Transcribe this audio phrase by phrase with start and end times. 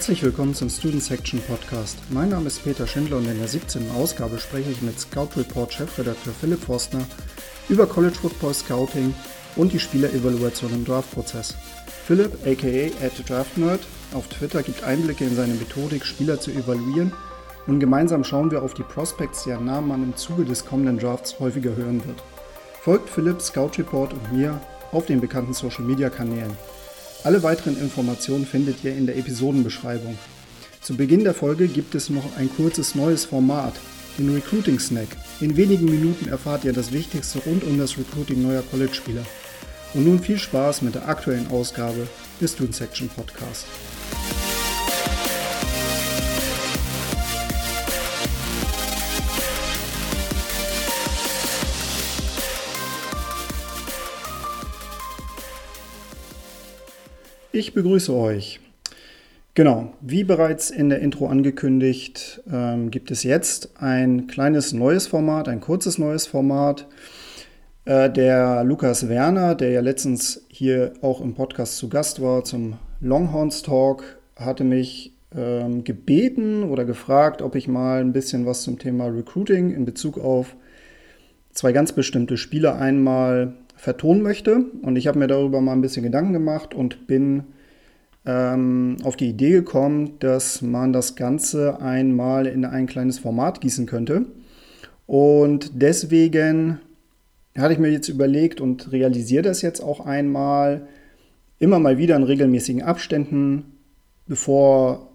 [0.00, 1.98] Herzlich willkommen zum Student Section Podcast.
[2.08, 3.90] Mein Name ist Peter Schindler und in der 17.
[3.90, 7.02] Ausgabe spreche ich mit Scout Report Chefredakteur Philipp Forstner
[7.68, 9.14] über College Football Scouting
[9.56, 11.54] und die Spielerevaluation im Draftprozess.
[12.06, 13.80] Philipp, aka @draftnerd,
[14.14, 17.12] auf Twitter gibt Einblicke in seine Methodik, Spieler zu evaluieren
[17.66, 21.38] und gemeinsam schauen wir auf die Prospects, deren Namen man im Zuge des kommenden Drafts
[21.38, 22.22] häufiger hören wird.
[22.80, 26.56] Folgt Philipp, Scout Report und mir auf den bekannten Social Media Kanälen.
[27.22, 30.18] Alle weiteren Informationen findet ihr in der Episodenbeschreibung.
[30.80, 33.74] Zu Beginn der Folge gibt es noch ein kurzes neues Format,
[34.18, 35.08] den Recruiting Snack.
[35.40, 39.24] In wenigen Minuten erfahrt ihr das Wichtigste rund um das Recruiting neuer College-Spieler.
[39.92, 42.08] Und nun viel Spaß mit der aktuellen Ausgabe
[42.40, 43.66] des Student Section Podcast.
[57.52, 58.60] Ich begrüße euch.
[59.54, 65.48] Genau, wie bereits in der Intro angekündigt, ähm, gibt es jetzt ein kleines neues Format,
[65.48, 66.86] ein kurzes neues Format.
[67.86, 72.74] Äh, der Lukas Werner, der ja letztens hier auch im Podcast zu Gast war zum
[73.00, 74.04] Longhorns Talk,
[74.36, 79.74] hatte mich ähm, gebeten oder gefragt, ob ich mal ein bisschen was zum Thema Recruiting
[79.74, 80.54] in Bezug auf
[81.50, 84.64] zwei ganz bestimmte Spieler einmal vertonen möchte.
[84.82, 87.44] Und ich habe mir darüber mal ein bisschen Gedanken gemacht und bin
[88.26, 93.86] ähm, auf die Idee gekommen, dass man das Ganze einmal in ein kleines Format gießen
[93.86, 94.26] könnte.
[95.06, 96.78] Und deswegen
[97.56, 100.86] hatte ich mir jetzt überlegt und realisiere das jetzt auch einmal,
[101.58, 103.64] immer mal wieder in regelmäßigen Abständen,
[104.26, 105.08] bevor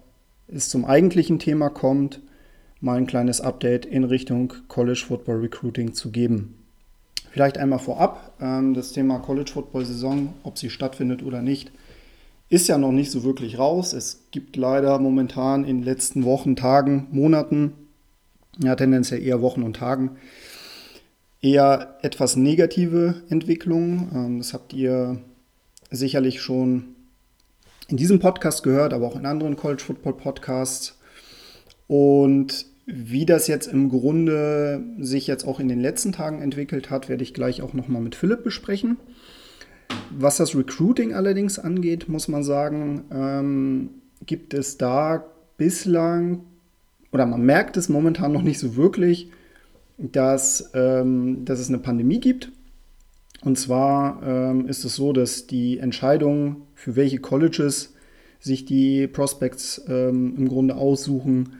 [0.48, 2.20] es zum eigentlichen Thema kommt,
[2.82, 6.65] mal ein kleines Update in Richtung College Football Recruiting zu geben.
[7.36, 11.70] Vielleicht einmal vorab, ähm, das Thema College Football Saison, ob sie stattfindet oder nicht,
[12.48, 13.92] ist ja noch nicht so wirklich raus.
[13.92, 17.74] Es gibt leider momentan in den letzten Wochen, Tagen, Monaten,
[18.64, 20.12] ja tendenziell eher Wochen und Tagen,
[21.42, 24.12] eher etwas negative Entwicklungen.
[24.16, 25.20] Ähm, das habt ihr
[25.92, 26.96] sicherlich schon
[27.90, 30.98] in diesem Podcast gehört, aber auch in anderen College Football Podcasts.
[31.88, 37.10] Und wie das jetzt im Grunde sich jetzt auch in den letzten Tagen entwickelt hat,
[37.10, 38.98] werde ich gleich auch nochmal mit Philipp besprechen.
[40.12, 43.90] Was das Recruiting allerdings angeht, muss man sagen, ähm,
[44.26, 45.26] gibt es da
[45.58, 46.44] bislang,
[47.12, 49.30] oder man merkt es momentan noch nicht so wirklich,
[49.98, 52.52] dass, ähm, dass es eine Pandemie gibt.
[53.44, 57.94] Und zwar ähm, ist es so, dass die Entscheidung, für welche Colleges
[58.40, 61.58] sich die Prospects ähm, im Grunde aussuchen,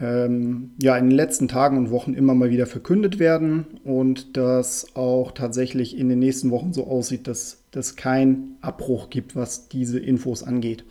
[0.00, 4.94] ähm, ja, in den letzten Tagen und Wochen immer mal wieder verkündet werden und dass
[4.94, 9.98] auch tatsächlich in den nächsten Wochen so aussieht, dass es keinen Abbruch gibt, was diese
[9.98, 10.84] Infos angeht.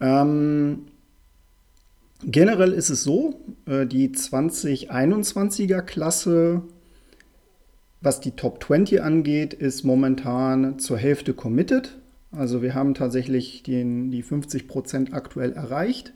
[0.00, 0.86] Ähm,
[2.22, 6.62] generell ist es so, äh, die 2021er Klasse,
[8.02, 11.96] was die Top 20 angeht, ist momentan zur Hälfte committed.
[12.30, 16.12] Also wir haben tatsächlich den, die 50 Prozent aktuell erreicht.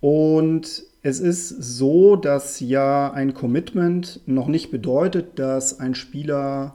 [0.00, 6.74] Und es ist so, dass ja ein Commitment noch nicht bedeutet, dass ein Spieler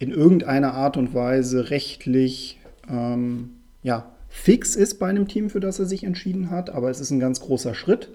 [0.00, 2.58] in irgendeiner Art und Weise rechtlich
[2.90, 3.50] ähm,
[3.84, 6.70] ja, fix ist bei einem Team, für das er sich entschieden hat.
[6.70, 8.08] Aber es ist ein ganz großer Schritt.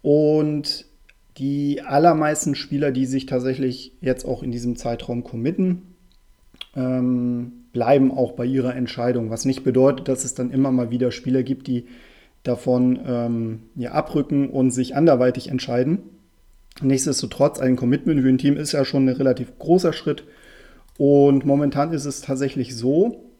[0.00, 0.86] Und
[1.38, 5.82] die allermeisten Spieler, die sich tatsächlich jetzt auch in diesem Zeitraum committen,
[6.76, 9.28] ähm, bleiben auch bei ihrer Entscheidung.
[9.30, 11.86] Was nicht bedeutet, dass es dann immer mal wieder Spieler gibt, die
[12.44, 15.98] davon ähm, ja, abrücken und sich anderweitig entscheiden.
[16.80, 20.24] Nichtsdestotrotz, ein Commitment für ein Team ist ja schon ein relativ großer Schritt.
[20.98, 23.30] Und momentan ist es tatsächlich so,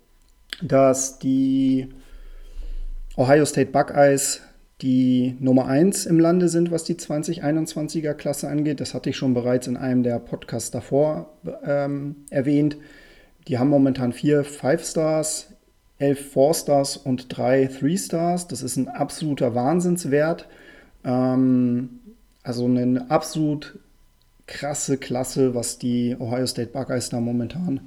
[0.63, 1.89] dass die
[3.17, 4.41] Ohio State Buckeyes
[4.83, 8.81] die Nummer 1 im Lande sind, was die 2021er Klasse angeht.
[8.81, 12.77] Das hatte ich schon bereits in einem der Podcasts davor ähm, erwähnt.
[13.47, 15.54] Die haben momentan vier Five Stars
[15.99, 18.49] elf Four-Stars und drei Three-Stars.
[18.49, 20.49] Das ist ein absoluter Wahnsinnswert.
[21.05, 22.01] Ähm,
[22.43, 23.79] also eine absolut
[24.47, 27.81] krasse Klasse, was die Ohio State Buckeyes da momentan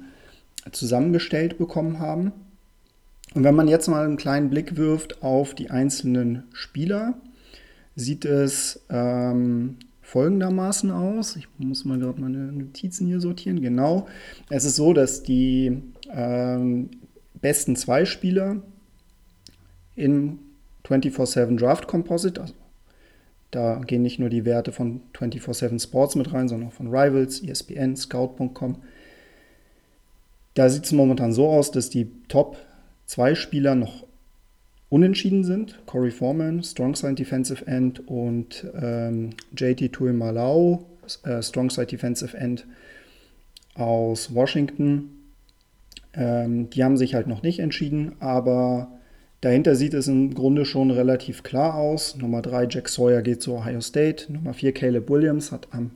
[0.72, 2.32] zusammengestellt bekommen haben.
[3.34, 7.14] Und wenn man jetzt mal einen kleinen Blick wirft auf die einzelnen Spieler,
[7.94, 11.36] sieht es ähm, folgendermaßen aus.
[11.36, 13.60] Ich muss mal gerade meine Notizen hier sortieren.
[13.60, 14.08] Genau.
[14.48, 16.90] Es ist so, dass die ähm,
[17.40, 18.62] besten zwei Spieler
[19.96, 20.38] im
[20.84, 22.40] 24-7 Draft Composite.
[22.40, 22.54] Also
[23.50, 27.42] da gehen nicht nur die Werte von 24-7 Sports mit rein, sondern auch von Rivals,
[27.42, 28.76] ESPN, Scout.com.
[30.54, 32.58] Da sieht es momentan so aus, dass die Top
[33.06, 34.04] zwei Spieler noch
[34.90, 35.78] unentschieden sind.
[35.86, 40.84] Corey Foreman, Strong Side Defensive End und ähm, JT Tuimalau,
[41.24, 42.66] äh, Strong Side Defensive End
[43.74, 45.17] aus Washington.
[46.18, 48.88] Ähm, die haben sich halt noch nicht entschieden, aber
[49.40, 52.16] dahinter sieht es im Grunde schon relativ klar aus.
[52.16, 54.30] Nummer 3 Jack Sawyer geht zu Ohio State.
[54.32, 55.92] Nummer 4 Caleb Williams hat am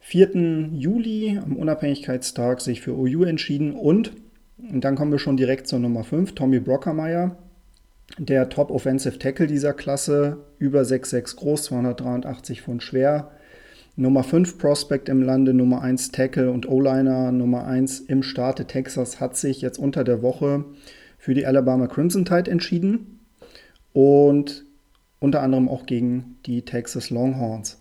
[0.00, 0.70] 4.
[0.72, 3.72] Juli, am Unabhängigkeitstag, sich für OU entschieden.
[3.72, 4.12] Und,
[4.58, 7.36] und dann kommen wir schon direkt zur Nummer 5, Tommy Brockermeyer,
[8.18, 13.30] der Top Offensive Tackle dieser Klasse, über 6,6 groß, 283 Pfund schwer.
[14.00, 19.20] Nummer 5 Prospect im Lande, Nummer 1 Tackle und O-Liner, Nummer 1 im Staate Texas,
[19.20, 20.64] hat sich jetzt unter der Woche
[21.18, 23.20] für die Alabama Crimson Tide entschieden
[23.92, 24.64] und
[25.18, 27.78] unter anderem auch gegen die Texas Longhorns.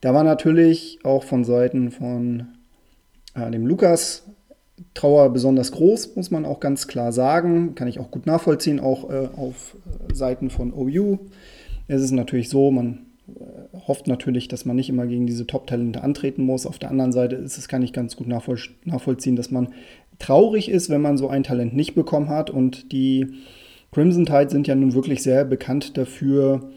[0.00, 2.46] Da war natürlich auch von Seiten von
[3.34, 4.24] äh, dem Lukas
[4.94, 7.74] Trauer besonders groß, muss man auch ganz klar sagen.
[7.74, 9.76] Kann ich auch gut nachvollziehen, auch äh, auf
[10.10, 11.18] Seiten von OU.
[11.86, 13.09] Es ist natürlich so, man
[13.86, 16.66] hofft natürlich, dass man nicht immer gegen diese Top-Talente antreten muss.
[16.66, 19.68] Auf der anderen Seite ist es, kann ich ganz gut nachvoll nachvollziehen, dass man
[20.18, 22.50] traurig ist, wenn man so ein Talent nicht bekommen hat.
[22.50, 23.26] Und die
[23.92, 26.70] Crimson Tide sind ja nun wirklich sehr bekannt dafür,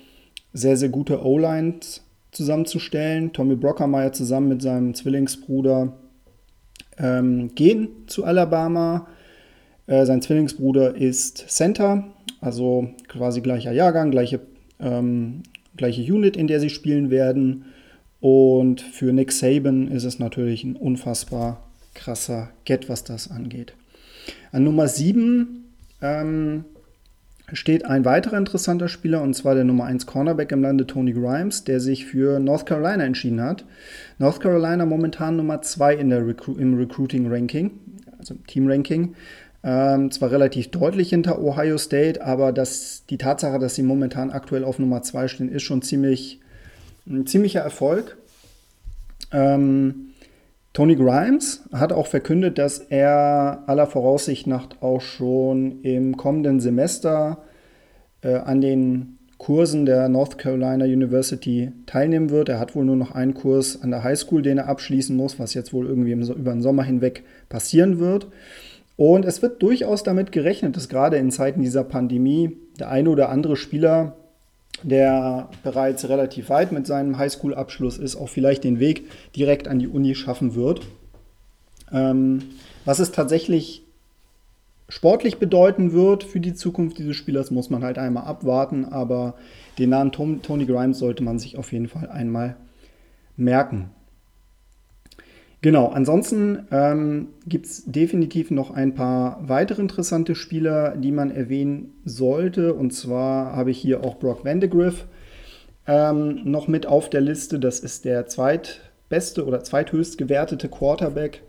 [0.53, 3.33] sehr, sehr gute O-Lines zusammenzustellen.
[3.33, 5.93] Tommy Brockermeyer zusammen mit seinem Zwillingsbruder
[6.97, 9.07] ähm, gehen zu Alabama.
[9.87, 12.05] Äh, sein Zwillingsbruder ist Center,
[12.41, 14.39] also quasi gleicher Jahrgang, gleiche,
[14.79, 15.43] ähm,
[15.77, 17.65] gleiche Unit, in der sie spielen werden.
[18.19, 23.73] Und für Nick Saban ist es natürlich ein unfassbar krasser Get, was das angeht.
[24.51, 25.65] An Nummer 7
[26.01, 26.65] ähm,
[27.51, 31.63] steht ein weiterer interessanter Spieler, und zwar der Nummer 1 Cornerback im Lande, Tony Grimes,
[31.63, 33.65] der sich für North Carolina entschieden hat.
[34.19, 37.71] North Carolina momentan Nummer 2 in der Recru im Recruiting-Ranking,
[38.17, 39.15] also im Team-Ranking.
[39.63, 44.65] Ähm, zwar relativ deutlich hinter Ohio State, aber das, die Tatsache, dass sie momentan aktuell
[44.65, 46.41] auf Nummer 2 stehen, ist schon ziemlich,
[47.07, 48.17] ein ziemlicher Erfolg.
[49.31, 50.09] Ähm,
[50.73, 57.43] Tony Grimes hat auch verkündet, dass er aller Voraussicht nach auch schon im kommenden Semester
[58.21, 62.49] äh, an den Kursen der North Carolina University teilnehmen wird.
[62.49, 65.37] Er hat wohl nur noch einen Kurs an der High School, den er abschließen muss,
[65.37, 68.27] was jetzt wohl irgendwie im, über den Sommer hinweg passieren wird.
[68.95, 73.29] Und es wird durchaus damit gerechnet, dass gerade in Zeiten dieser Pandemie der eine oder
[73.29, 74.15] andere Spieler
[74.81, 79.05] der bereits relativ weit mit seinem Highschool-Abschluss ist, auch vielleicht den Weg
[79.35, 80.81] direkt an die Uni schaffen wird.
[81.91, 82.41] Ähm,
[82.85, 83.83] was es tatsächlich
[84.89, 89.35] sportlich bedeuten wird für die Zukunft dieses Spielers, muss man halt einmal abwarten, aber
[89.79, 92.57] den Namen Tom, Tony Grimes sollte man sich auf jeden Fall einmal
[93.37, 93.91] merken.
[95.63, 101.93] Genau, ansonsten ähm, gibt es definitiv noch ein paar weitere interessante Spieler, die man erwähnen
[102.03, 102.73] sollte.
[102.73, 105.05] Und zwar habe ich hier auch Brock Vandegrift
[105.87, 107.61] ähm, noch mit auf der Liste.
[107.61, 111.43] Das ist der zweitbeste oder zweithöchst gewertete Quarterback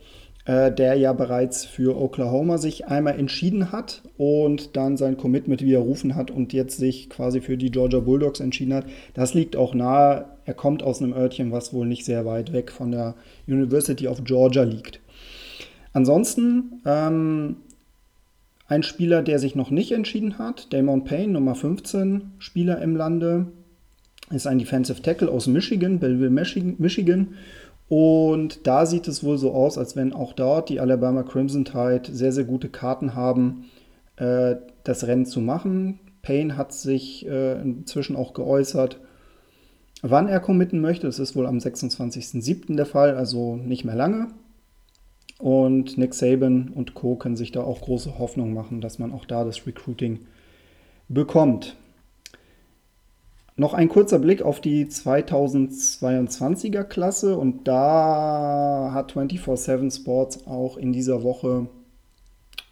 [0.47, 6.15] äh, der ja bereits für Oklahoma sich einmal entschieden hat und dann sein Commitment widerrufen
[6.15, 8.87] hat und jetzt sich quasi für die Georgia Bulldogs entschieden hat.
[9.15, 10.27] Das liegt auch nahe.
[10.45, 13.15] Er kommt aus einem Örtchen, was wohl nicht sehr weit weg von der
[13.47, 15.01] University of Georgia liegt.
[15.95, 17.57] Ansonsten ähm,
[18.67, 23.47] ein Spieler, der sich noch nicht entschieden hat, Damon Payne, Nummer 15, Spieler im Lande,
[24.31, 27.35] ist ein Defensive Tackle aus Michigan, Belleville, Michigan
[27.89, 32.05] und da sieht es wohl so aus, als wenn auch dort die Alabama Crimson Tide
[32.11, 33.67] sehr, sehr gute Karten haben,
[34.17, 36.01] äh, das Rennen zu machen.
[36.23, 38.99] Payne hat sich äh, inzwischen auch geäußert,
[40.01, 41.07] wann er committen möchte.
[41.07, 42.77] Das ist wohl am 26.07.
[42.77, 44.29] der Fall, also nicht mehr lange.
[45.39, 47.17] Und Nick Saban und Co.
[47.17, 50.21] können sich da auch große Hoffnung machen, dass man auch da das Recruiting
[51.09, 51.77] bekommt.
[53.57, 60.93] Noch ein kurzer Blick auf die 2022er Klasse und da hat 24-7 Sports auch in
[60.93, 61.69] dieser Woche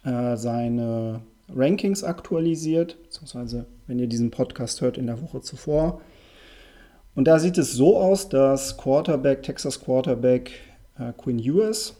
[0.03, 1.21] äh, seine
[1.55, 6.01] Rankings aktualisiert, beziehungsweise wenn ihr diesen Podcast hört in der Woche zuvor.
[7.15, 10.51] Und da sieht es so aus, dass Quarterback, Texas Quarterback
[10.99, 11.95] äh, Quinn Ewers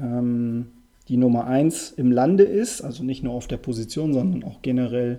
[0.00, 0.68] ähm,
[1.08, 5.18] die Nummer 1 im Lande ist, also nicht nur auf der Position, sondern auch generell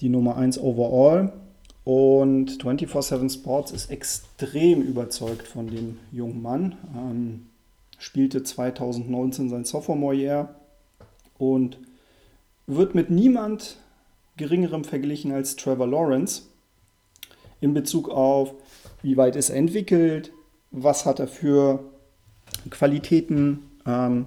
[0.00, 1.32] die Nummer 1 overall.
[1.84, 6.76] Und 24-7 Sports ist extrem überzeugt von dem jungen Mann.
[6.94, 7.46] Ähm,
[7.98, 10.54] spielte 2019 sein Sophomore-Year
[11.38, 11.78] und
[12.66, 13.78] wird mit niemand
[14.36, 16.42] geringerem verglichen als Trevor Lawrence
[17.60, 18.54] in Bezug auf,
[19.02, 20.30] wie weit ist er entwickelt,
[20.70, 21.84] was hat er für
[22.70, 23.70] Qualitäten.
[23.86, 24.26] Ähm,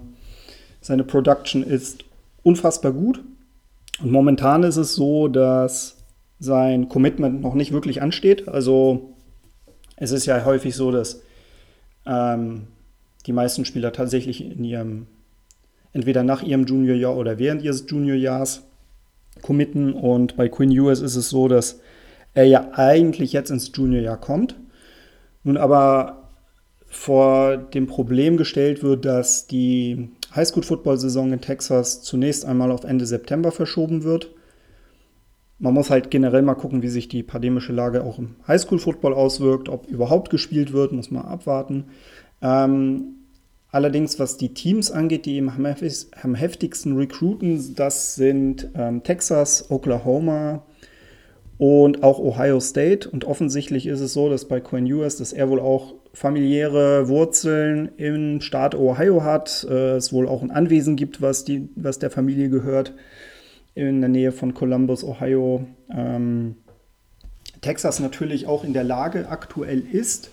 [0.80, 2.04] seine Production ist
[2.42, 3.22] unfassbar gut
[4.02, 5.96] Und momentan ist es so, dass
[6.40, 8.48] sein Commitment noch nicht wirklich ansteht.
[8.48, 9.14] Also
[9.96, 11.22] es ist ja häufig so, dass
[12.04, 12.66] ähm,
[13.26, 15.06] die meisten Spieler tatsächlich in ihrem,
[15.92, 18.62] entweder nach ihrem Juniorjahr oder während ihres Juniorjahrs
[19.40, 19.92] committen.
[19.92, 21.80] Und bei Quinn Ewers ist es so, dass
[22.34, 24.56] er ja eigentlich jetzt ins Juniorjahr kommt.
[25.44, 26.28] Nun aber
[26.88, 33.52] vor dem Problem gestellt wird, dass die Highschool-Football-Saison in Texas zunächst einmal auf Ende September
[33.52, 34.30] verschoben wird.
[35.58, 39.68] Man muss halt generell mal gucken, wie sich die pandemische Lage auch im Highschool-Football auswirkt.
[39.68, 41.84] Ob überhaupt gespielt wird, muss man abwarten.
[42.40, 43.14] Ähm,
[43.70, 50.64] allerdings, was die Teams angeht, die am heftigsten recruiten, das sind ähm, Texas, Oklahoma
[51.58, 53.08] und auch Ohio State.
[53.08, 57.90] Und offensichtlich ist es so, dass bei Quinn Ewers, dass er wohl auch familiäre Wurzeln
[57.96, 59.66] im Staat Ohio hat.
[59.68, 62.94] Äh, es wohl auch ein Anwesen gibt, was, die, was der Familie gehört,
[63.74, 65.66] in der Nähe von Columbus, Ohio.
[65.90, 66.56] Ähm,
[67.62, 70.30] Texas natürlich auch in der Lage aktuell ist,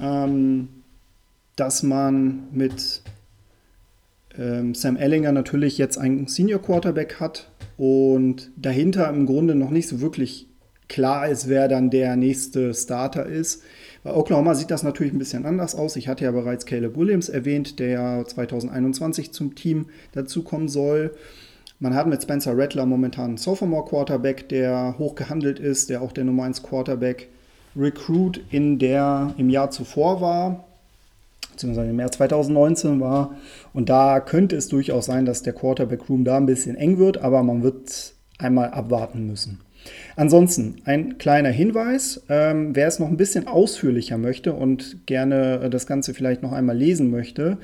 [0.00, 0.68] ähm,
[1.56, 3.02] dass man mit
[4.38, 9.88] ähm, Sam Ellinger natürlich jetzt einen Senior Quarterback hat und dahinter im Grunde noch nicht
[9.88, 10.46] so wirklich
[10.88, 13.62] klar ist, wer dann der nächste Starter ist.
[14.04, 15.96] Bei Oklahoma sieht das natürlich ein bisschen anders aus.
[15.96, 21.12] Ich hatte ja bereits Caleb Williams erwähnt, der 2021 zum Team dazukommen soll.
[21.80, 26.12] Man hat mit Spencer Rattler momentan einen Sophomore Quarterback, der hoch gehandelt ist, der auch
[26.12, 27.28] der Nummer 1 Quarterback
[27.76, 30.64] Recruit in der im Jahr zuvor war,
[31.52, 33.36] beziehungsweise im Jahr 2019 war.
[33.72, 37.18] Und da könnte es durchaus sein, dass der Quarterback Room da ein bisschen eng wird,
[37.18, 39.60] aber man wird einmal abwarten müssen.
[40.16, 45.70] Ansonsten ein kleiner Hinweis, ähm, wer es noch ein bisschen ausführlicher möchte und gerne äh,
[45.70, 47.58] das Ganze vielleicht noch einmal lesen möchte,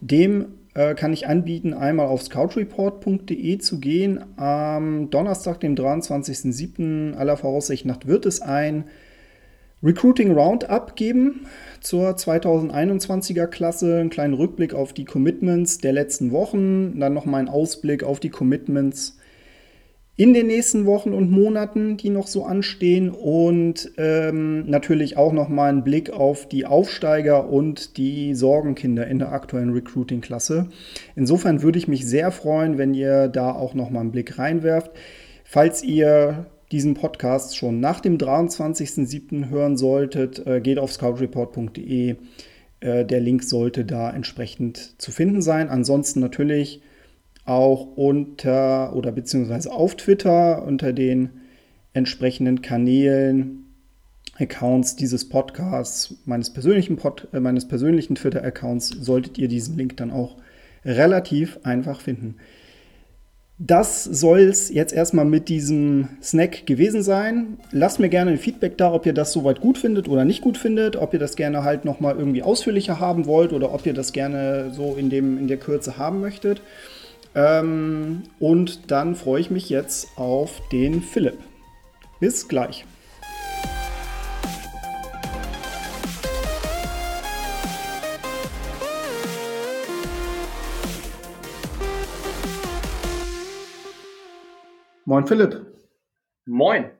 [0.00, 4.24] dem äh, kann ich anbieten, einmal auf scoutreport.de zu gehen.
[4.36, 7.14] Am Donnerstag, dem 23.07.
[7.14, 8.84] aller Voraussicht nach wird es ein
[9.82, 11.46] Recruiting Roundup geben
[11.80, 17.48] zur 2021er Klasse, einen kleinen Rückblick auf die Commitments der letzten Wochen, dann nochmal einen
[17.48, 19.17] Ausblick auf die Commitments
[20.18, 25.48] in den nächsten Wochen und Monaten, die noch so anstehen und ähm, natürlich auch noch
[25.48, 30.70] mal einen Blick auf die Aufsteiger und die Sorgenkinder in der aktuellen Recruiting-Klasse.
[31.14, 34.90] Insofern würde ich mich sehr freuen, wenn ihr da auch noch mal einen Blick reinwerft.
[35.44, 39.50] Falls ihr diesen Podcast schon nach dem 23.07.
[39.50, 42.16] hören solltet, äh, geht auf scoutreport.de.
[42.80, 45.68] Äh, der Link sollte da entsprechend zu finden sein.
[45.68, 46.80] Ansonsten natürlich
[47.48, 51.30] auch unter oder beziehungsweise auf Twitter unter den
[51.92, 53.64] entsprechenden Kanälen,
[54.38, 60.36] Accounts dieses Podcasts, meines persönlichen, Pod, äh, persönlichen Twitter-Accounts, solltet ihr diesen Link dann auch
[60.84, 62.36] relativ einfach finden.
[63.60, 67.58] Das soll es jetzt erstmal mit diesem Snack gewesen sein.
[67.72, 70.56] Lasst mir gerne ein Feedback da, ob ihr das soweit gut findet oder nicht gut
[70.56, 74.12] findet, ob ihr das gerne halt nochmal irgendwie ausführlicher haben wollt oder ob ihr das
[74.12, 76.62] gerne so in, dem, in der Kürze haben möchtet.
[77.38, 81.38] Ähm, und dann freue ich mich jetzt auf den Philipp.
[82.18, 82.84] Bis gleich.
[95.04, 95.64] Moin Philipp.
[96.44, 96.90] Moin.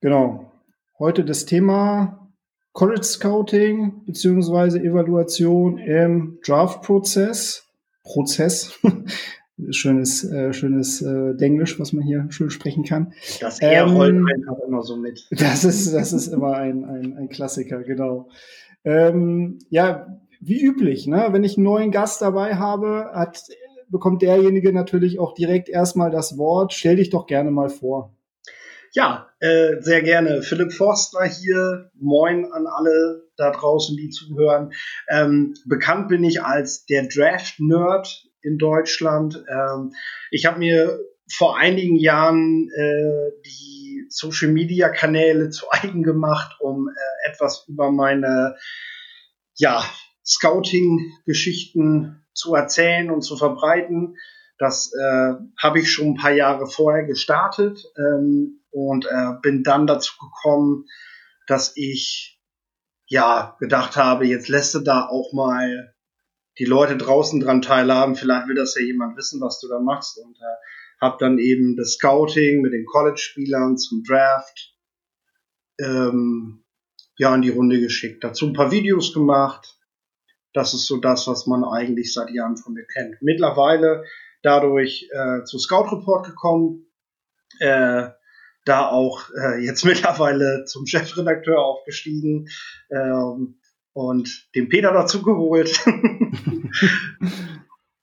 [0.00, 0.50] Genau.
[0.98, 2.32] Heute das Thema
[2.72, 4.78] College Scouting bzw.
[4.78, 7.69] Evaluation im Draft-Prozess.
[8.02, 8.78] Prozess.
[9.70, 13.12] schönes, äh, schönes äh, Denglisch, was man hier schön sprechen kann.
[13.40, 15.26] Das er ähm, rollt einfach immer so mit.
[15.30, 18.28] Das ist, das ist immer ein, ein, ein Klassiker, genau.
[18.84, 21.28] Ähm, ja, wie üblich, ne?
[21.30, 23.42] wenn ich einen neuen Gast dabei habe, hat,
[23.88, 26.72] bekommt derjenige natürlich auch direkt erstmal das Wort.
[26.72, 28.14] Stell dich doch gerne mal vor.
[28.92, 30.42] Ja, äh, sehr gerne.
[30.42, 31.90] Philipp Forster hier.
[31.94, 34.72] Moin an alle da draußen, die zuhören.
[35.08, 39.44] Ähm, bekannt bin ich als der Draft-Nerd in Deutschland.
[39.48, 39.92] Ähm,
[40.32, 40.98] ich habe mir
[41.32, 48.56] vor einigen Jahren äh, die Social-Media-Kanäle zu eigen gemacht, um äh, etwas über meine
[49.54, 49.84] ja,
[50.26, 54.16] Scouting-Geschichten zu erzählen und zu verbreiten.
[54.58, 57.84] Das äh, habe ich schon ein paar Jahre vorher gestartet.
[57.96, 60.86] Ähm, und äh, bin dann dazu gekommen,
[61.46, 62.40] dass ich
[63.06, 65.94] ja gedacht habe, jetzt lässt du da auch mal
[66.58, 68.14] die Leute draußen dran teilhaben.
[68.14, 70.18] Vielleicht will das ja jemand wissen, was du da machst.
[70.18, 74.76] Und äh, habe dann eben das Scouting mit den College-Spielern zum Draft
[75.80, 76.64] ähm,
[77.16, 78.22] ja in die Runde geschickt.
[78.22, 79.76] Dazu ein paar Videos gemacht.
[80.52, 83.16] Das ist so das, was man eigentlich seit Jahren von mir kennt.
[83.22, 84.04] Mittlerweile
[84.42, 86.86] dadurch äh, zu Scout Report gekommen,
[87.60, 88.08] äh,
[88.70, 92.48] da auch äh, jetzt mittlerweile zum Chefredakteur aufgestiegen
[92.90, 93.58] ähm,
[93.92, 95.84] und den Peter dazu geholt.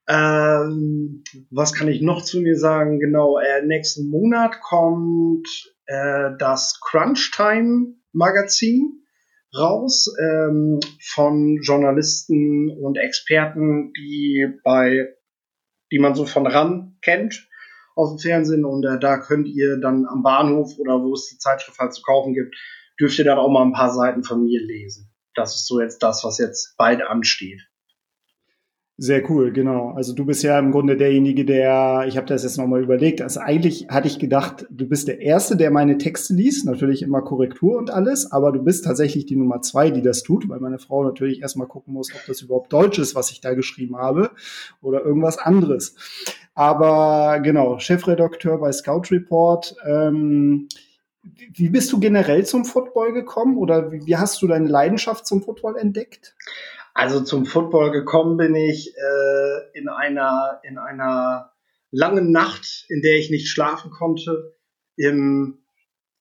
[0.10, 3.00] ähm, was kann ich noch zu mir sagen?
[3.00, 5.48] Genau, äh, nächsten Monat kommt
[5.86, 9.04] äh, das Crunch Time Magazin
[9.58, 15.16] raus ähm, von Journalisten und Experten, die bei,
[15.92, 17.48] die man so von ran kennt
[17.98, 21.38] aus dem Fernsehen und äh, da könnt ihr dann am Bahnhof oder wo es die
[21.38, 22.56] Zeitschrift halt zu kaufen gibt,
[23.00, 25.12] dürft ihr dann auch mal ein paar Seiten von mir lesen.
[25.34, 27.62] Das ist so jetzt das, was jetzt bald ansteht.
[29.00, 29.92] Sehr cool, genau.
[29.92, 33.40] Also du bist ja im Grunde derjenige, der, ich habe das jetzt nochmal überlegt, also
[33.40, 37.78] eigentlich hatte ich gedacht, du bist der Erste, der meine Texte liest, natürlich immer Korrektur
[37.78, 41.04] und alles, aber du bist tatsächlich die Nummer zwei, die das tut, weil meine Frau
[41.04, 44.32] natürlich erstmal gucken muss, ob das überhaupt Deutsch ist, was ich da geschrieben habe
[44.82, 45.96] oder irgendwas anderes.
[46.56, 49.76] Aber genau, Chefredakteur bei Scout Report.
[49.86, 50.70] Ähm,
[51.54, 55.78] wie bist du generell zum Football gekommen oder wie, hast du deine Leidenschaft zum Football
[55.78, 56.36] entdeckt?
[56.98, 61.52] Also zum Football gekommen bin ich äh, in einer in einer
[61.92, 64.56] langen Nacht, in der ich nicht schlafen konnte.
[64.96, 65.60] Im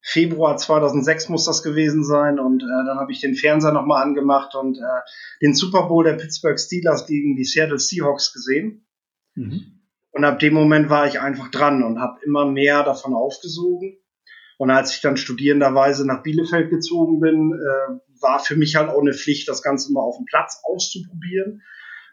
[0.03, 4.55] Februar 2006 muss das gewesen sein und äh, dann habe ich den Fernseher nochmal angemacht
[4.55, 5.01] und äh,
[5.41, 8.87] den Super Bowl der Pittsburgh Steelers gegen die Seattle Seahawks gesehen.
[9.35, 9.81] Mhm.
[10.11, 13.97] Und ab dem Moment war ich einfach dran und habe immer mehr davon aufgesogen.
[14.59, 19.01] Und als ich dann studierenderweise nach Bielefeld gezogen bin, äh, war für mich halt auch
[19.01, 21.63] eine Pflicht, das Ganze mal auf dem Platz auszuprobieren.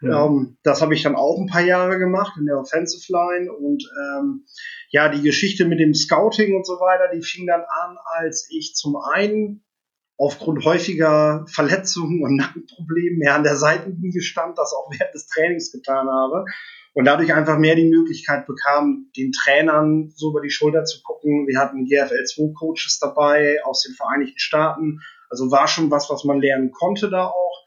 [0.00, 0.26] Ja.
[0.26, 3.84] Ähm, das habe ich dann auch ein paar Jahre gemacht in der Offensive Line und
[3.84, 4.44] ähm,
[4.90, 8.74] ja, die Geschichte mit dem Scouting und so weiter, die fing dann an, als ich
[8.74, 9.64] zum einen
[10.16, 15.72] aufgrund häufiger Verletzungen und Nackenproblemen mehr an der Seitenlinie stand, das auch während des Trainings
[15.72, 16.44] getan habe
[16.94, 21.46] und dadurch einfach mehr die Möglichkeit bekam, den Trainern so über die Schulter zu gucken.
[21.48, 25.00] Wir hatten GFL 2 Coaches dabei aus den Vereinigten Staaten,
[25.34, 27.64] also war schon was, was man lernen konnte da auch.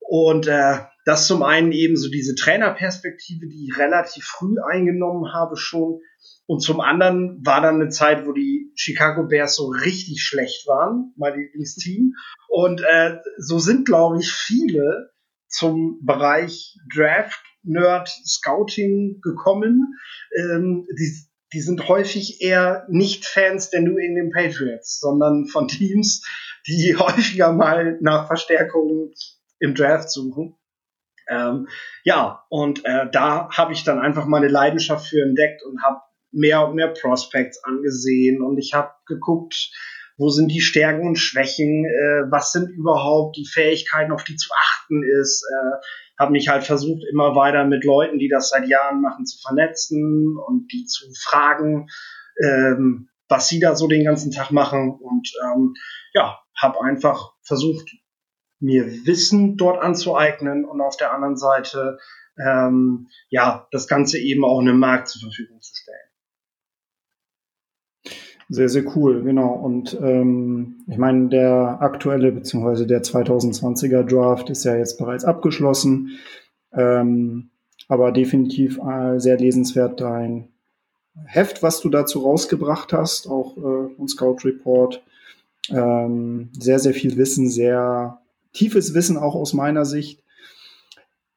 [0.00, 0.76] Und äh,
[1.06, 6.00] das zum einen eben so diese Trainerperspektive, die ich relativ früh eingenommen habe schon.
[6.46, 11.14] Und zum anderen war dann eine Zeit, wo die Chicago Bears so richtig schlecht waren,
[11.16, 12.12] mein Lieblingsteam.
[12.48, 15.10] Und äh, so sind, glaube ich, viele
[15.48, 19.94] zum Bereich Draft, Nerd, Scouting gekommen.
[20.36, 21.10] Ähm, die,
[21.52, 26.22] die sind häufig eher nicht Fans der New England Patriots, sondern von Teams,
[26.66, 29.12] die häufiger mal nach Verstärkungen
[29.58, 30.56] im Draft suchen.
[31.28, 31.68] Ähm,
[32.04, 36.00] ja, und äh, da habe ich dann einfach meine Leidenschaft für entdeckt und habe
[36.32, 39.70] mehr und mehr Prospects angesehen und ich habe geguckt,
[40.18, 44.50] wo sind die Stärken und Schwächen, äh, was sind überhaupt die Fähigkeiten, auf die zu
[44.54, 45.44] achten ist.
[45.50, 45.86] Äh,
[46.18, 50.36] habe mich halt versucht, immer weiter mit Leuten, die das seit Jahren machen, zu vernetzen
[50.38, 51.88] und die zu fragen,
[52.42, 54.92] ähm, was sie da so den ganzen Tag machen.
[55.00, 55.74] Und ähm,
[56.12, 57.96] ja, habe einfach versucht,
[58.60, 61.98] mir Wissen dort anzueignen und auf der anderen Seite
[62.38, 65.98] ähm, ja das Ganze eben auch einem Markt zur Verfügung zu stellen.
[68.48, 69.54] Sehr, sehr cool, genau.
[69.54, 72.84] Und ähm, ich meine, der aktuelle bzw.
[72.84, 76.18] der 2020er Draft ist ja jetzt bereits abgeschlossen.
[76.72, 77.50] Ähm,
[77.88, 80.48] aber definitiv äh, sehr lesenswert dein
[81.24, 85.02] Heft, was du dazu rausgebracht hast, auch äh, und Scout Report.
[85.70, 88.18] Ähm, sehr, sehr viel Wissen, sehr
[88.52, 90.22] tiefes Wissen auch aus meiner Sicht.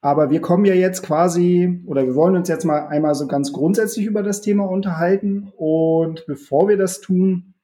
[0.02, 3.52] Aber wir kommen ja jetzt quasi, oder wir wollen uns jetzt mal einmal so ganz
[3.52, 5.52] grundsätzlich über das Thema unterhalten.
[5.58, 7.56] Und bevor wir das tun,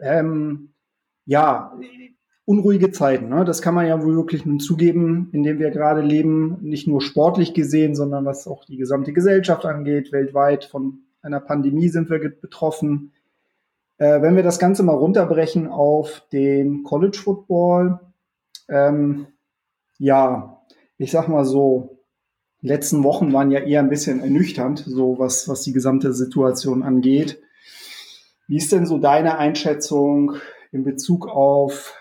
[0.00, 0.70] ähm,
[1.26, 1.76] ja,
[2.46, 3.44] unruhige Zeiten, ne?
[3.44, 7.02] das kann man ja wohl wirklich nun zugeben, in dem wir gerade leben, nicht nur
[7.02, 12.20] sportlich gesehen, sondern was auch die gesamte Gesellschaft angeht, weltweit von einer Pandemie sind wir
[12.20, 13.12] betroffen.
[13.98, 18.00] Äh, wenn wir das Ganze mal runterbrechen auf den College Football,
[18.68, 19.26] ähm,
[19.98, 20.62] ja,
[20.98, 21.98] ich sag mal so,
[22.60, 27.40] letzten Wochen waren ja eher ein bisschen ernüchternd, so was, was die gesamte Situation angeht.
[28.48, 30.36] Wie ist denn so deine Einschätzung
[30.72, 31.94] in Bezug auf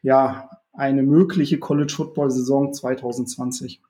[0.00, 3.82] ja, eine mögliche College Football Saison 2020?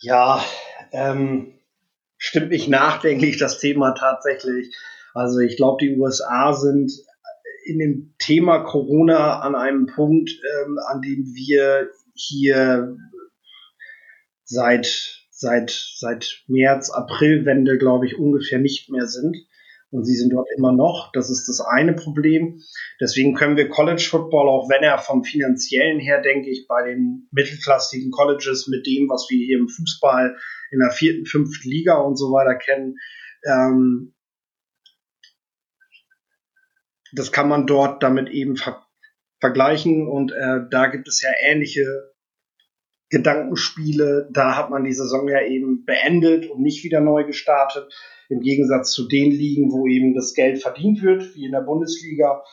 [0.00, 0.44] Ja,
[0.92, 1.54] ähm,
[2.16, 4.74] stimmt mich nachdenklich das Thema tatsächlich.
[5.14, 6.92] Also ich glaube, die USA sind
[7.64, 12.96] in dem Thema Corona an einem Punkt, ähm, an dem wir hier
[14.44, 14.86] seit,
[15.30, 19.36] seit, seit März, Aprilwende, glaube ich, ungefähr nicht mehr sind.
[19.90, 21.10] und sie sind dort immer noch.
[21.12, 22.62] Das ist das eine Problem.
[22.98, 27.28] Deswegen können wir College Football, auch wenn er vom finanziellen her, denke ich, bei den
[27.30, 30.34] mittelklassigen Colleges mit dem, was wir hier im Fußball
[30.70, 32.96] in der vierten, fünften Liga und so weiter kennen,
[33.44, 34.14] ähm,
[37.12, 38.82] das kann man dort damit eben ver
[39.40, 42.12] vergleichen und äh, da gibt es ja ähnliche
[43.10, 44.28] Gedankenspiele.
[44.32, 47.92] Da hat man die Saison ja eben beendet und nicht wieder neu gestartet.
[48.28, 52.44] Im Gegensatz zu den Ligen, wo eben das Geld verdient wird, wie in der Bundesliga.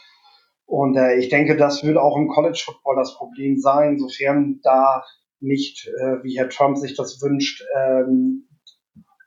[0.65, 5.03] Und äh, ich denke, das wird auch im College Football das Problem sein, sofern da
[5.39, 8.49] nicht, äh, wie Herr Trump sich das wünscht, ähm,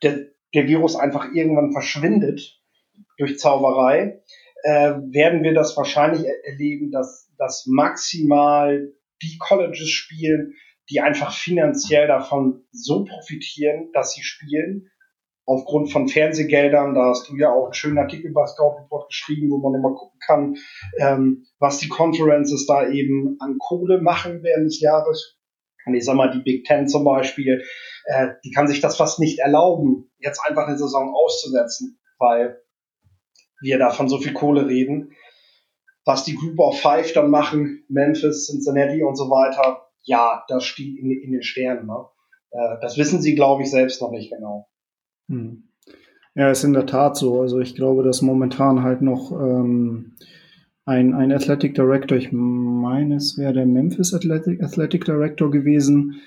[0.02, 2.60] der, der Virus einfach irgendwann verschwindet
[3.18, 4.21] durch Zauberei,
[4.62, 10.54] äh, werden wir das wahrscheinlich erleben, dass, dass maximal die Colleges spielen,
[10.90, 14.88] die einfach finanziell davon so profitieren, dass sie spielen.
[15.44, 19.50] Aufgrund von Fernsehgeldern, da hast du ja auch einen schönen Artikel bei Scout Report geschrieben,
[19.50, 20.56] wo man immer gucken kann,
[20.98, 25.36] ähm, was die Conferences da eben an Kohle machen während des Jahres.
[25.84, 27.64] Und ich sag mal, die Big Ten zum Beispiel,
[28.04, 32.62] äh, die kann sich das fast nicht erlauben, jetzt einfach eine Saison auszusetzen, weil
[33.62, 35.12] wir da von so viel Kohle reden.
[36.04, 40.98] Was die Group of Five dann machen, Memphis, Cincinnati und so weiter, ja, das steht
[40.98, 41.86] in, in den Sternen.
[41.86, 42.06] Ne?
[42.50, 44.68] Äh, das wissen sie, glaube ich, selbst noch nicht genau.
[45.28, 45.68] Hm.
[46.34, 47.40] Ja, ist in der Tat so.
[47.40, 50.16] Also ich glaube, dass momentan halt noch ähm,
[50.84, 56.20] ein, ein Athletic Director, ich meine, es wäre der Memphis Athletic, Athletic Director gewesen,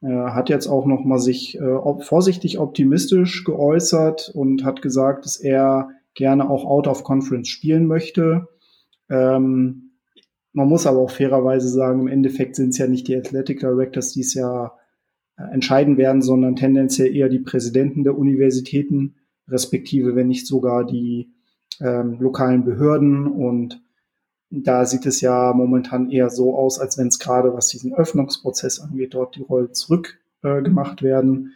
[0.00, 5.36] äh, hat jetzt auch noch mal sich äh, vorsichtig optimistisch geäußert und hat gesagt, dass
[5.36, 8.48] er gerne auch out of conference spielen möchte.
[9.08, 9.92] Ähm,
[10.52, 14.12] man muss aber auch fairerweise sagen, im Endeffekt sind es ja nicht die Athletic Directors,
[14.12, 14.72] die es ja
[15.36, 19.14] äh, entscheiden werden, sondern tendenziell eher die Präsidenten der Universitäten,
[19.46, 21.32] respektive, wenn nicht sogar die
[21.80, 23.28] ähm, lokalen Behörden.
[23.28, 23.80] Und
[24.50, 28.80] da sieht es ja momentan eher so aus, als wenn es gerade, was diesen Öffnungsprozess
[28.80, 31.52] angeht, dort die Rollen zurückgemacht äh, werden.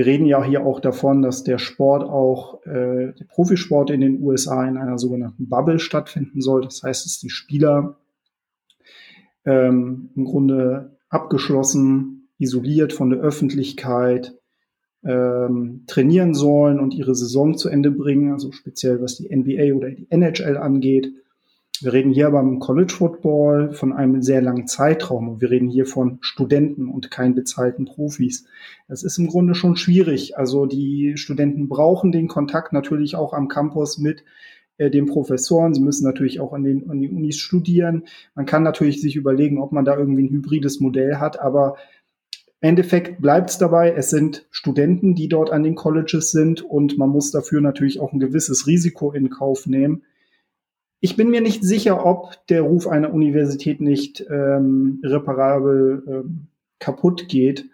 [0.00, 4.22] Wir reden ja hier auch davon, dass der Sport auch, äh, der Profisport in den
[4.22, 6.62] USA in einer sogenannten Bubble stattfinden soll.
[6.62, 7.98] Das heißt, dass die Spieler
[9.44, 14.38] ähm, im Grunde abgeschlossen, isoliert von der Öffentlichkeit
[15.04, 19.90] ähm, trainieren sollen und ihre Saison zu Ende bringen, also speziell was die NBA oder
[19.90, 21.12] die NHL angeht.
[21.82, 25.86] Wir reden hier beim College Football von einem sehr langen Zeitraum und wir reden hier
[25.86, 28.44] von Studenten und kein bezahlten Profis.
[28.86, 30.36] Das ist im Grunde schon schwierig.
[30.36, 34.24] Also die Studenten brauchen den Kontakt natürlich auch am Campus mit
[34.76, 35.72] äh, den Professoren.
[35.72, 38.04] Sie müssen natürlich auch an den, an den Unis studieren.
[38.34, 41.76] Man kann natürlich sich überlegen, ob man da irgendwie ein hybrides Modell hat, aber
[42.60, 46.98] im Endeffekt bleibt es dabei, es sind Studenten, die dort an den Colleges sind und
[46.98, 50.02] man muss dafür natürlich auch ein gewisses Risiko in Kauf nehmen.
[51.00, 56.46] Ich bin mir nicht sicher, ob der Ruf einer Universität nicht ähm, reparabel ähm,
[56.78, 57.70] kaputt geht,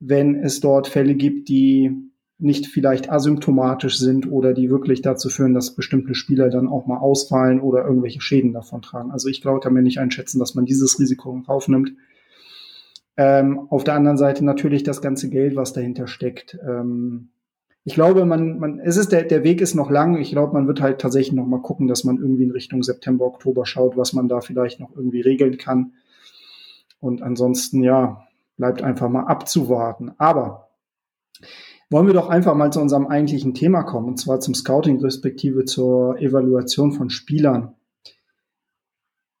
[0.00, 5.54] wenn es dort Fälle gibt, die nicht vielleicht asymptomatisch sind oder die wirklich dazu führen,
[5.54, 9.10] dass bestimmte Spieler dann auch mal ausfallen oder irgendwelche Schäden davon tragen.
[9.10, 11.94] Also ich glaube, kann mir nicht einschätzen, dass man dieses Risiko in Kauf nimmt.
[13.16, 16.56] Ähm, auf der anderen Seite natürlich das ganze Geld, was dahinter steckt.
[16.64, 17.30] Ähm,
[17.84, 20.18] ich glaube, man, man, es ist der, der Weg ist noch lang.
[20.18, 23.24] Ich glaube, man wird halt tatsächlich noch mal gucken, dass man irgendwie in Richtung September,
[23.24, 25.92] Oktober schaut, was man da vielleicht noch irgendwie regeln kann.
[27.00, 30.12] Und ansonsten, ja, bleibt einfach mal abzuwarten.
[30.18, 30.68] Aber
[31.90, 35.64] wollen wir doch einfach mal zu unserem eigentlichen Thema kommen, und zwar zum Scouting respektive
[35.64, 37.74] zur Evaluation von Spielern.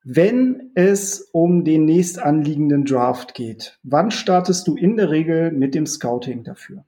[0.04, 5.74] Wenn es um den nächst anliegenden Draft geht, wann startest du in der Regel mit
[5.74, 6.84] dem Scouting dafür?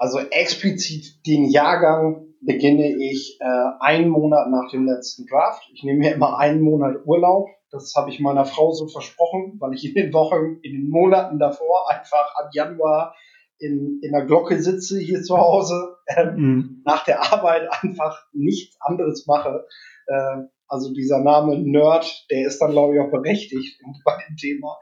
[0.00, 3.44] Also explizit den Jahrgang beginne ich äh,
[3.80, 5.62] einen Monat nach dem letzten Draft.
[5.74, 7.50] Ich nehme mir immer einen Monat Urlaub.
[7.70, 11.38] Das habe ich meiner Frau so versprochen, weil ich in den Wochen, in den Monaten
[11.38, 13.14] davor einfach ab Januar
[13.58, 16.80] in, in der Glocke sitze hier zu Hause, äh, mhm.
[16.86, 19.66] nach der Arbeit einfach nichts anderes mache.
[20.06, 24.78] Äh, also dieser Name Nerd, der ist dann, glaube ich, auch berechtigt bei dem Thema.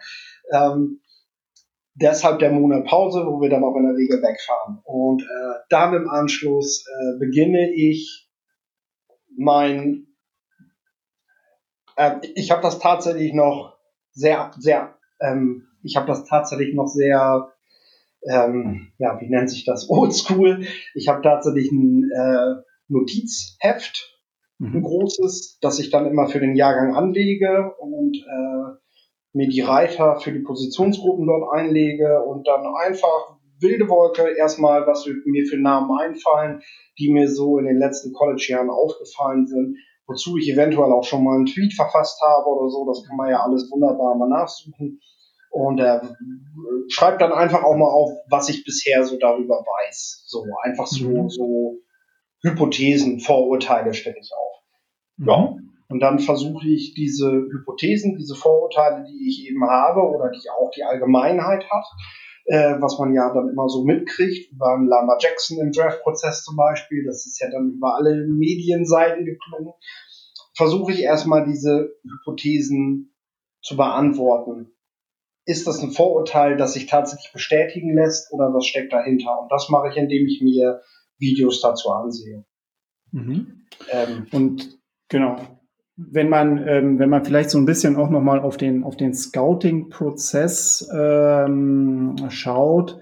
[0.53, 1.01] Ähm,
[2.01, 4.81] deshalb der Monat Pause, wo wir dann auch in der Regel wegfahren.
[4.85, 8.29] Und äh, dann im Anschluss äh, beginne ich
[9.37, 10.07] mein,
[11.97, 13.77] äh, ich habe das tatsächlich noch
[14.13, 17.53] sehr, sehr, ähm, ich habe das tatsächlich noch sehr
[18.27, 19.89] ähm, ja, wie nennt sich das?
[19.91, 20.67] Oldschool.
[20.95, 24.19] Ich habe tatsächlich ein äh, Notizheft,
[24.59, 24.77] mhm.
[24.77, 28.79] ein großes, das ich dann immer für den Jahrgang anlege und äh,
[29.39, 34.37] mir die Reiter für die Positionsgruppen dort einlege und dann einfach, wilde Wolke.
[34.37, 36.61] Erstmal, was mir für Namen einfallen,
[36.99, 39.77] die mir so in den letzten College-Jahren aufgefallen sind,
[40.09, 42.85] wozu ich eventuell auch schon mal einen Tweet verfasst habe oder so.
[42.85, 45.01] Das kann man ja alles wunderbar mal nachsuchen.
[45.51, 46.09] Und er äh,
[46.89, 50.25] schreibt dann einfach auch mal auf, was ich bisher so darüber weiß.
[50.27, 51.29] So einfach so, mhm.
[51.29, 51.77] so
[52.43, 54.63] Hypothesen, Vorurteile stelle ich auf.
[55.19, 55.57] Ja.
[55.89, 60.71] Und dann versuche ich diese Hypothesen, diese Vorurteile, die ich eben habe oder die auch
[60.71, 61.87] die Allgemeinheit hat,
[62.45, 67.05] äh, was man ja dann immer so mitkriegt, über Lama Jackson im Draft-Prozess zum Beispiel,
[67.05, 69.73] das ist ja dann über alle Medienseiten geklungen,
[70.55, 73.15] versuche ich erstmal diese Hypothesen
[73.63, 74.73] zu beantworten.
[75.47, 79.41] Ist das ein Vorurteil, das sich tatsächlich bestätigen lässt oder was steckt dahinter?
[79.41, 80.83] Und das mache ich, indem ich mir
[81.19, 82.45] Videos dazu ansehe.
[83.13, 83.67] Mhm.
[83.91, 85.37] Ähm, und genau,
[85.99, 89.15] wenn man, ähm, wenn man vielleicht so ein bisschen auch nochmal auf den, auf den
[89.15, 93.01] Scouting-Prozess ähm, schaut,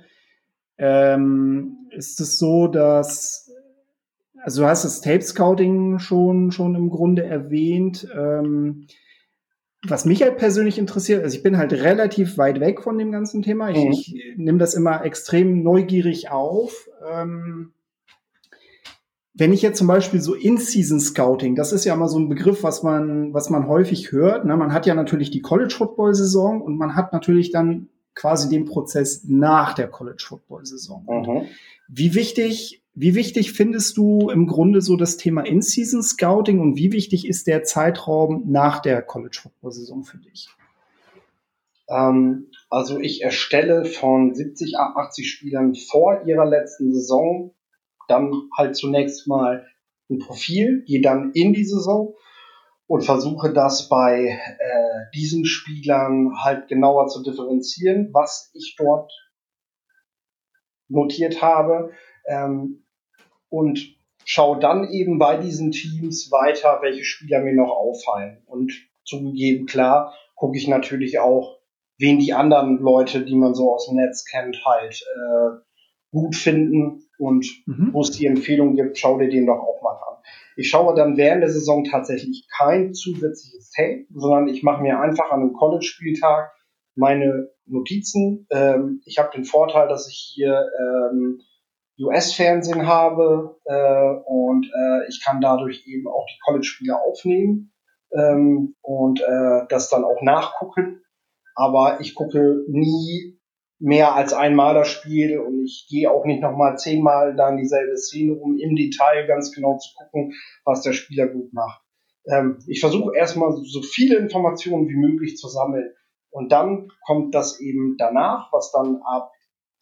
[0.79, 3.51] ähm, ist es so, dass,
[4.43, 8.09] also du hast das Tape-Scouting schon, schon im Grunde erwähnt.
[8.17, 8.87] Ähm,
[9.87, 13.43] was mich halt persönlich interessiert, also ich bin halt relativ weit weg von dem ganzen
[13.43, 13.71] Thema.
[13.71, 13.91] Ich, mhm.
[13.91, 16.89] ich nehme das immer extrem neugierig auf.
[17.07, 17.73] Ähm,
[19.39, 22.83] wenn ich jetzt zum Beispiel so In-Season-Scouting, das ist ja immer so ein Begriff, was
[22.83, 24.47] man, was man häufig hört.
[24.47, 24.57] Ne?
[24.57, 29.75] Man hat ja natürlich die College-Football-Saison und man hat natürlich dann quasi den Prozess nach
[29.75, 31.07] der College-Football-Saison.
[31.07, 31.49] Mhm.
[31.87, 37.29] Wie wichtig, wie wichtig findest du im Grunde so das Thema In-Season-Scouting und wie wichtig
[37.29, 40.49] ist der Zeitraum nach der College-Football-Saison für dich?
[41.91, 47.53] Ähm, also ich erstelle von 70, 80 Spielern vor ihrer letzten Saison
[48.09, 49.67] dann halt zunächst mal
[50.11, 52.15] ein Profil, gehe dann in die Saison
[52.87, 59.13] und versuche das bei äh, diesen Spielern halt genauer zu differenzieren, was ich dort
[60.89, 61.93] notiert habe
[62.27, 62.85] ähm,
[63.49, 68.43] und schaue dann eben bei diesen Teams weiter, welche Spieler mir noch auffallen.
[68.47, 68.73] Und
[69.05, 71.59] zugegeben, klar, gucke ich natürlich auch,
[71.99, 75.61] wen die anderen Leute, die man so aus dem Netz kennt, halt äh,
[76.13, 77.91] gut finden und mhm.
[77.93, 80.23] wo es die Empfehlung gibt, schau dir den doch auch mal an.
[80.57, 85.31] Ich schaue dann während der Saison tatsächlich kein zusätzliches Tape, sondern ich mache mir einfach
[85.31, 86.53] an einem College-Spieltag
[86.95, 88.47] meine Notizen.
[88.51, 91.41] Ähm, ich habe den Vorteil, dass ich hier ähm,
[91.99, 97.73] US-Fernsehen habe äh, und äh, ich kann dadurch eben auch die College-Spiele aufnehmen
[98.13, 101.03] ähm, und äh, das dann auch nachgucken.
[101.55, 103.36] Aber ich gucke nie
[103.79, 108.35] mehr als einmal das Spiel und ich gehe auch nicht nochmal zehnmal dann dieselbe Szene,
[108.35, 110.33] um im Detail ganz genau zu gucken,
[110.65, 111.83] was der Spieler gut macht.
[112.27, 115.93] Ähm, ich versuche erstmal so viele Informationen wie möglich zu sammeln
[116.31, 119.31] und dann kommt das eben danach, was dann ab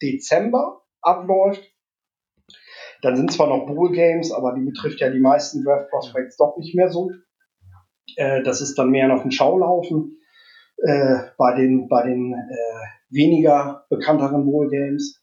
[0.01, 1.63] Dezember abläuft.
[3.01, 6.57] Dann sind zwar noch Bowl Games, aber die betrifft ja die meisten Draft Prospects doch
[6.57, 7.11] nicht mehr so.
[8.17, 10.17] Äh, das ist dann mehr noch ein Schaulaufen
[10.85, 15.21] äh, bei den bei den äh, weniger bekannteren Bowl Games.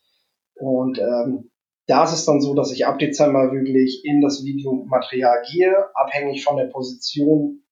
[0.55, 1.51] Und ähm,
[1.87, 5.75] da ist es dann so, dass ich ab Dezember wirklich in das Videomaterial gehe.
[5.95, 7.63] Abhängig von der Position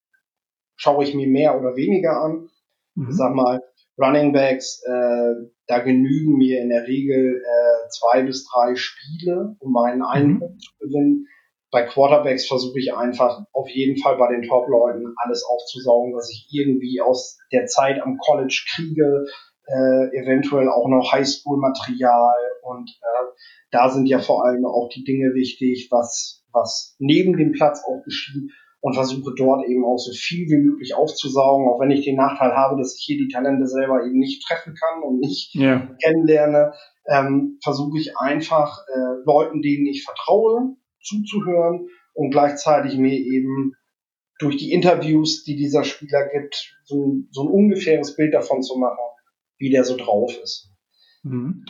[0.77, 2.49] schaue ich mir mehr oder weniger an.
[2.95, 3.13] Mhm.
[3.13, 3.63] sag mal,
[3.99, 5.35] Running Backs, äh,
[5.67, 10.59] da genügen mir in der Regel äh, zwei bis drei Spiele, um meinen Eindruck mhm.
[10.59, 11.27] zu gewinnen.
[11.71, 16.49] Bei Quarterbacks versuche ich einfach auf jeden Fall bei den Top-Leuten alles aufzusaugen, was ich
[16.51, 19.27] irgendwie aus der Zeit am College kriege,
[19.67, 23.21] äh, eventuell auch noch Highschool-Material und äh,
[23.71, 28.03] da sind ja vor allem auch die Dinge wichtig, was, was neben dem Platz auch
[28.05, 32.17] geschieht und versuche dort eben auch so viel wie möglich aufzusaugen, auch wenn ich den
[32.17, 35.89] Nachteil habe, dass ich hier die Talente selber eben nicht treffen kann und nicht yeah.
[36.03, 36.73] kennenlerne,
[37.07, 43.75] ähm, versuche ich einfach äh, Leuten, denen ich vertraue, zuzuhören und gleichzeitig mir eben
[44.39, 48.97] durch die Interviews, die dieser Spieler gibt, so, so ein ungefähres Bild davon zu machen,
[49.59, 50.71] wie der so drauf ist.
[51.23, 51.65] Mhm.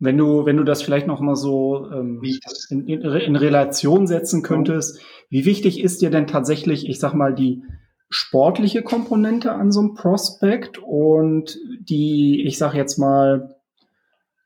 [0.00, 2.22] Wenn du, wenn du das vielleicht noch mal so ähm,
[2.70, 7.34] in, in, in, Relation setzen könntest, wie wichtig ist dir denn tatsächlich, ich sag mal,
[7.34, 7.64] die
[8.08, 13.56] sportliche Komponente an so einem Prospect und die, ich sag jetzt mal,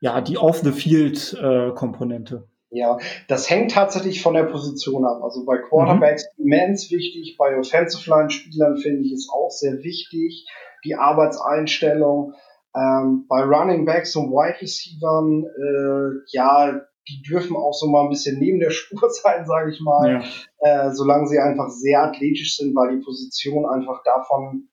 [0.01, 2.47] ja, die Off-the-Field-Komponente?
[2.73, 5.21] Ja, das hängt tatsächlich von der Position ab.
[5.23, 6.45] Also bei Quarterbacks mhm.
[6.51, 10.47] immens wichtig, bei Offensive Line-Spielern finde ich es auch sehr wichtig,
[10.83, 12.33] die Arbeitseinstellung.
[12.75, 18.09] Ähm, bei Running Backs und Wide Receivers, äh, ja, die dürfen auch so mal ein
[18.09, 20.23] bisschen neben der Spur sein, sage ich mal,
[20.61, 20.87] ja.
[20.87, 24.69] äh, solange sie einfach sehr athletisch sind, weil die Position einfach davon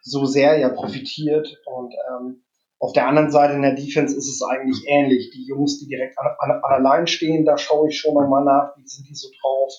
[0.00, 1.60] so sehr ja profitiert.
[1.66, 2.43] Und ähm,
[2.84, 5.30] auf der anderen Seite in der Defense ist es eigentlich ähnlich.
[5.30, 8.86] Die Jungs, die direkt an, an, allein stehen, da schaue ich schon nochmal nach, wie
[8.86, 9.72] sind die so drauf.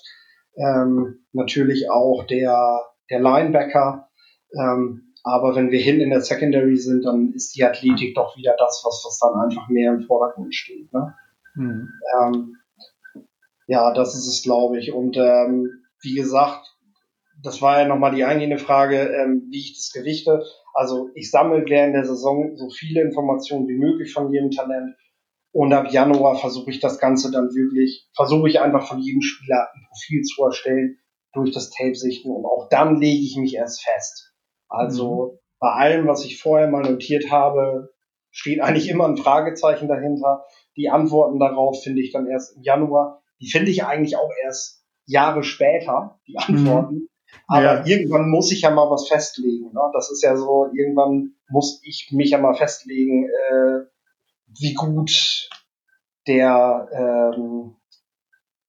[0.58, 4.10] Ähm, natürlich auch der, der Linebacker.
[4.60, 8.56] Ähm, aber wenn wir hin in der Secondary sind, dann ist die Athletik doch wieder
[8.58, 10.92] das, was, was dann einfach mehr im Vordergrund steht.
[10.92, 11.14] Ne?
[11.54, 11.90] Mhm.
[12.20, 12.56] Ähm,
[13.68, 14.94] ja, das ist es, glaube ich.
[14.94, 16.76] Und ähm, wie gesagt,
[17.44, 20.44] das war ja nochmal die eingehende Frage, ähm, wie ich das gewichte.
[20.76, 24.94] Also ich sammle während der Saison so viele Informationen wie möglich von jedem Talent.
[25.54, 29.70] Und ab Januar versuche ich das Ganze dann wirklich, versuche ich einfach von jedem Spieler
[29.74, 30.98] ein Profil zu erstellen
[31.32, 34.34] durch das Tape-Sichten und auch dann lege ich mich erst fest.
[34.68, 35.40] Also mhm.
[35.60, 37.94] bei allem, was ich vorher mal notiert habe,
[38.32, 40.44] steht eigentlich immer ein Fragezeichen dahinter.
[40.76, 43.24] Die Antworten darauf finde ich dann erst im Januar.
[43.40, 46.58] Die finde ich eigentlich auch erst Jahre später, die mhm.
[46.58, 46.96] Antworten.
[46.96, 47.10] Mhm.
[47.48, 47.86] Aber ja.
[47.86, 49.72] irgendwann muss ich ja mal was festlegen.
[49.74, 49.82] Ne?
[49.94, 53.86] Das ist ja so, irgendwann muss ich mich ja mal festlegen, äh,
[54.60, 55.50] wie gut
[56.28, 57.76] der, ähm,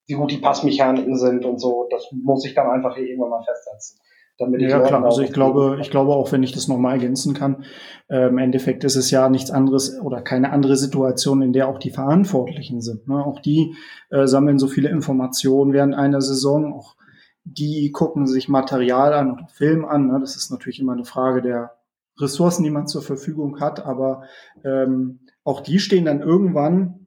[0.06, 1.88] wie gut die Passmechaniken sind und so.
[1.90, 3.98] Das muss ich dann einfach hier irgendwann mal festsetzen.
[4.38, 5.02] Damit ja, klar.
[5.02, 7.64] Also ich glaube, ich glaube auch, wenn ich das nochmal ergänzen kann,
[8.08, 11.78] äh, im Endeffekt ist es ja nichts anderes oder keine andere Situation, in der auch
[11.78, 13.08] die Verantwortlichen sind.
[13.08, 13.24] Ne?
[13.24, 13.74] Auch die
[14.10, 16.74] äh, sammeln so viele Informationen während einer Saison.
[16.74, 16.95] Auch
[17.46, 20.08] die gucken sich Material an oder Film an.
[20.08, 20.18] Ne?
[20.20, 21.76] Das ist natürlich immer eine Frage der
[22.18, 24.24] Ressourcen, die man zur Verfügung hat, aber
[24.64, 27.06] ähm, auch die stehen dann irgendwann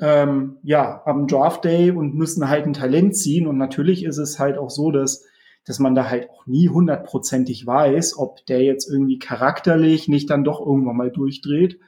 [0.00, 3.46] ähm, ja am Draft Day und müssen halt ein Talent ziehen.
[3.46, 5.24] Und natürlich ist es halt auch so, dass
[5.68, 10.42] dass man da halt auch nie hundertprozentig weiß, ob der jetzt irgendwie charakterlich nicht dann
[10.42, 11.78] doch irgendwann mal durchdreht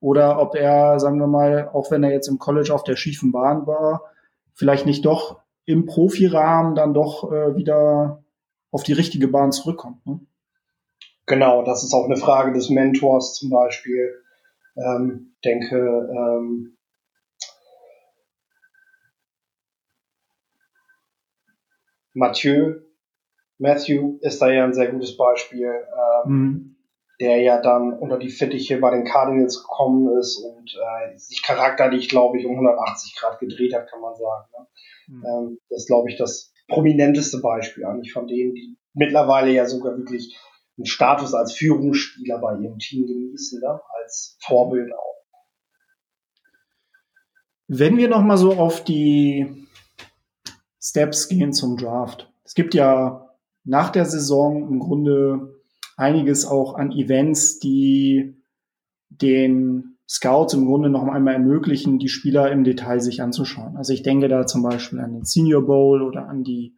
[0.00, 3.30] oder ob er, sagen wir mal, auch wenn er jetzt im College auf der schiefen
[3.30, 4.02] Bahn war,
[4.54, 8.24] vielleicht nicht doch im Profirahmen dann doch äh, wieder
[8.70, 10.04] auf die richtige Bahn zurückkommt.
[10.06, 10.18] Ne?
[11.26, 14.14] Genau, das ist auch eine Frage des Mentors zum Beispiel.
[14.76, 16.78] Ähm, denke, ähm,
[22.14, 22.80] Mathieu,
[23.58, 25.70] Matthew ist da ja ein sehr gutes Beispiel,
[26.24, 26.76] ähm, mhm.
[27.20, 32.08] Der ja dann unter die Fittiche bei den Cardinals gekommen ist und äh, sich charakterlich,
[32.08, 34.48] glaube ich, um 180 Grad gedreht hat, kann man sagen.
[34.56, 34.66] Ne?
[35.08, 35.24] Mhm.
[35.24, 39.96] Ähm, das ist, glaube ich, das prominenteste Beispiel eigentlich von denen, die mittlerweile ja sogar
[39.96, 40.38] wirklich
[40.76, 43.80] einen Status als Führungsspieler bei ihrem Team genießen, ne?
[44.00, 45.16] als Vorbild auch.
[47.66, 49.66] Wenn wir nochmal so auf die
[50.80, 52.32] Steps gehen zum Draft.
[52.44, 53.28] Es gibt ja
[53.64, 55.57] nach der Saison im Grunde
[55.98, 58.36] einiges auch an Events, die
[59.10, 63.76] den Scouts im Grunde noch einmal ermöglichen, die Spieler im Detail sich anzuschauen.
[63.76, 66.74] Also ich denke da zum Beispiel an den Senior Bowl oder an die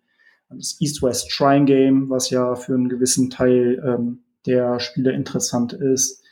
[0.49, 5.73] an das East-West Shrine Game, was ja für einen gewissen Teil ähm, der Spieler interessant
[5.73, 6.25] ist.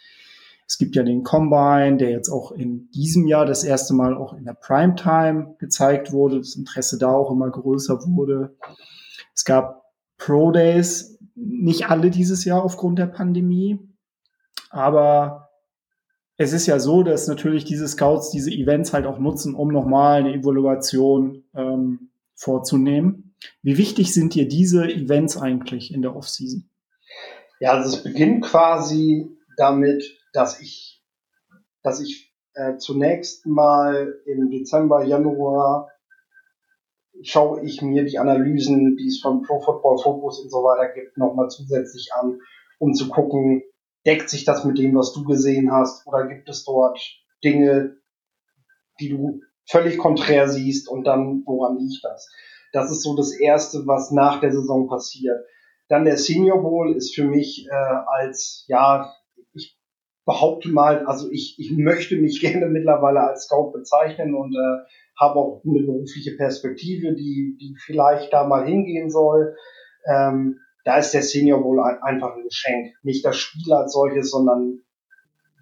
[0.67, 4.35] Es gibt ja den Combine, der jetzt auch in diesem Jahr das erste Mal auch
[4.35, 8.57] in der Primetime gezeigt wurde, das Interesse da auch immer größer wurde.
[9.35, 9.85] Es gab
[10.19, 13.79] Pro Days, nicht alle dieses Jahr aufgrund der Pandemie,
[14.71, 15.49] aber
[16.37, 20.21] es ist ja so, dass natürlich diese Scouts diese Events halt auch nutzen, um nochmal
[20.21, 23.35] eine Evaluation ähm, vorzunehmen.
[23.63, 26.71] Wie wichtig sind dir diese Events eigentlich in der Offseason?
[27.61, 31.03] Ja, also es beginnt quasi damit, dass ich,
[31.83, 35.89] dass ich äh, zunächst mal im Dezember, Januar
[37.23, 41.17] schaue ich mir die Analysen, die es von Pro Football Focus und so weiter gibt,
[41.17, 42.41] nochmal zusätzlich an,
[42.79, 43.63] um zu gucken,
[44.07, 46.99] deckt sich das mit dem, was du gesehen hast, oder gibt es dort
[47.43, 47.97] Dinge,
[49.01, 52.29] die du völlig konträr siehst und dann, woran liegt das?
[52.73, 55.39] Das ist so das Erste, was nach der Saison passiert.
[55.89, 59.15] Dann der Senior Bowl ist für mich äh, als, ja,
[59.55, 59.79] ich
[60.27, 64.85] behaupte mal, also ich, ich möchte mich gerne mittlerweile als Scout bezeichnen und äh,
[65.21, 69.57] habe auch eine berufliche Perspektive, die, die vielleicht da mal hingehen soll.
[70.07, 72.95] Ähm, da ist der Senior Bowl einfach ein Geschenk.
[73.03, 74.81] Nicht das Spiel als solches, sondern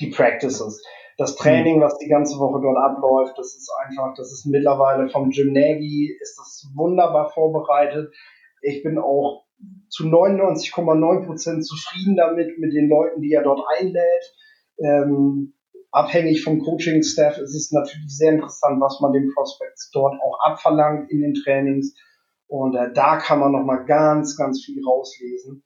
[0.01, 0.85] die Practices.
[1.19, 5.31] Das Training, was die ganze Woche dort abläuft, das ist einfach, das ist mittlerweile vom
[5.31, 8.15] Jim Nagy, ist das wunderbar vorbereitet.
[8.61, 9.47] Ich bin auch
[9.89, 14.35] zu 99,9 Prozent zufrieden damit, mit den Leuten, die er dort einlädt.
[14.79, 15.55] Ähm,
[15.97, 21.11] abhängig vom Coaching-Staff ist es natürlich sehr interessant, was man den Prospects dort auch abverlangt
[21.11, 21.95] in den Trainings.
[22.49, 25.65] Und äh, da kann man nochmal ganz, ganz viel rauslesen.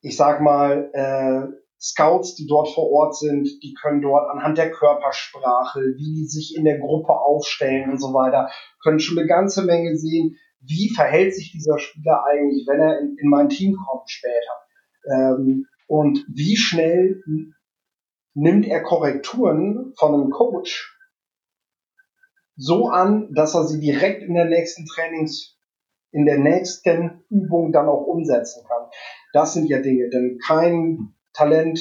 [0.00, 1.46] Ich sag mal, äh,
[1.78, 6.56] Scouts, die dort vor Ort sind, die können dort anhand der Körpersprache, wie die sich
[6.56, 8.50] in der Gruppe aufstellen und so weiter,
[8.82, 13.16] können schon eine ganze Menge sehen, wie verhält sich dieser Spieler eigentlich, wenn er in,
[13.20, 14.56] in mein Team kommt später.
[15.12, 17.22] Ähm, und wie schnell
[18.34, 20.94] nimmt er Korrekturen von einem Coach
[22.58, 25.56] so an, dass er sie direkt in der nächsten Trainings,
[26.10, 28.88] in der nächsten Übung dann auch umsetzen kann.
[29.32, 31.80] Das sind ja Dinge, denn kein Talent,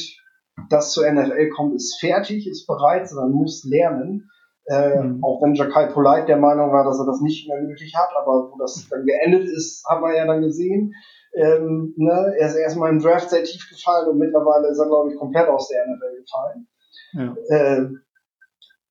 [0.70, 4.30] das zur NFL kommt, ist fertig, ist bereit, sondern muss lernen.
[4.66, 5.24] Äh, mhm.
[5.24, 8.52] Auch wenn Jakai Polite der Meinung war, dass er das nicht mehr nötig hat, aber
[8.52, 10.94] wo das dann geendet ist, haben wir ja dann gesehen.
[11.38, 12.36] Ähm, ne?
[12.38, 15.48] Er ist erstmal im Draft sehr tief gefallen und mittlerweile ist er, glaube ich, komplett
[15.48, 16.68] aus der NFL gefallen.
[17.14, 17.56] Ja.
[17.56, 17.90] Äh,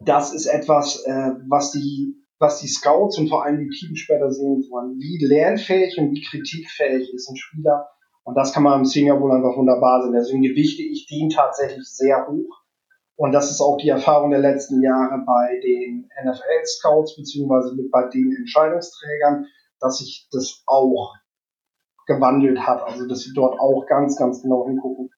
[0.01, 4.31] das ist etwas, äh, was die was die Scouts und vor allem die Teams später
[4.31, 4.99] sehen wollen.
[4.99, 7.89] Wie lernfähig und wie kritikfähig ist ein Spieler.
[8.25, 10.13] Und das kann man im Senior wohl einfach wunderbar sehen.
[10.13, 12.63] Deswegen gewichte ich den tatsächlich sehr hoch.
[13.17, 18.35] Und das ist auch die Erfahrung der letzten Jahre bei den NFL-Scouts beziehungsweise bei den
[18.37, 19.47] Entscheidungsträgern,
[19.81, 21.15] dass sich das auch
[22.07, 22.83] gewandelt hat.
[22.83, 25.11] Also dass sie dort auch ganz, ganz genau hingucken.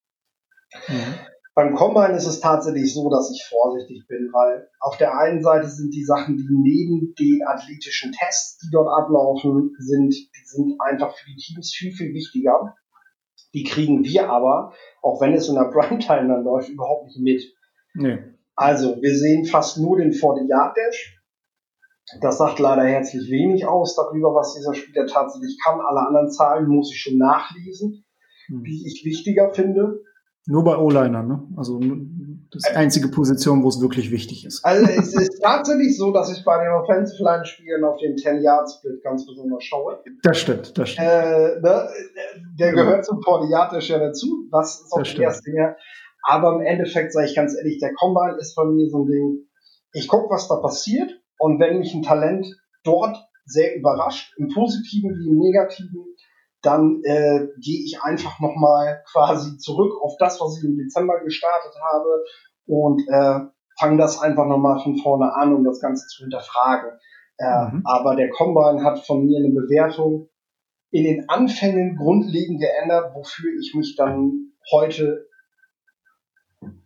[0.88, 1.14] Mhm.
[1.58, 5.68] Beim Combine ist es tatsächlich so, dass ich vorsichtig bin, weil auf der einen Seite
[5.68, 11.16] sind die Sachen, die neben den athletischen Tests, die dort ablaufen, sind, die sind einfach
[11.16, 12.76] für die Teams viel, viel wichtiger.
[13.54, 14.72] Die kriegen wir aber,
[15.02, 17.42] auch wenn es in der Primetime dann läuft, überhaupt nicht mit.
[17.94, 18.18] Nee.
[18.54, 21.17] Also, wir sehen fast nur den 40-Yard-Dash.
[22.20, 25.80] Das sagt leider herzlich wenig aus darüber, was dieser Spieler tatsächlich kann.
[25.80, 28.04] Alle anderen Zahlen muss ich schon nachlesen,
[28.46, 28.64] hm.
[28.64, 30.00] die ich wichtiger finde.
[30.46, 31.46] Nur bei O-Liner, ne?
[31.56, 34.64] Also das ist die einzige Position, wo es wirklich wichtig ist.
[34.64, 38.40] Also es ist tatsächlich so, dass ich bei den Offensive Line Spielen auf den 10
[38.40, 40.02] Yard Split ganz besonders schaue.
[40.22, 41.06] Das stimmt, das stimmt.
[41.06, 41.88] Äh, ne?
[42.58, 43.02] Der gehört ja.
[43.02, 44.46] zum 40 Yard ja dazu.
[44.50, 45.76] Was ist auch das die erste Dinge.
[46.22, 49.48] Aber im Endeffekt sage ich ganz ehrlich, der Combine ist bei mir so ein Ding.
[49.92, 52.46] Ich gucke, was da passiert und wenn mich ein Talent
[52.84, 53.16] dort
[53.46, 56.04] sehr überrascht, im Positiven wie im Negativen,
[56.62, 61.74] dann äh, gehe ich einfach nochmal quasi zurück auf das, was ich im Dezember gestartet
[61.92, 62.24] habe
[62.66, 63.40] und äh,
[63.78, 66.98] fange das einfach nochmal von vorne an, um das Ganze zu hinterfragen.
[67.38, 67.82] Äh, mhm.
[67.84, 70.28] Aber der Combine hat von mir eine Bewertung
[70.90, 75.28] in den Anfängen grundlegend geändert, wofür ich mich dann heute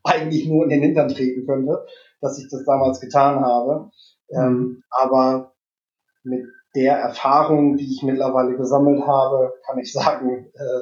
[0.05, 1.86] eigentlich nur in den Hintern treten könnte,
[2.20, 3.90] dass ich das damals getan habe.
[4.33, 4.39] Mhm.
[4.39, 5.53] Ähm, aber
[6.24, 10.80] mit der Erfahrung, die ich mittlerweile gesammelt habe, kann ich sagen, äh,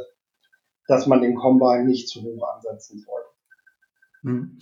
[0.87, 3.29] dass man den Combine nicht zu hoch ansetzen sollte.
[4.23, 4.59] Hm.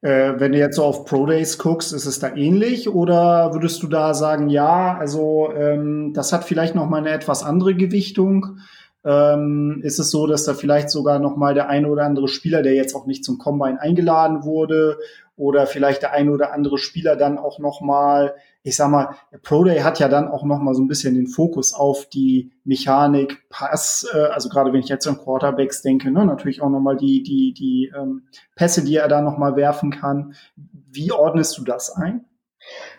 [0.00, 3.82] Äh, wenn du jetzt so auf Pro Days guckst, ist es da ähnlich oder würdest
[3.82, 8.58] du da sagen, ja, also ähm, das hat vielleicht noch mal eine etwas andere Gewichtung?
[9.04, 12.62] Ähm, ist es so, dass da vielleicht sogar noch mal der eine oder andere Spieler,
[12.62, 14.98] der jetzt auch nicht zum Combine eingeladen wurde,
[15.36, 18.34] oder vielleicht der eine oder andere Spieler dann auch noch mal
[18.66, 21.26] ich sag mal, Pro Day hat ja dann auch noch mal so ein bisschen den
[21.26, 26.24] Fokus auf die Mechanik, Pass, äh, also gerade wenn ich jetzt an Quarterbacks denke, ne,
[26.24, 28.22] natürlich auch noch mal die die die ähm,
[28.56, 30.34] Pässe, die er da noch mal werfen kann.
[30.56, 32.24] Wie ordnest du das ein?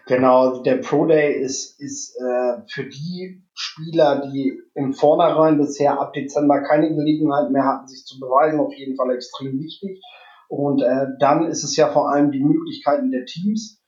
[0.05, 6.13] Genau, der Pro Day ist ist äh, für die Spieler, die im Vornherein bisher ab
[6.13, 9.99] Dezember keine Gelegenheit mehr hatten, sich zu beweisen, auf jeden Fall extrem wichtig.
[10.47, 13.81] Und äh, dann ist es ja vor allem die Möglichkeiten der Teams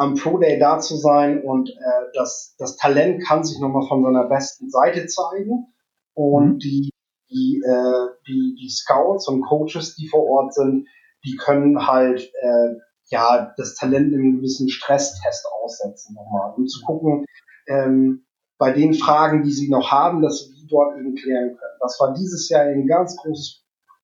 [0.00, 4.02] am Pro Day da zu sein und äh, das, das Talent kann sich nochmal von
[4.02, 5.74] seiner besten Seite zeigen
[6.14, 6.58] und mhm.
[6.58, 6.90] die,
[7.28, 10.88] die, äh, die, die Scouts und Coaches, die vor Ort sind,
[11.22, 12.76] die können halt äh,
[13.10, 17.26] ja das Talent in einem gewissen Stresstest aussetzen nochmal, um zu gucken,
[17.68, 18.24] ähm,
[18.56, 21.78] bei den Fragen, die sie noch haben, dass sie die dort eben klären können.
[21.80, 23.59] Das war dieses Jahr ein ganz großes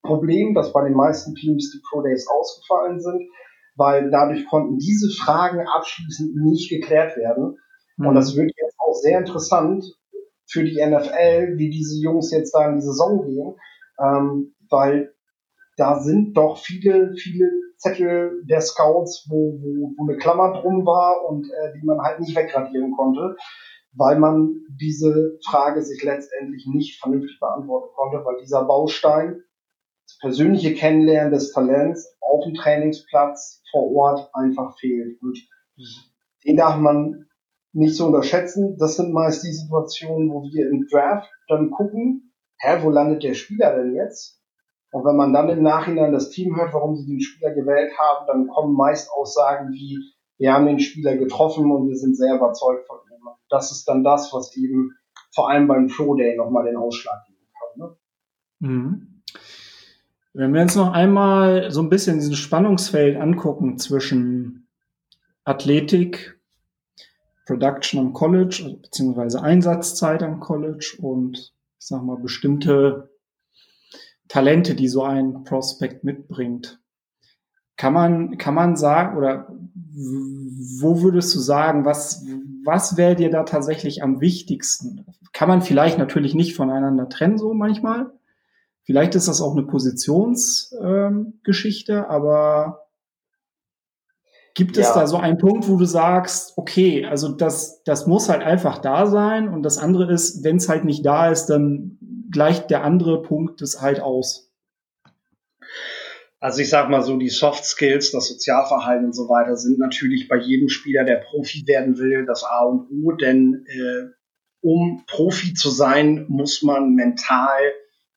[0.06, 3.28] Problem, dass bei den meisten Teams die Pro Days ausgefallen sind
[3.76, 7.58] weil dadurch konnten diese Fragen abschließend nicht geklärt werden.
[7.96, 8.06] Mhm.
[8.08, 9.84] Und das wird jetzt auch sehr interessant
[10.48, 13.54] für die NFL, wie diese Jungs jetzt da in die Saison gehen,
[14.00, 15.12] ähm, weil
[15.76, 21.28] da sind doch viele, viele Zettel der Scouts, wo, wo, wo eine Klammer drum war
[21.28, 23.36] und äh, die man halt nicht wegradieren konnte,
[23.92, 29.42] weil man diese Frage sich letztendlich nicht vernünftig beantworten konnte, weil dieser Baustein
[30.06, 35.20] das persönliche Kennenlernen des Talents auf dem Trainingsplatz vor Ort einfach fehlt.
[35.20, 35.38] Und
[36.44, 37.26] den darf man
[37.72, 38.76] nicht so unterschätzen.
[38.78, 43.34] Das sind meist die Situationen, wo wir im Draft dann gucken, hä, wo landet der
[43.34, 44.40] Spieler denn jetzt?
[44.92, 48.26] Und wenn man dann im Nachhinein das Team hört, warum sie den Spieler gewählt haben,
[48.26, 49.98] dann kommen meist Aussagen wie,
[50.38, 53.28] wir haben den Spieler getroffen und wir sind sehr überzeugt von ihm.
[53.50, 54.92] Das ist dann das, was eben
[55.34, 57.88] vor allem beim Pro Day nochmal den Ausschlag geben kann.
[57.88, 57.96] Ne?
[58.60, 59.15] Mhm.
[60.38, 64.68] Wenn wir uns noch einmal so ein bisschen dieses Spannungsfeld angucken zwischen
[65.44, 66.38] Athletik,
[67.46, 73.08] Production am College, also beziehungsweise Einsatzzeit am College und ich sag mal bestimmte
[74.28, 76.82] Talente, die so ein Prospect mitbringt.
[77.78, 79.48] kann man, kann man sagen, oder
[79.94, 82.26] wo würdest du sagen, was,
[82.62, 85.06] was wäre dir da tatsächlich am wichtigsten?
[85.32, 88.12] Kann man vielleicht natürlich nicht voneinander trennen, so manchmal.
[88.86, 92.86] Vielleicht ist das auch eine Positionsgeschichte, ähm, aber
[94.54, 94.94] gibt es ja.
[94.94, 99.06] da so einen Punkt, wo du sagst, okay, also das, das muss halt einfach da
[99.06, 101.98] sein und das andere ist, wenn es halt nicht da ist, dann
[102.30, 104.52] gleicht der andere Punkt es halt aus?
[106.38, 110.28] Also ich sag mal so, die Soft Skills, das Sozialverhalten und so weiter sind natürlich
[110.28, 114.10] bei jedem Spieler, der Profi werden will, das A und O, denn äh,
[114.60, 117.58] um Profi zu sein, muss man mental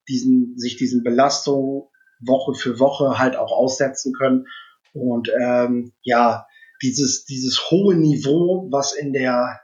[0.09, 1.83] diesen, sich diesen Belastungen
[2.19, 4.45] Woche für Woche halt auch aussetzen können.
[4.93, 6.47] Und ähm, ja,
[6.81, 9.61] dieses, dieses hohe Niveau, was in der,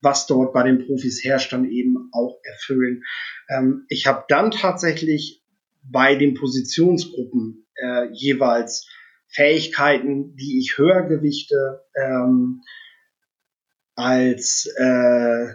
[0.00, 3.02] was dort bei den Profis herrscht, dann eben auch erfüllen.
[3.48, 5.42] Ähm, ich habe dann tatsächlich
[5.82, 8.88] bei den Positionsgruppen äh, jeweils
[9.28, 12.62] Fähigkeiten, die ich höher gewichte ähm,
[13.94, 15.52] als äh,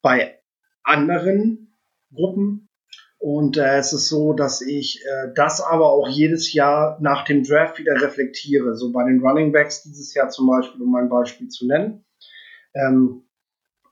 [0.00, 0.40] bei
[0.82, 1.71] anderen
[2.14, 2.68] Gruppen.
[3.18, 7.44] Und äh, es ist so, dass ich äh, das aber auch jedes Jahr nach dem
[7.44, 8.74] Draft wieder reflektiere.
[8.76, 12.04] So bei den Running Backs dieses Jahr zum Beispiel, um ein Beispiel zu nennen.
[12.74, 13.22] Ähm,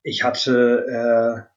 [0.02, 1.50] ich hatte äh,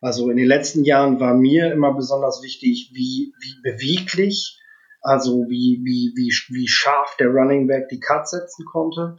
[0.00, 4.58] also in den letzten Jahren war mir immer besonders wichtig, wie, wie beweglich,
[5.02, 9.18] also wie, wie, wie, wie scharf der Running Back die Cut setzen konnte.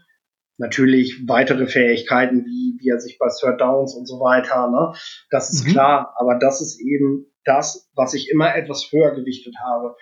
[0.61, 4.93] Natürlich weitere Fähigkeiten, wie, wie er sich bei Third Downs und so weiter, ne?
[5.31, 5.71] Das ist mhm.
[5.71, 9.95] klar, aber das ist eben das, was ich immer etwas höher gewichtet habe.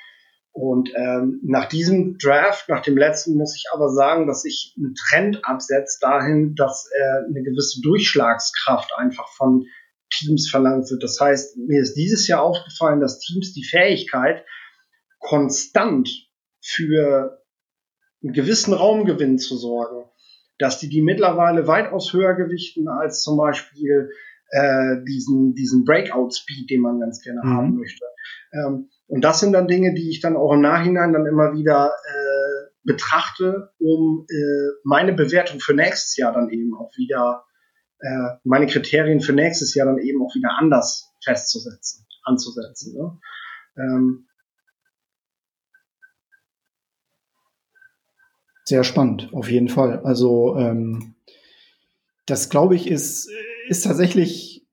[0.51, 4.93] Und ähm, nach diesem Draft, nach dem letzten, muss ich aber sagen, dass sich ein
[4.95, 9.66] Trend absetzt dahin, dass äh, eine gewisse Durchschlagskraft einfach von
[10.12, 11.03] Teams verlangt wird.
[11.03, 14.43] Das heißt, mir ist dieses Jahr aufgefallen, dass Teams die Fähigkeit,
[15.20, 16.10] konstant
[16.62, 17.41] für
[18.22, 20.10] einen gewissen Raumgewinn zu sorgen,
[20.60, 24.12] dass die die mittlerweile weitaus höher gewichten als zum Beispiel
[24.51, 27.57] äh, diesen, diesen Breakout-Speed, den man ganz gerne mhm.
[27.57, 28.05] haben möchte.
[28.53, 31.88] Ähm, und das sind dann Dinge, die ich dann auch im Nachhinein dann immer wieder
[31.88, 37.43] äh, betrachte, um äh, meine Bewertung für nächstes Jahr dann eben auch wieder
[37.99, 42.97] äh, meine Kriterien für nächstes Jahr dann eben auch wieder anders festzusetzen, anzusetzen.
[42.97, 43.20] Ne?
[43.78, 44.29] Ähm,
[48.70, 50.01] Sehr spannend, auf jeden Fall.
[50.03, 51.15] Also ähm,
[52.28, 53.28] das glaube ich ist,
[53.67, 54.63] ist tatsächlich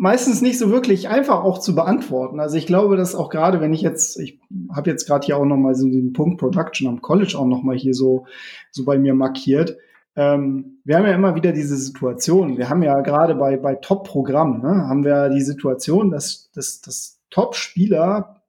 [0.00, 2.40] meistens nicht so wirklich einfach auch zu beantworten.
[2.40, 4.40] Also ich glaube, dass auch gerade, wenn ich jetzt, ich
[4.74, 7.62] habe jetzt gerade hier auch noch mal so den Punkt Production am College auch noch
[7.62, 8.24] mal hier so
[8.70, 9.76] so bei mir markiert
[10.16, 12.56] ähm, wir haben ja immer wieder diese Situation.
[12.56, 17.20] Wir haben ja gerade bei, bei Top-Programmen, ne, haben wir die Situation, dass, dass, dass
[17.30, 18.40] Top-Spieler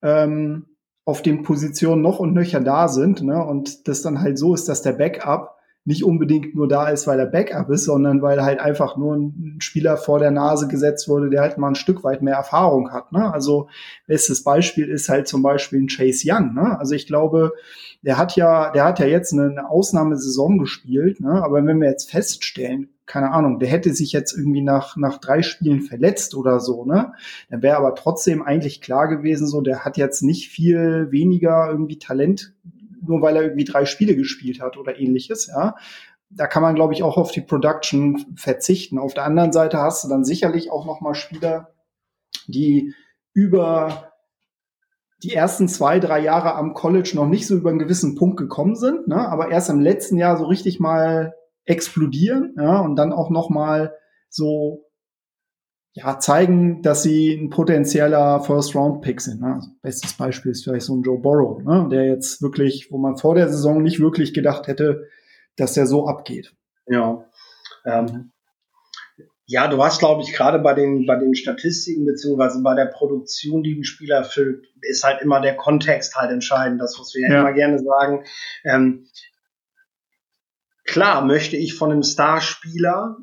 [0.00, 0.66] ähm,
[1.04, 4.68] auf den Positionen noch und nöcher da sind ne, und das dann halt so ist,
[4.68, 8.60] dass der Backup nicht unbedingt nur da ist, weil er Backup ist, sondern weil halt
[8.60, 12.22] einfach nur ein Spieler vor der Nase gesetzt wurde, der halt mal ein Stück weit
[12.22, 13.10] mehr Erfahrung hat.
[13.10, 13.32] Ne?
[13.32, 13.68] Also
[14.06, 16.54] bestes Beispiel ist halt zum Beispiel ein Chase Young.
[16.54, 16.78] Ne?
[16.78, 17.52] Also ich glaube,
[18.02, 21.42] der hat ja, der hat ja jetzt eine, Ausnahmesaison gespielt, ne?
[21.42, 25.42] aber wenn wir jetzt feststellen, keine Ahnung, der hätte sich jetzt irgendwie nach, nach drei
[25.42, 27.12] Spielen verletzt oder so, ne?
[27.50, 31.98] Dann wäre aber trotzdem eigentlich klar gewesen, so, der hat jetzt nicht viel weniger irgendwie
[31.98, 32.54] Talent
[33.02, 35.76] nur weil er irgendwie drei Spiele gespielt hat oder ähnliches, ja.
[36.30, 38.98] Da kann man, glaube ich, auch auf die Production verzichten.
[38.98, 41.74] Auf der anderen Seite hast du dann sicherlich auch noch mal Spieler,
[42.46, 42.94] die
[43.34, 44.12] über
[45.22, 48.76] die ersten zwei, drei Jahre am College noch nicht so über einen gewissen Punkt gekommen
[48.76, 51.34] sind, ne, aber erst im letzten Jahr so richtig mal
[51.64, 53.94] explodieren, ja, und dann auch noch mal
[54.28, 54.86] so
[55.94, 59.42] ja, zeigen, dass sie ein potenzieller First-Round-Pick sind.
[59.42, 59.54] Ne?
[59.54, 61.88] Also bestes Beispiel ist vielleicht so ein Joe Burrow, ne?
[61.90, 65.08] der jetzt wirklich, wo man vor der Saison nicht wirklich gedacht hätte,
[65.56, 66.54] dass der so abgeht.
[66.86, 67.26] Ja.
[67.84, 68.32] Ähm,
[69.44, 73.62] ja, du hast, glaube ich, gerade bei den, bei den Statistiken beziehungsweise bei der Produktion,
[73.62, 76.80] die ein Spieler erfüllt, ist halt immer der Kontext halt entscheidend.
[76.80, 77.40] Das, was wir ja.
[77.40, 78.24] immer gerne sagen.
[78.64, 79.08] Ähm,
[80.84, 83.18] klar möchte ich von einem Starspieler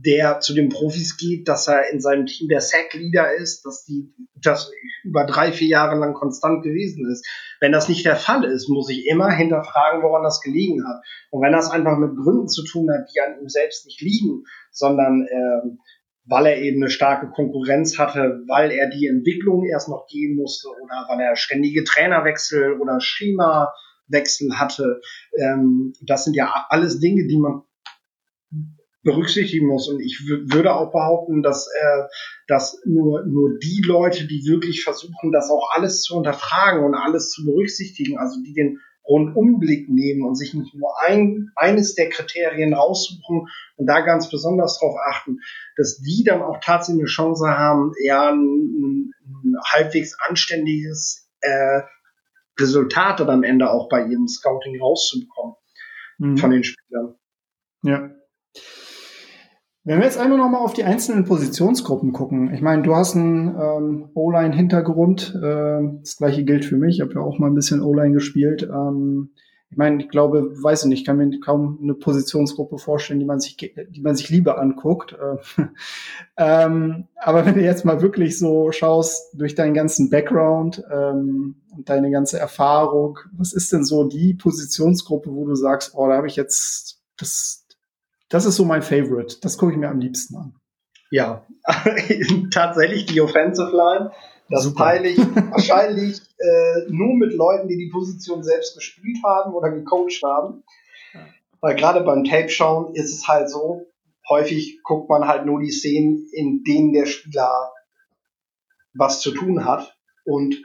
[0.00, 4.12] der zu den Profis geht, dass er in seinem Team der Sack-Leader ist, dass die
[4.42, 4.70] das
[5.04, 7.26] über drei, vier Jahre lang konstant gewesen ist.
[7.60, 11.02] Wenn das nicht der Fall ist, muss ich immer hinterfragen, woran das gelegen hat.
[11.30, 14.44] Und wenn das einfach mit Gründen zu tun hat, die an ihm selbst nicht liegen,
[14.70, 15.78] sondern ähm,
[16.26, 20.68] weil er eben eine starke Konkurrenz hatte, weil er die Entwicklung erst noch gehen musste
[20.68, 25.00] oder weil er ständige Trainerwechsel oder Schema-Wechsel hatte.
[25.38, 27.62] Ähm, das sind ja alles Dinge, die man
[29.04, 29.88] berücksichtigen muss.
[29.88, 32.02] Und ich würde auch behaupten, dass, äh,
[32.48, 37.30] dass nur, nur die Leute, die wirklich versuchen, das auch alles zu unterfragen und alles
[37.30, 42.72] zu berücksichtigen, also die den Rundumblick nehmen und sich nicht nur ein, eines der Kriterien
[42.72, 45.40] raussuchen und da ganz besonders drauf achten,
[45.76, 51.82] dass die dann auch tatsächlich eine Chance haben, ja, ein, ein halbwegs anständiges äh,
[52.58, 55.54] Resultat dann am Ende auch bei ihrem Scouting rauszubekommen
[56.18, 56.36] mhm.
[56.38, 57.14] von den Spielern.
[57.82, 58.10] Ja.
[59.86, 62.54] Wenn wir jetzt einmal nochmal auf die einzelnen Positionsgruppen gucken.
[62.54, 65.34] Ich meine, du hast einen ähm, O-Line-Hintergrund.
[65.36, 66.96] Äh, das gleiche gilt für mich.
[66.96, 68.62] Ich habe ja auch mal ein bisschen O-Line gespielt.
[68.62, 69.34] Ähm,
[69.68, 73.40] ich meine, ich glaube, weiß ich nicht, kann mir kaum eine Positionsgruppe vorstellen, die man
[73.40, 75.14] sich, die man sich lieber anguckt.
[75.20, 75.64] Äh,
[76.38, 81.90] ähm, aber wenn du jetzt mal wirklich so schaust durch deinen ganzen Background ähm, und
[81.90, 86.26] deine ganze Erfahrung, was ist denn so die Positionsgruppe, wo du sagst, oh, da habe
[86.26, 87.63] ich jetzt das
[88.34, 89.36] das ist so mein Favorite.
[89.42, 90.56] Das gucke ich mir am liebsten an.
[91.08, 91.46] Ja,
[92.52, 94.10] tatsächlich die Offensive Line.
[94.50, 94.86] Das Super.
[94.86, 95.18] teile ich
[95.52, 100.64] wahrscheinlich äh, nur mit Leuten, die die Position selbst gespielt haben oder gecoacht haben.
[101.60, 103.86] Weil gerade beim Tape schauen ist es halt so,
[104.28, 107.72] häufig guckt man halt nur die Szenen, in denen der Spieler
[108.94, 109.96] was zu tun hat.
[110.24, 110.56] Und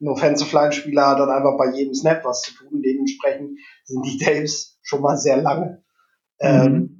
[0.00, 2.82] ein Offensive Line Spieler hat dann einfach bei jedem Snap was zu tun.
[2.82, 5.82] Dementsprechend sind die Tapes schon mal sehr lange.
[6.40, 6.46] Mhm.
[6.48, 6.95] Ähm,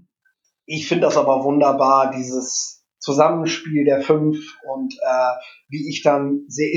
[0.66, 4.36] ich finde das aber wunderbar, dieses Zusammenspiel der fünf
[4.68, 5.32] und äh,
[5.68, 6.68] wie ich dann sehr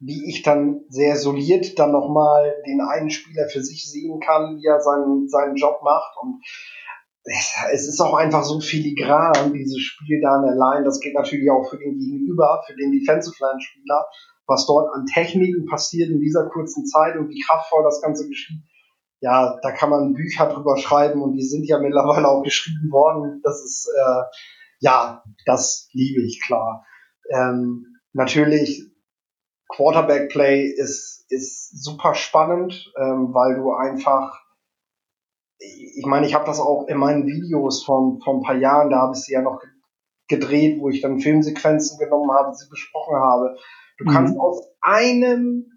[0.00, 4.66] wie ich dann sehr soliert dann nochmal den einen Spieler für sich sehen kann, wie
[4.66, 6.16] er seinen, seinen Job macht.
[6.20, 6.42] Und
[7.72, 10.84] es ist auch einfach so filigran, dieses Spiel da an der Line.
[10.84, 14.04] Das geht natürlich auch für den Gegenüber, für den Defensive Line Spieler,
[14.46, 18.60] was dort an Techniken passiert in dieser kurzen Zeit und wie kraftvoll das Ganze geschieht
[19.24, 23.40] ja, da kann man Bücher drüber schreiben und die sind ja mittlerweile auch geschrieben worden.
[23.42, 24.22] Das ist, äh,
[24.80, 26.84] ja, das liebe ich klar.
[27.30, 28.92] Ähm, natürlich,
[29.70, 34.38] Quarterback Play ist, ist super spannend, ähm, weil du einfach,
[35.58, 38.98] ich meine, ich habe das auch in meinen Videos von, von ein paar Jahren, da
[38.98, 39.62] habe ich sie ja noch
[40.28, 43.56] gedreht, wo ich dann Filmsequenzen genommen habe, sie besprochen habe.
[43.96, 44.40] Du kannst mhm.
[44.40, 45.73] aus einem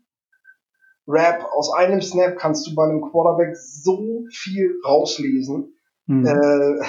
[1.07, 5.73] Rap, aus einem Snap kannst du bei einem Quarterback so viel rauslesen.
[6.05, 6.25] Mhm.
[6.25, 6.85] Äh,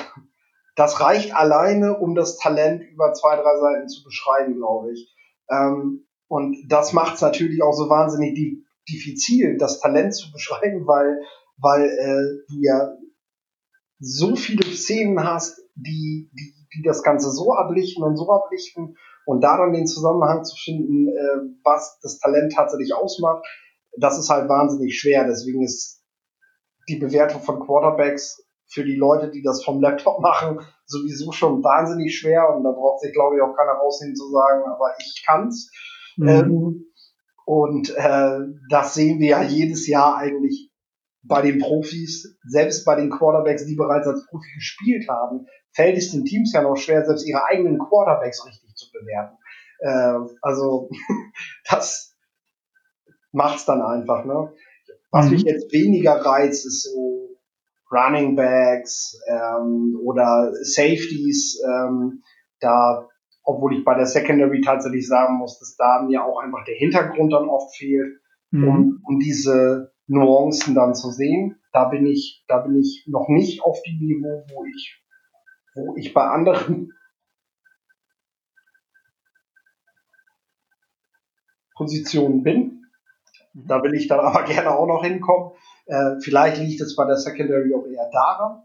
[0.74, 5.14] das reicht alleine, um das Talent über zwei, drei Seiten zu beschreiben, glaube ich.
[5.50, 8.36] Ähm, und das macht es natürlich auch so wahnsinnig
[8.88, 11.20] diffizil, das Talent zu beschreiben, weil,
[11.56, 12.96] weil äh, du ja
[14.00, 18.96] so viele Szenen hast, die, die, die das Ganze so ablichten und so ablichten
[19.26, 23.44] und daran den Zusammenhang zu finden, äh, was das Talent tatsächlich ausmacht
[23.96, 25.26] das ist halt wahnsinnig schwer.
[25.26, 26.02] Deswegen ist
[26.88, 32.18] die Bewertung von Quarterbacks für die Leute, die das vom Laptop machen, sowieso schon wahnsinnig
[32.18, 32.54] schwer.
[32.54, 35.70] Und da braucht sich, glaube ich, auch keiner rausnehmen zu sagen, aber ich kann's.
[36.16, 36.28] Mhm.
[36.28, 36.84] Ähm,
[37.46, 40.70] und äh, das sehen wir ja jedes Jahr eigentlich
[41.22, 46.10] bei den Profis, selbst bei den Quarterbacks, die bereits als Profi gespielt haben, fällt es
[46.10, 49.36] den Teams ja noch schwer, selbst ihre eigenen Quarterbacks richtig zu bewerten.
[49.80, 50.90] Äh, also
[51.70, 52.07] das,
[53.38, 54.26] macht's dann einfach.
[54.26, 54.52] Ne?
[55.10, 55.32] Was mhm.
[55.32, 57.30] mich jetzt weniger reizt, ist so
[57.90, 61.62] Running Backs ähm, oder Safeties.
[61.64, 62.22] Ähm,
[62.60, 63.08] da,
[63.44, 67.32] obwohl ich bei der Secondary tatsächlich sagen muss, dass da mir auch einfach der Hintergrund
[67.32, 68.20] dann oft fehlt,
[68.50, 68.68] mhm.
[68.68, 71.56] um, um diese Nuancen dann zu sehen.
[71.72, 75.00] Da bin ich, da bin ich noch nicht auf dem Niveau, wo ich,
[75.74, 76.92] wo ich bei anderen
[81.76, 82.78] Positionen bin.
[83.66, 85.52] Da will ich dann aber gerne auch noch hinkommen.
[85.86, 88.62] Äh, vielleicht liegt es bei der Secondary auch eher daran.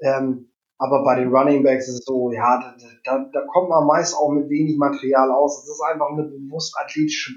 [0.00, 2.74] Ähm, aber bei den Running Backs ist es so, ja, da,
[3.04, 5.62] da, da kommt man meist auch mit wenig Material aus.
[5.62, 7.32] Es ist einfach eine bewusst athletische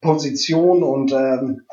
[0.00, 1.66] Position und ähm,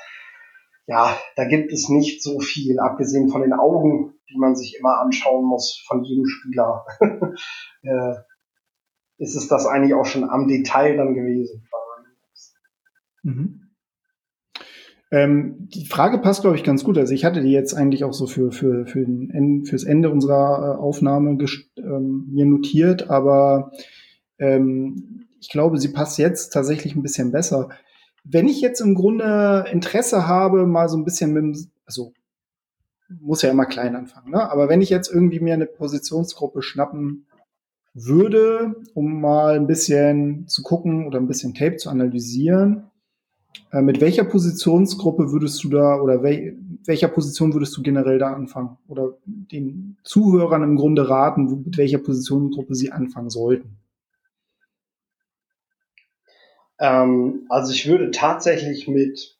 [0.85, 4.99] ja, da gibt es nicht so viel, abgesehen von den Augen, die man sich immer
[4.99, 6.85] anschauen muss von jedem Spieler.
[7.83, 8.15] äh,
[9.17, 11.67] ist es das eigentlich auch schon am Detail dann gewesen.
[13.23, 13.68] Mhm.
[15.11, 16.97] Ähm, die Frage passt, glaube ich, ganz gut.
[16.97, 20.75] Also ich hatte die jetzt eigentlich auch so für, für, für den, fürs Ende unserer
[20.75, 21.37] äh, Aufnahme
[21.77, 23.71] ähm, mir notiert, aber
[24.37, 27.69] ähm, ich glaube, sie passt jetzt tatsächlich ein bisschen besser.
[28.23, 32.13] Wenn ich jetzt im Grunde Interesse habe, mal so ein bisschen mit, also
[33.19, 34.51] muss ja immer klein anfangen, ne?
[34.51, 37.25] aber wenn ich jetzt irgendwie mir eine Positionsgruppe schnappen
[37.95, 42.88] würde, um mal ein bisschen zu gucken oder ein bisschen Tape zu analysieren,
[43.71, 48.33] Äh, mit welcher Positionsgruppe würdest du da oder wel, welcher Position würdest du generell da
[48.33, 48.77] anfangen?
[48.87, 53.77] Oder den Zuhörern im Grunde raten, mit welcher Positionsgruppe sie anfangen sollten?
[56.79, 59.37] Ähm, also ich würde tatsächlich mit,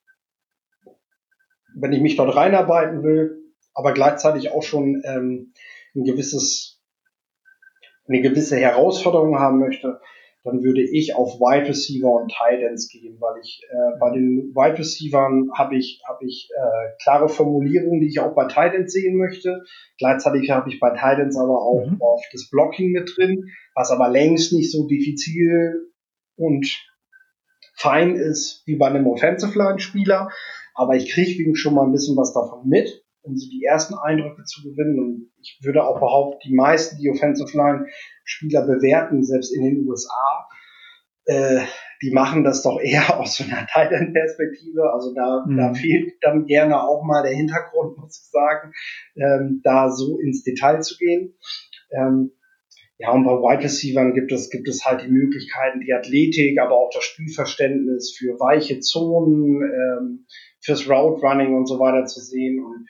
[1.74, 3.40] wenn ich mich dort reinarbeiten will,
[3.74, 5.54] aber gleichzeitig auch schon ähm,
[5.96, 6.82] ein gewisses,
[8.08, 10.02] eine gewisse Herausforderung haben möchte,
[10.44, 14.54] dann würde ich auf Wide Receiver und Tight Ends gehen, weil ich äh, bei den
[14.56, 18.94] Wide Receivern habe ich habe ich äh, klare Formulierungen, die ich auch bei Tight Ends
[18.94, 19.64] sehen möchte.
[19.98, 21.98] Gleichzeitig habe ich bei Tight Ends aber auch mhm.
[22.00, 25.92] oft das Blocking mit drin, was aber längst nicht so diffizil
[26.38, 26.68] und
[27.76, 30.30] fein ist wie bei einem Offensive Line Spieler,
[30.74, 34.44] aber ich kriege schon mal ein bisschen was davon mit, um so die ersten Eindrücke
[34.44, 37.86] zu gewinnen und ich würde auch behaupten, die meisten, die Offensive Line
[38.24, 40.48] Spieler bewerten, selbst in den USA,
[41.26, 41.62] äh,
[42.02, 44.92] die machen das doch eher aus so einer Titan-Perspektive.
[44.94, 45.58] Also da, mhm.
[45.58, 48.74] da fehlt dann gerne auch mal der Hintergrund, muss ich sagen,
[49.16, 51.36] ähm, da so ins Detail zu gehen.
[51.92, 52.32] Ähm,
[52.98, 56.76] ja, und bei Wide Receivers gibt es, gibt es halt die Möglichkeiten, die Athletik, aber
[56.76, 60.26] auch das Spielverständnis für weiche Zonen, ähm,
[60.62, 62.64] fürs Route Running und so weiter zu sehen.
[62.64, 62.88] Und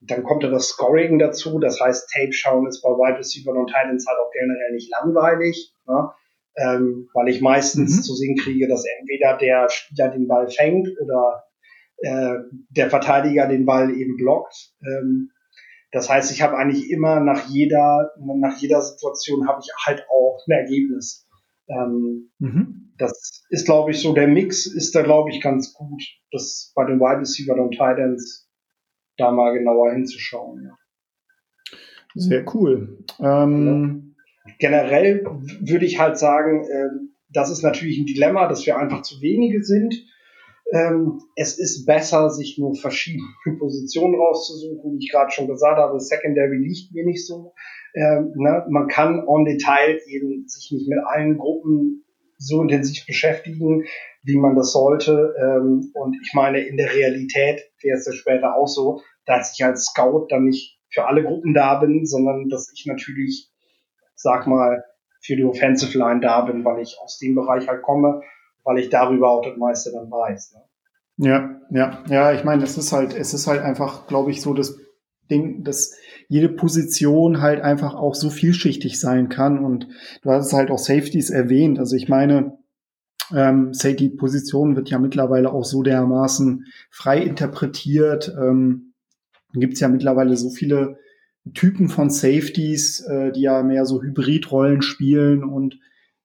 [0.00, 1.58] dann kommt ja das Scoring dazu.
[1.58, 5.74] Das heißt, Tape schauen ist bei Wide Receiver und Titans halt auch generell nicht langweilig,
[5.86, 6.10] ne?
[6.56, 8.02] ähm, weil ich meistens mhm.
[8.02, 11.44] zu sehen kriege, dass entweder der Spieler den Ball fängt oder
[11.98, 12.38] äh,
[12.70, 14.72] der Verteidiger den Ball eben blockt.
[14.82, 15.30] Ähm,
[15.92, 20.40] das heißt, ich habe eigentlich immer nach jeder nach jeder Situation habe ich halt auch
[20.46, 21.26] ein Ergebnis.
[21.70, 22.92] Ähm, mhm.
[22.98, 26.02] Das ist, glaube ich, so der Mix ist da, glaube ich, ganz gut.
[26.32, 28.48] Das bei den Wide Receiver und Titans
[29.16, 30.64] da mal genauer hinzuschauen.
[30.64, 30.76] Ja.
[32.14, 33.04] Sehr cool.
[33.20, 34.10] Ähm,
[34.58, 35.24] Generell
[35.60, 36.88] würde ich halt sagen, äh,
[37.28, 39.94] das ist natürlich ein Dilemma, dass wir einfach zu wenige sind.
[40.72, 43.26] Ähm, es ist besser, sich nur verschiedene
[43.58, 46.00] Positionen rauszusuchen, wie ich gerade schon gesagt habe.
[46.00, 47.54] Secondary liegt mir nicht so.
[47.94, 48.64] Ähm, ne?
[48.68, 52.04] Man kann on Detail eben sich nicht mit allen Gruppen
[52.38, 53.84] so intensiv beschäftigen,
[54.22, 55.34] wie man das sollte.
[55.38, 59.64] Ähm, und ich meine, in der Realität wäre es ja später auch so, dass ich
[59.64, 63.50] als Scout dann nicht für alle Gruppen da bin, sondern dass ich natürlich,
[64.14, 64.84] sag mal,
[65.22, 68.22] für die Offensive Line da bin, weil ich aus dem Bereich halt komme,
[68.64, 70.54] weil ich darüber auch das meiste dann weiß.
[70.54, 71.28] Ne?
[71.28, 74.54] Ja, ja, ja, ich meine, es ist halt, es ist halt einfach, glaube ich, so
[74.54, 74.78] das
[75.30, 75.94] Ding, dass
[76.30, 79.88] jede Position halt einfach auch so vielschichtig sein kann und
[80.22, 81.80] du hast halt auch Safeties erwähnt.
[81.80, 82.56] Also ich meine,
[83.34, 88.32] ähm, die Position wird ja mittlerweile auch so dermaßen frei interpretiert.
[88.40, 88.92] Ähm,
[89.54, 90.98] gibt es ja mittlerweile so viele
[91.52, 95.80] Typen von Safeties, äh, die ja mehr so Hybridrollen spielen und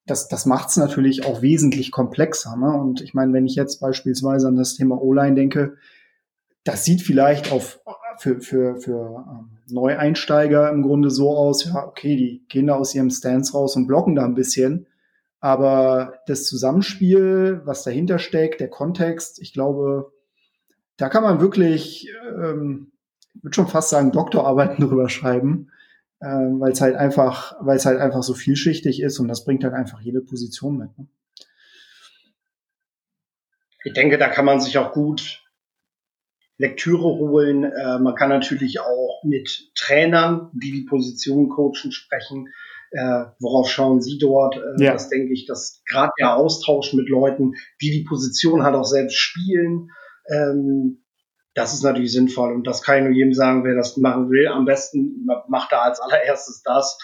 [0.06, 2.56] das, das macht es natürlich auch wesentlich komplexer.
[2.58, 2.72] Ne?
[2.72, 5.78] Und ich meine, wenn ich jetzt beispielsweise an das Thema O-Line denke,
[6.64, 7.80] das sieht vielleicht auf,
[8.18, 12.94] für, für, für ähm, Neueinsteiger im Grunde so aus, ja, okay, die gehen da aus
[12.96, 14.88] ihrem Stance raus und blocken da ein bisschen.
[15.40, 20.12] Aber das Zusammenspiel, was dahinter steckt, der Kontext, ich glaube,
[20.98, 22.92] da kann man wirklich ähm,
[23.42, 25.72] würde schon fast sagen, Doktorarbeiten drüber schreiben,
[26.20, 29.64] äh, weil es halt einfach, weil es halt einfach so vielschichtig ist und das bringt
[29.64, 30.98] halt einfach jede Position mit.
[30.98, 31.08] Ne?
[33.84, 35.44] Ich denke, da kann man sich auch gut
[36.58, 37.64] Lektüre holen.
[37.64, 42.50] Äh, man kann natürlich auch mit Trainern, die die Position coachen, sprechen.
[42.92, 44.56] Äh, worauf schauen Sie dort?
[44.56, 44.94] Äh, ja.
[44.94, 49.18] Das denke ich, dass gerade der Austausch mit Leuten, die die Position halt auch selbst
[49.18, 49.90] spielen,
[50.30, 51.02] ähm,
[51.56, 54.48] das ist natürlich sinnvoll und das kann ich nur jedem sagen, wer das machen will.
[54.48, 56.98] Am besten macht da als allererstes das,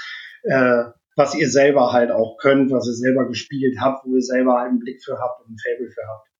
[0.44, 0.84] äh,
[1.16, 4.80] was ihr selber halt auch könnt, was ihr selber gespielt habt, wo ihr selber einen
[4.80, 6.31] Blick für habt und ein Fable für habt.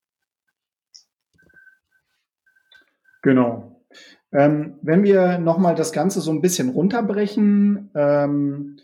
[3.22, 3.82] Genau.
[4.32, 8.78] Ähm, wenn wir nochmal das Ganze so ein bisschen runterbrechen, ähm,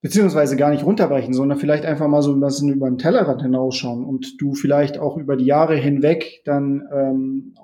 [0.00, 4.04] beziehungsweise gar nicht runterbrechen, sondern vielleicht einfach mal so ein bisschen über den Tellerrand hinausschauen
[4.04, 7.54] und du vielleicht auch über die Jahre hinweg dann ähm,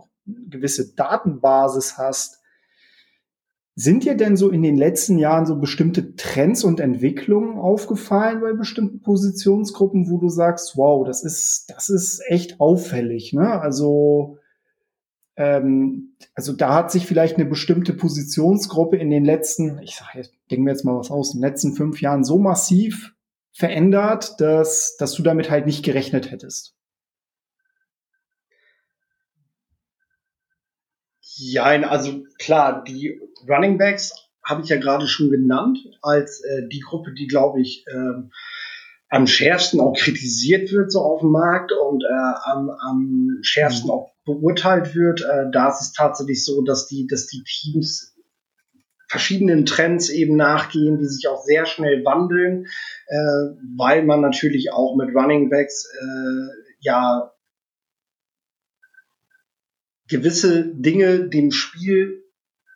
[0.49, 2.41] gewisse Datenbasis hast.
[3.75, 8.53] Sind dir denn so in den letzten Jahren so bestimmte Trends und Entwicklungen aufgefallen bei
[8.53, 13.61] bestimmten Positionsgruppen, wo du sagst, wow, das ist, das ist echt auffällig, ne?
[13.61, 14.39] Also,
[15.37, 20.35] ähm, also da hat sich vielleicht eine bestimmte Positionsgruppe in den letzten, ich sage jetzt,
[20.51, 23.15] denken wir jetzt mal was aus, in den letzten fünf Jahren so massiv
[23.53, 26.75] verändert, dass, dass du damit halt nicht gerechnet hättest.
[31.21, 33.19] Ja, also klar, die
[33.49, 34.13] Running Backs
[34.45, 38.31] habe ich ja gerade schon genannt als äh, die Gruppe, die glaube ich ähm,
[39.11, 43.91] am schärfsten auch kritisiert wird so auf dem Markt und äh, am, am schärfsten mhm.
[43.91, 45.23] auch beurteilt wird.
[45.23, 48.15] Äh, da ist es tatsächlich so, dass die, dass die Teams
[49.09, 52.67] verschiedenen Trends eben nachgehen, die sich auch sehr schnell wandeln,
[53.09, 53.17] äh,
[53.77, 57.33] weil man natürlich auch mit Running Backs äh, ja
[60.09, 62.23] gewisse Dinge dem Spiel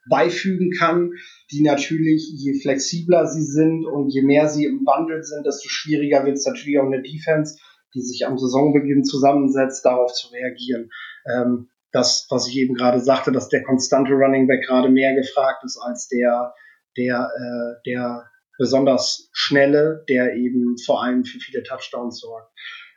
[0.08, 1.12] beifügen kann,
[1.50, 6.24] die natürlich, je flexibler sie sind und je mehr sie im Wandel sind, desto schwieriger
[6.24, 7.58] wird es natürlich auch eine Defense,
[7.94, 10.90] die sich am Saisonbeginn zusammensetzt, darauf zu reagieren.
[11.26, 15.62] Ähm, das, was ich eben gerade sagte, dass der konstante Running Back gerade mehr gefragt
[15.64, 16.52] ist als der,
[16.96, 18.24] der, äh, der
[18.58, 22.52] besonders schnelle, der eben vor allem für viele Touchdowns sorgt.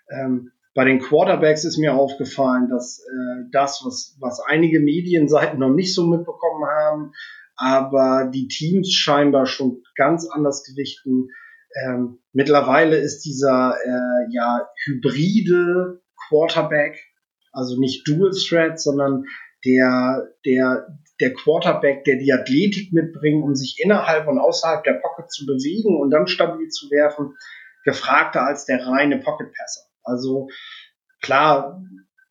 [0.10, 5.74] Ähm, bei den Quarterbacks ist mir aufgefallen, dass äh, das, was, was einige Medienseiten noch
[5.74, 7.14] nicht so mitbekommen haben,
[7.56, 11.30] aber die Teams scheinbar schon ganz anders gewichten.
[11.84, 16.96] Ähm, mittlerweile ist dieser äh, ja hybride Quarterback,
[17.52, 19.24] also nicht Dual Threat, sondern
[19.66, 25.32] der der der Quarterback, der die Athletik mitbringt, um sich innerhalb und außerhalb der Pocket
[25.32, 27.34] zu bewegen und dann stabil zu werfen,
[27.84, 29.87] gefragter als der reine Pocket Passer.
[30.08, 30.50] Also
[31.22, 31.82] klar,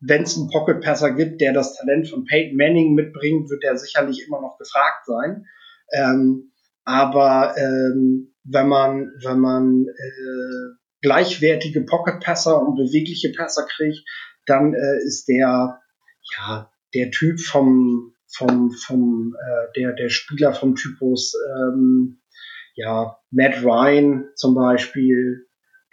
[0.01, 3.77] wenn es einen Pocket Passer gibt, der das Talent von Peyton Manning mitbringt, wird er
[3.77, 5.47] sicherlich immer noch gefragt sein.
[5.93, 6.53] Ähm,
[6.85, 14.07] aber ähm, wenn man wenn man äh, gleichwertige Pocket Passer und bewegliche Passer kriegt,
[14.47, 15.81] dann äh, ist der
[16.37, 22.21] ja der Typ vom vom vom äh, der der Spieler vom Typus ähm,
[22.75, 25.46] ja Matt Ryan zum Beispiel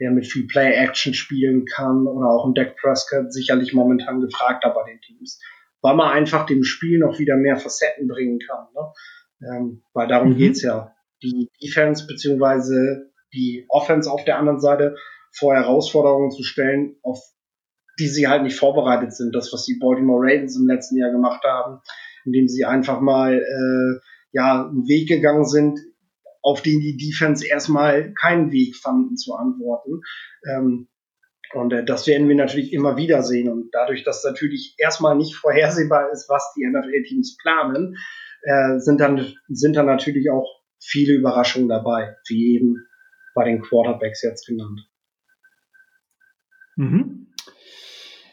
[0.04, 4.84] der mit viel Play-Action spielen kann oder auch ein Deck Prescott sicherlich momentan gefragter bei
[4.92, 5.40] den Teams,
[5.82, 8.68] weil man einfach dem Spiel noch wieder mehr Facetten bringen kann.
[8.76, 9.50] Ne?
[9.50, 10.38] Ähm, weil darum mhm.
[10.38, 10.94] geht's ja.
[11.22, 14.98] Die Defense beziehungsweise die Offense auf der anderen Seite
[15.32, 17.22] vor Herausforderungen zu stellen, auf
[17.98, 19.34] die sie halt nicht vorbereitet sind.
[19.34, 21.80] Das, was die Baltimore Ravens im letzten Jahr gemacht haben,
[22.26, 24.00] indem sie einfach mal äh,
[24.34, 25.80] ja einen Weg gegangen sind,
[26.44, 30.02] auf den die Defense erstmal keinen Weg fanden zu antworten.
[30.48, 30.90] Ähm,
[31.54, 33.50] und äh, das werden wir natürlich immer wieder sehen.
[33.50, 37.98] Und dadurch, dass natürlich erstmal nicht vorhersehbar ist, was die NFL-Teams planen,
[38.42, 40.48] äh, sind, dann, sind dann natürlich auch
[40.80, 42.86] viele Überraschungen dabei, wie eben
[43.34, 44.82] bei den Quarterbacks jetzt genannt.
[46.76, 47.28] Mhm.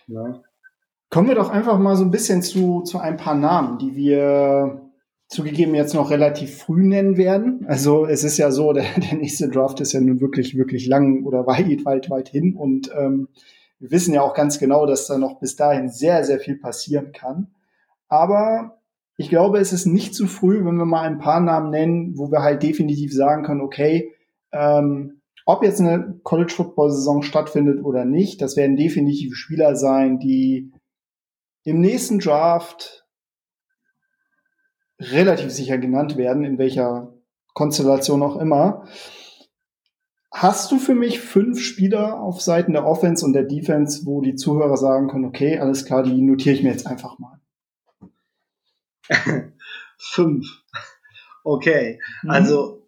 [0.09, 0.43] Ja.
[1.11, 4.89] Kommen wir doch einfach mal so ein bisschen zu, zu ein paar Namen, die wir
[5.31, 7.64] zugegeben jetzt noch relativ früh nennen werden.
[7.68, 11.24] Also es ist ja so, der, der nächste Draft ist ja nun wirklich, wirklich lang
[11.24, 12.55] oder weit, weit, weit hin.
[12.55, 13.28] Und ähm,
[13.78, 17.12] wir wissen ja auch ganz genau, dass da noch bis dahin sehr, sehr viel passieren
[17.12, 17.55] kann.
[18.09, 18.81] Aber
[19.16, 22.33] ich glaube, es ist nicht zu früh, wenn wir mal ein paar Namen nennen, wo
[22.33, 24.12] wir halt definitiv sagen können, okay,
[24.53, 30.18] ähm, ob jetzt eine College Football Saison stattfindet oder nicht, das werden definitiv Spieler sein,
[30.18, 30.72] die
[31.64, 32.99] im nächsten Draft
[35.01, 37.12] relativ sicher genannt werden, in welcher
[37.55, 38.86] Konstellation auch immer.
[40.32, 44.36] Hast du für mich fünf Spieler auf Seiten der Offense und der Defense, wo die
[44.36, 47.40] Zuhörer sagen können, okay, alles klar, die notiere ich mir jetzt einfach mal?
[49.98, 50.46] fünf.
[51.42, 52.01] Okay.
[52.22, 52.30] Mhm.
[52.30, 52.80] Also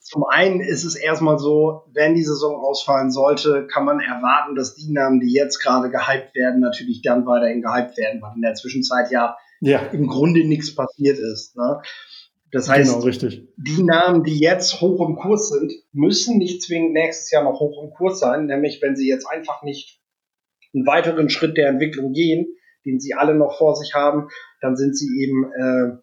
[0.00, 4.74] zum einen ist es erstmal so, wenn die Saison ausfallen sollte, kann man erwarten, dass
[4.74, 8.54] die Namen, die jetzt gerade gehypt werden, natürlich dann weiterhin gehypt werden, weil in der
[8.54, 9.86] Zwischenzeit ja ja.
[9.86, 11.56] im Grunde nichts passiert ist.
[11.56, 11.80] Ne?
[12.52, 13.48] Das heißt, genau, richtig.
[13.56, 17.82] die Namen, die jetzt hoch im Kurs sind, müssen nicht zwingend nächstes Jahr noch hoch
[17.82, 20.00] im Kurs sein, nämlich wenn sie jetzt einfach nicht
[20.72, 22.46] einen weiteren Schritt der Entwicklung gehen,
[22.84, 24.28] den sie alle noch vor sich haben,
[24.60, 25.98] dann sind sie eben äh,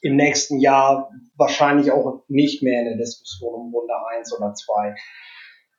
[0.00, 4.96] im nächsten Jahr wahrscheinlich auch nicht mehr in der Diskussion um Wunder 1 oder 2.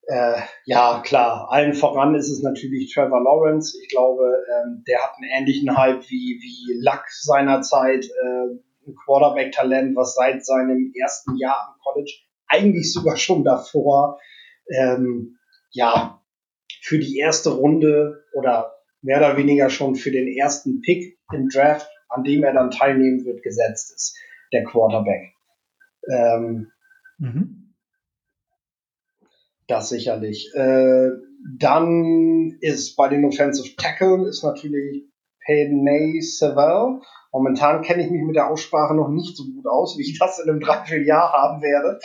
[0.07, 3.77] Äh, ja, klar, allen voran ist es natürlich Trevor Lawrence.
[3.81, 9.95] Ich glaube, ähm, der hat einen ähnlichen Hype wie, wie Luck seinerzeit, äh, ein Quarterback-Talent,
[9.95, 12.11] was seit seinem ersten Jahr im College,
[12.47, 14.19] eigentlich sogar schon davor,
[14.67, 15.37] ähm,
[15.69, 16.21] ja,
[16.81, 21.89] für die erste Runde oder mehr oder weniger schon für den ersten Pick im Draft,
[22.09, 24.17] an dem er dann teilnehmen wird, gesetzt ist,
[24.51, 25.33] der Quarterback.
[26.09, 26.71] Ähm,
[27.17, 27.60] mhm.
[29.71, 30.51] Das sicherlich.
[30.53, 31.11] Äh,
[31.57, 35.05] dann ist bei den Offensive Tackle ist natürlich
[35.45, 36.99] Payne Savell.
[37.31, 40.39] Momentan kenne ich mich mit der Aussprache noch nicht so gut aus, wie ich das
[40.39, 41.99] in einem Dreivierteljahr haben werde.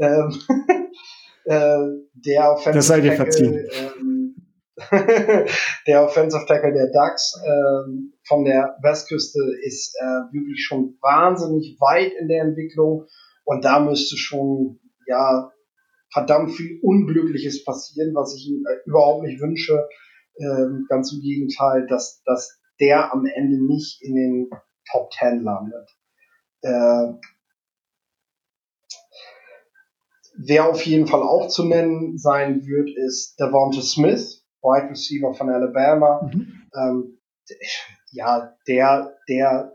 [0.00, 0.40] Ähm,
[1.44, 4.34] äh, der Offensive das sei dir Tackle, ähm,
[5.86, 12.12] der Offensive Tackle der Ducks ähm, von der Westküste ist äh, wirklich schon wahnsinnig weit
[12.18, 13.06] in der Entwicklung
[13.44, 15.52] und da müsste schon ja
[16.14, 19.86] verdammt viel Unglückliches passieren, was ich ihm äh, überhaupt nicht wünsche.
[20.38, 24.50] Ähm, ganz im Gegenteil, dass, dass der am Ende nicht in den
[24.90, 25.88] Top Ten landet.
[26.62, 27.14] Äh,
[30.36, 35.50] wer auf jeden Fall auch zu nennen sein wird, ist Devonta Smith, Wide Receiver von
[35.50, 36.30] Alabama.
[36.32, 36.62] Mhm.
[36.74, 37.18] Ähm,
[38.12, 39.72] ja, der, der,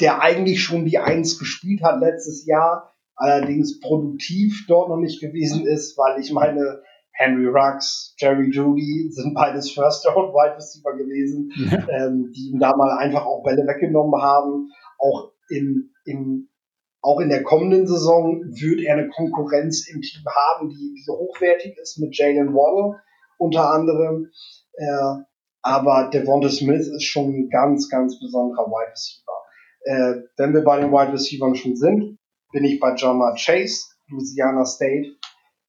[0.00, 5.66] der eigentlich schon die Eins gespielt hat letztes Jahr, allerdings produktiv dort noch nicht gewesen
[5.66, 11.50] ist, weil ich meine, Henry Ruggs, Jerry Judy sind beides First Round Wide Receiver gewesen,
[11.56, 11.78] ja.
[11.88, 14.70] ähm, die ihm da mal einfach auch Bälle weggenommen haben.
[14.98, 16.48] Auch im, im,
[17.00, 21.78] auch in der kommenden Saison wird er eine Konkurrenz im Team haben, die, die hochwertig
[21.78, 23.00] ist mit Jalen Waddle
[23.38, 24.30] unter anderem.
[24.74, 25.22] Äh,
[25.62, 29.36] aber Devonta Smith ist schon ein ganz, ganz besonderer Wide Receiver.
[29.84, 32.18] Äh, wenn wir bei den Wide Receivers schon sind,
[32.52, 35.16] bin ich bei Jama Chase, Louisiana State.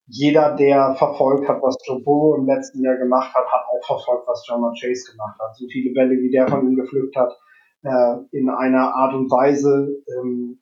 [0.07, 4.27] Jeder, der verfolgt hat, was Joe Burrow im letzten Jahr gemacht hat, hat auch verfolgt,
[4.27, 5.55] was Jama Chase gemacht hat.
[5.57, 7.37] So viele Bälle, wie der von ihm gepflückt hat,
[7.83, 10.61] äh, in einer Art und Weise, ähm,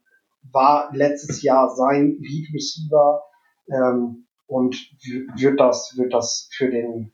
[0.52, 3.24] war letztes Jahr sein Lead Receiver
[3.72, 4.76] ähm, und
[5.36, 7.14] wird das, wird das für den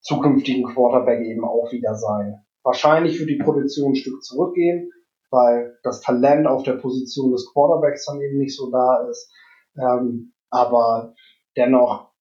[0.00, 2.44] zukünftigen Quarterback eben auch wieder sein.
[2.62, 4.90] Wahrscheinlich wird die Produktion ein Stück zurückgehen,
[5.32, 9.32] weil das Talent auf der Position des Quarterbacks dann eben nicht so da ist.
[9.76, 11.14] Ähm, aber
[11.56, 12.12] dennoch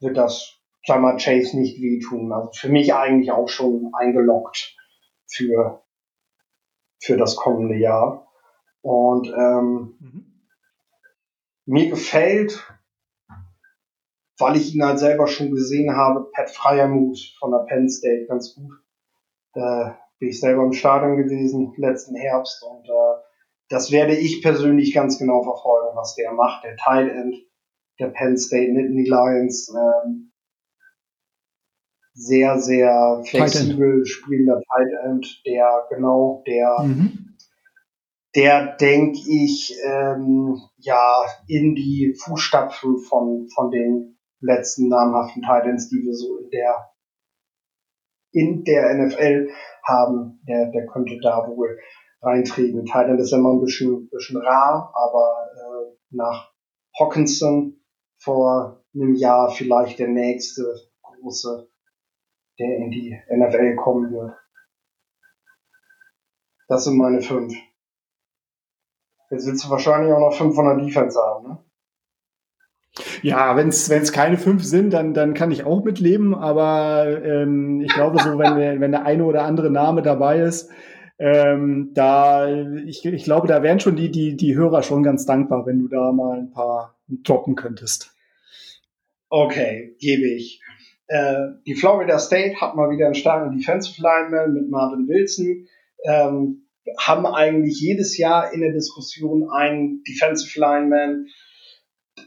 [0.00, 2.32] wird das Jammer Chase nicht wehtun.
[2.32, 4.74] Also für mich eigentlich auch schon eingeloggt
[5.26, 5.82] für,
[6.98, 8.26] für das kommende Jahr.
[8.80, 10.42] Und ähm, mhm.
[11.66, 12.66] mir gefällt,
[14.38, 18.54] weil ich ihn halt selber schon gesehen habe, Pat Fryermuth von der Penn State ganz
[18.54, 18.72] gut.
[19.52, 19.90] Äh,
[20.20, 23.20] bin ich selber im Stadion gewesen letzten Herbst und äh,
[23.68, 26.64] das werde ich persönlich ganz genau verfolgen, was der macht.
[26.64, 27.36] Der Tight End
[27.98, 30.32] der Penn State Nittany Lions, ähm,
[32.12, 37.36] sehr, sehr flexibel spielender Tight End, der genau, der, mhm.
[38.34, 45.88] der denke ich, ähm, ja, in die Fußstapfen von, von den letzten namhaften Tight Ends,
[45.88, 46.90] die wir so in der
[48.32, 49.48] in der NFL
[49.84, 51.78] haben, der, der könnte da wohl
[52.22, 52.84] reintreten.
[52.84, 56.52] Titan ist immer ein bisschen, bisschen rar, aber äh, nach
[56.98, 57.80] Hawkinson
[58.18, 60.62] vor einem Jahr vielleicht der nächste
[61.02, 61.68] große,
[62.58, 64.36] der in die NFL kommen wird.
[66.68, 67.54] Das sind meine fünf.
[69.30, 71.69] Jetzt willst du wahrscheinlich auch noch fünf von der Defense haben, ne?
[73.22, 76.34] Ja, wenn es keine fünf sind, dann, dann kann ich auch mitleben.
[76.34, 80.70] Aber ähm, ich glaube, so wenn, wenn der eine oder andere Name dabei ist,
[81.18, 82.48] ähm, da
[82.86, 85.88] ich, ich glaube, da wären schon die, die, die Hörer schon ganz dankbar, wenn du
[85.88, 88.14] da mal ein paar droppen könntest.
[89.28, 90.62] Okay, gebe ich.
[91.08, 95.66] Äh, die Florida State hat mal wieder einen starken Defensive Lineman mit Marvin Wilson.
[96.04, 96.66] Ähm,
[96.98, 101.26] haben eigentlich jedes Jahr in der Diskussion einen Defensive Lineman,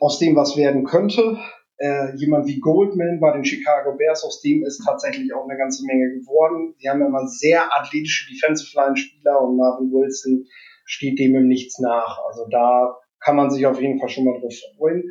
[0.03, 1.37] aus dem was werden könnte.
[1.77, 5.85] Äh, jemand wie Goldman bei den Chicago Bears, aus dem ist tatsächlich auch eine ganze
[5.85, 6.75] Menge geworden.
[6.77, 10.45] Sie haben immer sehr athletische Defensive Line Spieler und Marvin Wilson
[10.85, 12.19] steht dem im Nichts nach.
[12.27, 15.03] Also da kann man sich auf jeden Fall schon mal drauf freuen.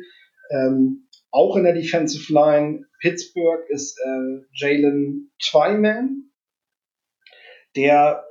[0.51, 6.29] Ähm, auch in der Defensive Line Pittsburgh ist äh, Jalen Twyman,
[7.75, 8.23] der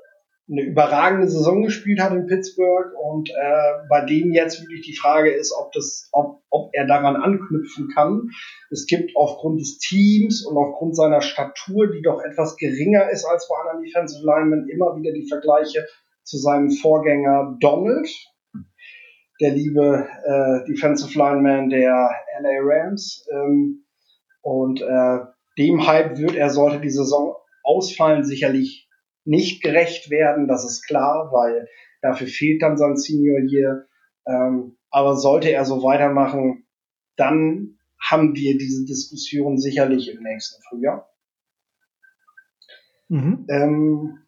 [0.52, 5.30] eine überragende Saison gespielt hat in Pittsburgh und äh, bei dem jetzt wirklich die Frage
[5.30, 8.30] ist, ob das, ob, ob er daran anknüpfen kann.
[8.70, 13.48] Es gibt aufgrund des Teams und aufgrund seiner Statur, die doch etwas geringer ist als
[13.48, 15.86] bei anderen Defensive Linemen, immer wieder die Vergleiche
[16.22, 18.08] zu seinem Vorgänger Donald,
[19.40, 23.26] der liebe äh, Defensive Lineman der LA Rams.
[23.32, 23.84] Ähm,
[24.42, 25.18] und äh,
[25.58, 28.88] dem Hype wird er, sollte die Saison ausfallen, sicherlich
[29.24, 31.68] nicht gerecht werden, das ist klar, weil
[32.00, 33.86] dafür fehlt dann sein Senior Year.
[34.26, 36.66] Ähm, aber sollte er so weitermachen,
[37.16, 41.08] dann haben wir diese Diskussion sicherlich im nächsten Frühjahr.
[43.08, 43.46] Mhm.
[43.48, 44.18] Ähm,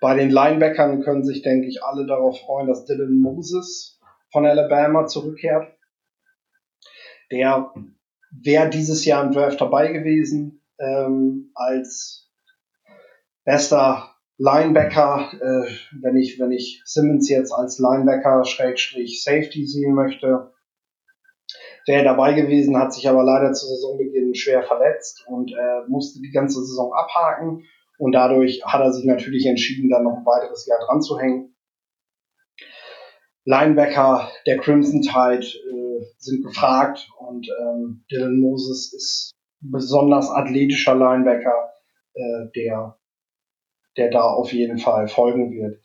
[0.00, 3.98] bei den Linebackern können sich, denke ich, alle darauf freuen, dass Dylan Moses
[4.30, 5.76] von Alabama zurückkehrt.
[7.30, 7.72] Der
[8.30, 12.30] wäre dieses Jahr im Draft dabei gewesen, ähm, als
[13.44, 15.70] bester Linebacker, äh,
[16.00, 20.52] wenn ich wenn ich Simmons jetzt als Linebacker Schrägstrich Safety sehen möchte,
[21.86, 26.32] wäre dabei gewesen, hat sich aber leider zu Saisonbeginn schwer verletzt und äh, musste die
[26.32, 27.64] ganze Saison abhaken
[27.98, 31.54] und dadurch hat er sich natürlich entschieden, dann noch ein weiteres Jahr dran zu hängen.
[33.44, 39.33] Linebacker der Crimson Tide äh, sind gefragt und ähm, Dylan Moses ist
[39.70, 41.72] besonders athletischer Linebacker,
[42.14, 42.98] äh, der,
[43.96, 45.80] der da auf jeden Fall folgen wird.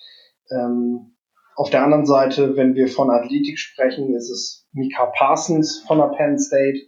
[0.52, 1.16] Ähm,
[1.56, 6.08] auf der anderen Seite, wenn wir von Athletik sprechen, ist es Mika Parsons von der
[6.16, 6.80] Penn State,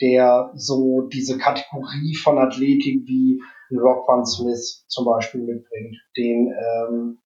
[0.00, 7.18] der so diese Kategorie von Athletik wie ein Rockwan Smith zum Beispiel mitbringt, den, ähm,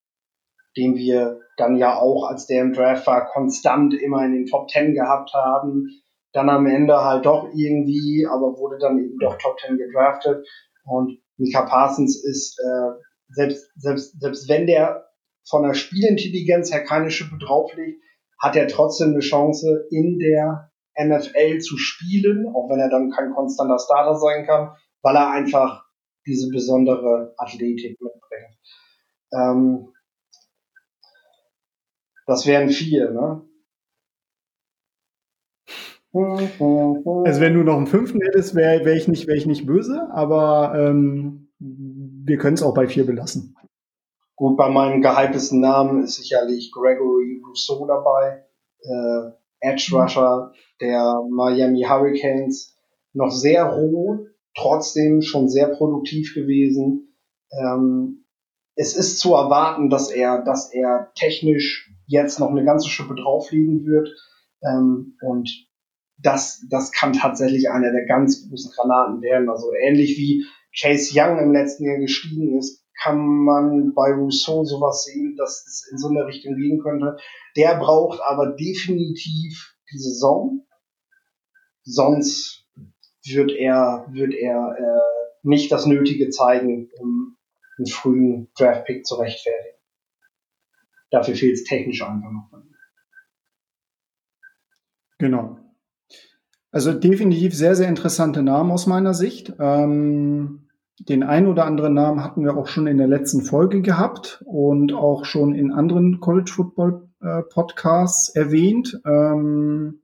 [0.77, 4.69] den wir dann ja auch, als der im Draft war, konstant immer in den Top
[4.69, 5.89] Ten gehabt haben.
[6.33, 10.47] Dann am Ende halt doch irgendwie, aber wurde dann eben doch Top Ten gedraftet.
[10.85, 12.93] Und Mika Parsons ist, äh,
[13.28, 15.07] selbst, selbst, selbst wenn der
[15.49, 18.03] von der Spielintelligenz her keine Schippe drauf liegt,
[18.41, 23.33] hat er trotzdem eine Chance, in der NFL zu spielen, auch wenn er dann kein
[23.33, 25.85] konstanter Starter sein kann, weil er einfach
[26.26, 28.59] diese besondere Athletik mitbringt.
[29.33, 29.93] Ähm,
[32.26, 33.43] das wären vier, ne?
[36.15, 40.09] Also wenn du noch einen fünften hättest, wäre wär ich, nicht, wär ich nicht böse,
[40.13, 43.57] aber ähm, wir können es auch bei vier belassen.
[44.37, 48.45] Gut, bei meinem gehyptesten Namen ist sicherlich Gregory Rousseau dabei,
[48.81, 52.77] äh, Edge Rusher der Miami Hurricanes,
[53.13, 57.15] noch sehr roh, trotzdem schon sehr produktiv gewesen.
[57.53, 58.25] Ähm,
[58.75, 63.85] es ist zu erwarten, dass er, dass er technisch jetzt noch eine ganze Schippe draufliegen
[63.87, 64.09] wird.
[64.63, 65.51] Ähm, und
[66.23, 69.49] das, das kann tatsächlich einer der ganz großen Granaten werden.
[69.49, 75.05] Also ähnlich wie Chase Young im letzten Jahr gestiegen ist, kann man bei Rousseau sowas
[75.05, 77.16] sehen, dass es in so eine Richtung gehen könnte.
[77.57, 80.66] Der braucht aber definitiv die Saison.
[81.83, 82.64] Sonst
[83.25, 87.37] wird er, wird er äh, nicht das Nötige zeigen, um
[87.77, 89.79] einen frühen Draft-Pick zu rechtfertigen.
[91.11, 92.51] Dafür fehlt es technisch einfach noch.
[95.18, 95.62] Genau.
[96.73, 99.53] Also definitiv sehr, sehr interessante Namen aus meiner Sicht.
[99.61, 100.68] Ähm,
[100.99, 104.95] den ein oder anderen Namen hatten wir auch schon in der letzten Folge gehabt und
[104.95, 109.01] auch schon in anderen College Football äh, Podcasts erwähnt.
[109.05, 110.01] Ähm,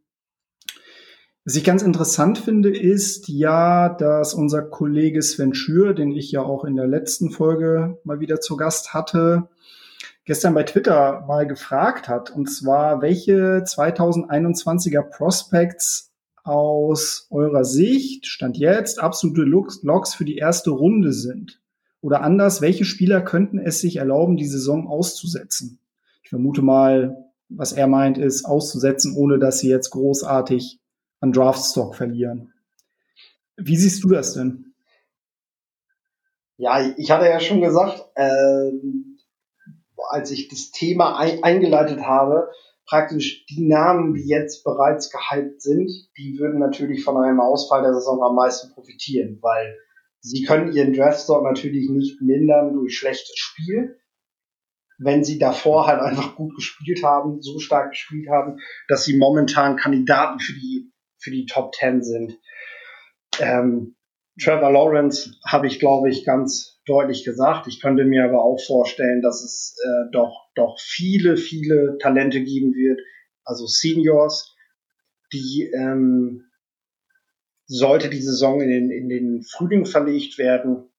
[1.46, 6.42] was ich ganz interessant finde, ist ja, dass unser Kollege Sven Schür, den ich ja
[6.42, 9.48] auch in der letzten Folge mal wieder zu Gast hatte,
[10.26, 16.07] gestern bei Twitter mal gefragt hat, und zwar, welche 2021er Prospects
[16.48, 21.60] aus eurer Sicht, Stand jetzt, absolute Logs für die erste Runde sind.
[22.00, 25.78] Oder anders, welche Spieler könnten es sich erlauben, die Saison auszusetzen?
[26.22, 30.78] Ich vermute mal, was er meint, ist auszusetzen, ohne dass sie jetzt großartig
[31.20, 32.52] an Draftstock verlieren.
[33.56, 34.74] Wie siehst du das denn?
[36.56, 38.70] Ja, ich hatte ja schon gesagt, äh,
[40.10, 42.50] als ich das Thema ein eingeleitet habe,
[42.88, 47.94] praktisch die Namen, die jetzt bereits gehypt sind, die würden natürlich von einem Ausfall der
[47.94, 49.76] Saison am meisten profitieren, weil
[50.20, 53.98] sie können ihren Draftstock natürlich nicht mindern durch schlechtes Spiel,
[54.98, 58.58] wenn sie davor halt einfach gut gespielt haben, so stark gespielt haben,
[58.88, 62.38] dass sie momentan Kandidaten für die für die Top Ten sind.
[63.40, 63.96] Ähm,
[64.40, 67.66] Trevor Lawrence habe ich, glaube ich, ganz deutlich gesagt.
[67.66, 72.74] Ich könnte mir aber auch vorstellen, dass es äh, doch, doch viele, viele Talente geben
[72.74, 73.00] wird,
[73.44, 74.54] also Seniors,
[75.32, 76.44] die ähm,
[77.66, 80.90] sollte die Saison in den, in den Frühling verlegt werden,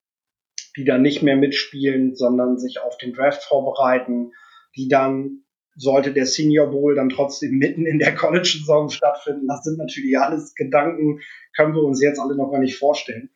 [0.76, 4.32] die dann nicht mehr mitspielen, sondern sich auf den Draft vorbereiten,
[4.76, 5.44] die dann
[5.76, 9.46] sollte der Senior Bowl dann trotzdem mitten in der College-Saison stattfinden.
[9.46, 11.20] Das sind natürlich alles Gedanken,
[11.56, 13.30] können wir uns jetzt alle noch gar nicht vorstellen,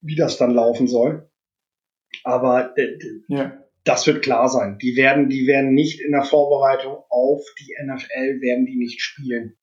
[0.00, 1.30] wie das dann laufen soll.
[2.22, 2.98] Aber äh,
[3.28, 3.63] ja.
[3.84, 4.78] Das wird klar sein.
[4.78, 9.56] Die werden, die werden nicht in der Vorbereitung auf die NFL, werden die nicht spielen.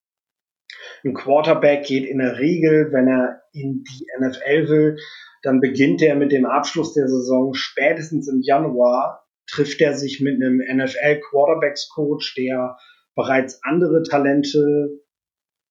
[1.03, 4.97] Ein Quarterback geht in der Regel, wenn er in die NFL will,
[5.41, 10.35] dann beginnt er mit dem Abschluss der Saison spätestens im Januar trifft er sich mit
[10.35, 12.77] einem NFL Quarterbacks Coach, der
[13.15, 15.01] bereits andere Talente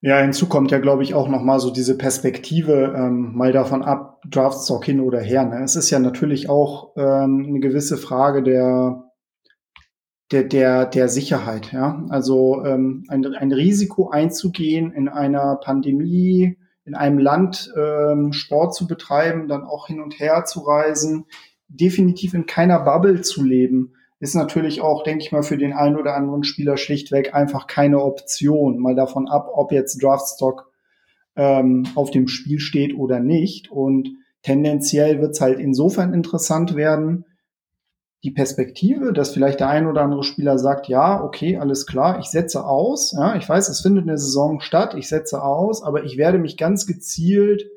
[0.00, 4.22] Ja, hinzu kommt ja, glaube ich, auch nochmal so diese Perspektive, ähm, mal davon ab,
[4.30, 5.44] Draftstock hin oder her.
[5.46, 5.64] Ne?
[5.64, 9.11] Es ist ja natürlich auch ähm, eine gewisse Frage der,
[10.32, 11.72] der, der, der Sicherheit.
[11.72, 12.04] Ja?
[12.08, 18.86] Also ähm, ein, ein Risiko einzugehen in einer Pandemie, in einem Land ähm, Sport zu
[18.86, 21.26] betreiben, dann auch hin und her zu reisen,
[21.68, 23.92] definitiv in keiner Bubble zu leben
[24.22, 28.00] ist natürlich auch, denke ich mal, für den einen oder anderen Spieler schlichtweg einfach keine
[28.00, 28.78] Option.
[28.78, 30.70] Mal davon ab, ob jetzt Draftstock
[31.34, 33.72] ähm, auf dem Spiel steht oder nicht.
[33.72, 34.10] Und
[34.42, 37.24] tendenziell wird es halt insofern interessant werden,
[38.24, 42.26] die Perspektive, dass vielleicht der ein oder andere Spieler sagt, ja, okay, alles klar, ich
[42.26, 43.12] setze aus.
[43.12, 46.56] Ja, ich weiß, es findet eine Saison statt, ich setze aus, aber ich werde mich
[46.56, 47.68] ganz gezielt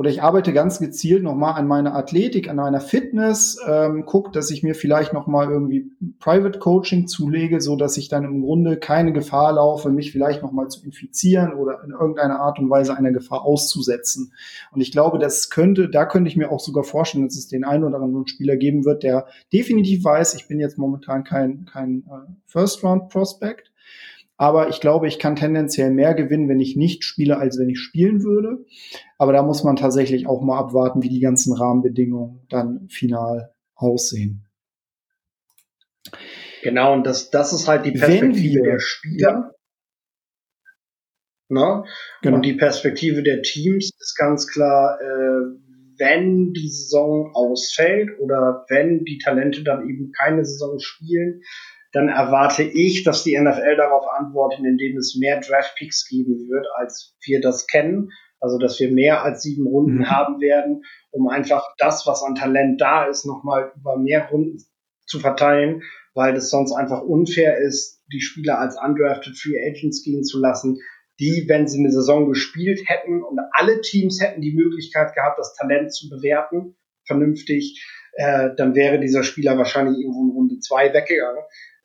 [0.00, 4.50] oder ich arbeite ganz gezielt nochmal an meiner Athletik, an meiner Fitness, ähm, gucke, dass
[4.50, 9.12] ich mir vielleicht nochmal irgendwie Private Coaching zulege, so dass ich dann im Grunde keine
[9.12, 13.42] Gefahr laufe, mich vielleicht nochmal zu infizieren oder in irgendeiner Art und Weise einer Gefahr
[13.42, 14.32] auszusetzen.
[14.72, 17.64] Und ich glaube, das könnte, da könnte ich mir auch sogar vorstellen, dass es den
[17.64, 22.04] einen oder anderen Spieler geben wird, der definitiv weiß, ich bin jetzt momentan kein, kein
[22.08, 23.69] äh, First Round Prospect
[24.40, 27.78] aber ich glaube, ich kann tendenziell mehr gewinnen, wenn ich nicht spiele, als wenn ich
[27.78, 28.64] spielen würde.
[29.18, 34.46] Aber da muss man tatsächlich auch mal abwarten, wie die ganzen Rahmenbedingungen dann final aussehen.
[36.62, 39.28] Genau, und das, das ist halt die Perspektive wir, der Spieler.
[39.28, 39.54] Ja.
[41.50, 41.84] Ne?
[42.22, 42.36] Genau.
[42.36, 45.54] Und die Perspektive der Teams ist ganz klar, äh,
[45.98, 51.42] wenn die Saison ausfällt oder wenn die Talente dann eben keine Saison spielen,
[51.92, 57.16] dann erwarte ich, dass die NFL darauf antwortet, indem es mehr Draftpicks geben wird, als
[57.24, 58.10] wir das kennen.
[58.38, 60.10] Also, dass wir mehr als sieben Runden mhm.
[60.10, 64.58] haben werden, um einfach das, was an Talent da ist, nochmal über mehr Runden
[65.06, 65.82] zu verteilen,
[66.14, 70.78] weil es sonst einfach unfair ist, die Spieler als undrafted Free Agents gehen zu lassen,
[71.18, 75.54] die, wenn sie eine Saison gespielt hätten und alle Teams hätten die Möglichkeit gehabt, das
[75.54, 77.84] Talent zu bewerten, vernünftig,
[78.14, 81.42] äh, dann wäre dieser Spieler wahrscheinlich irgendwo in Runde zwei weggegangen.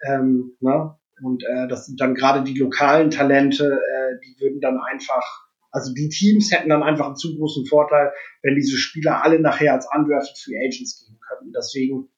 [0.07, 0.97] Ähm, ne?
[1.21, 5.23] Und äh, das sind dann gerade die lokalen Talente, äh, die würden dann einfach,
[5.71, 8.11] also die Teams hätten dann einfach einen zu großen Vorteil,
[8.41, 11.53] wenn diese Spieler alle nachher als undrafted Free Agents gehen könnten.
[11.53, 12.09] Deswegen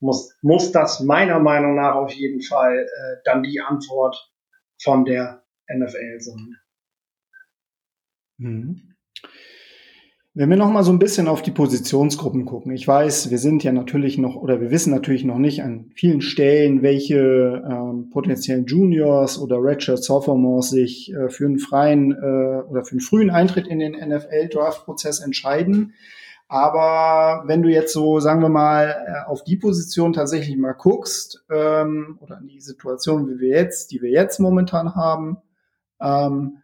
[0.00, 4.32] muss, muss das meiner Meinung nach auf jeden Fall äh, dann die Antwort
[4.82, 6.56] von der NFL sein.
[8.38, 8.94] Mhm.
[10.34, 12.72] Wenn wir noch mal so ein bisschen auf die Positionsgruppen gucken.
[12.72, 16.22] Ich weiß, wir sind ja natürlich noch oder wir wissen natürlich noch nicht an vielen
[16.22, 22.82] Stellen, welche ähm, potenziellen Juniors oder Redshirt Sophomores sich äh, für einen freien äh, oder
[22.82, 25.92] für einen frühen Eintritt in den NFL Draft Prozess entscheiden.
[26.48, 31.44] Aber wenn du jetzt so, sagen wir mal, äh, auf die Position tatsächlich mal guckst
[31.50, 35.36] ähm, oder an die Situation, wie wir jetzt, die wir jetzt momentan haben,
[36.00, 36.62] ähm,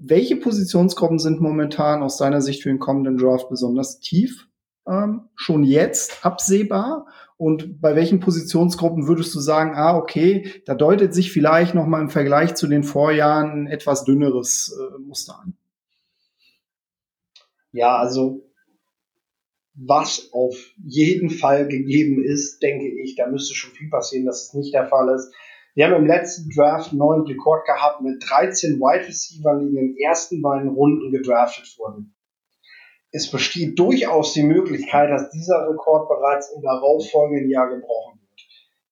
[0.00, 4.48] welche Positionsgruppen sind momentan aus deiner Sicht für den kommenden Draft besonders tief?
[4.88, 7.06] Ähm, schon jetzt absehbar?
[7.36, 12.00] Und bei welchen Positionsgruppen würdest du sagen, ah, okay, da deutet sich vielleicht noch mal
[12.00, 15.56] im Vergleich zu den Vorjahren ein etwas dünneres äh, Muster an?
[17.72, 18.46] Ja, also
[19.74, 24.54] was auf jeden Fall gegeben ist, denke ich, da müsste schon viel passieren, dass es
[24.54, 25.30] nicht der Fall ist.
[25.76, 29.74] Wir haben im letzten Draft einen neuen Rekord gehabt mit 13 Wide Receivers, die in
[29.74, 32.16] den ersten beiden Runden gedraftet wurden.
[33.10, 38.40] Es besteht durchaus die Möglichkeit, dass dieser Rekord bereits im darauffolgenden Jahr gebrochen wird.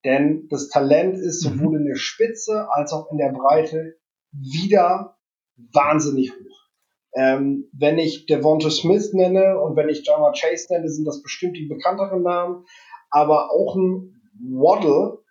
[0.05, 1.59] Denn das Talent ist mhm.
[1.59, 3.97] sowohl in der Spitze als auch in der Breite
[4.33, 5.17] wieder
[5.73, 6.69] wahnsinnig hoch.
[7.17, 11.57] Ähm, wenn ich Devonta Smith nenne und wenn ich Jamar Chase nenne, sind das bestimmt
[11.57, 12.67] die bekannteren Namen.
[13.09, 15.24] Aber auch ein Waddle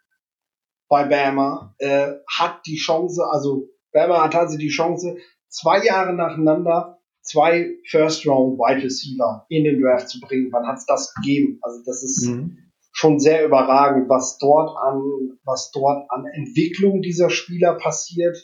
[0.94, 5.18] bei Bama, äh, hat die Chance, also Bama hat also die Chance,
[5.48, 10.50] zwei Jahre nacheinander zwei First Round Wide Receiver in den Draft zu bringen.
[10.52, 11.58] Wann hat es das gegeben?
[11.62, 12.58] Also das ist mhm.
[12.92, 18.38] schon sehr überragend, was dort an, was dort an Entwicklung dieser Spieler passiert.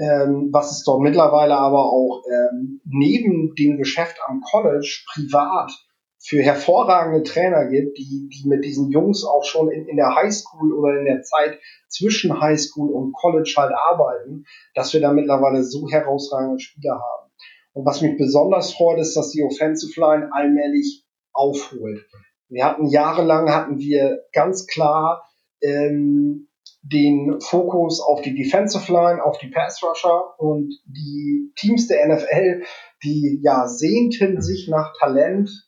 [0.00, 5.72] Ähm, was es dort mittlerweile aber auch ähm, neben dem Geschäft am College privat
[6.28, 10.74] für hervorragende Trainer gibt, die, die mit diesen Jungs auch schon in, in der Highschool
[10.74, 14.44] oder in der Zeit zwischen Highschool und College halt arbeiten,
[14.74, 17.30] dass wir da mittlerweile so herausragende Spieler haben.
[17.72, 22.04] Und was mich besonders freut, ist, dass die Offensive Line allmählich aufholt.
[22.50, 25.24] Wir hatten jahrelang hatten wir ganz klar
[25.62, 26.48] ähm,
[26.82, 32.64] den Fokus auf die Defensive Line, auf die Pass Rusher und die Teams der NFL,
[33.02, 35.67] die ja sehnten sich nach Talent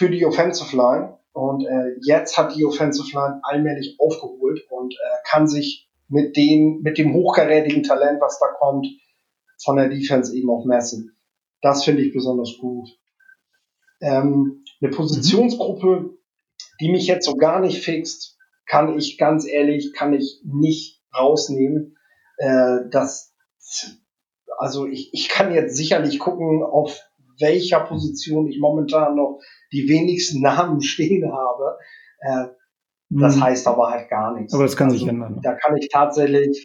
[0.00, 1.18] für die Offensive Line.
[1.32, 6.80] Und äh, jetzt hat die Offensive Line allmählich aufgeholt und äh, kann sich mit dem,
[6.82, 8.86] mit dem hochkarätigen Talent, was da kommt,
[9.62, 11.14] von der Defense eben auch messen.
[11.60, 12.88] Das finde ich besonders gut.
[14.00, 16.16] Ähm, eine Positionsgruppe,
[16.80, 21.98] die mich jetzt so gar nicht fixt, kann ich ganz ehrlich, kann ich nicht rausnehmen.
[22.38, 23.34] Äh, das,
[24.56, 26.98] also ich, ich kann jetzt sicherlich gucken, auf
[27.38, 29.40] welcher Position ich momentan noch
[29.72, 31.78] die wenigsten Namen stehen habe.
[32.20, 32.46] Äh,
[33.10, 33.42] das mhm.
[33.42, 34.54] heißt aber halt gar nichts.
[34.54, 35.40] Aber das kann also, sich ändern.
[35.42, 36.64] Da kann ich tatsächlich,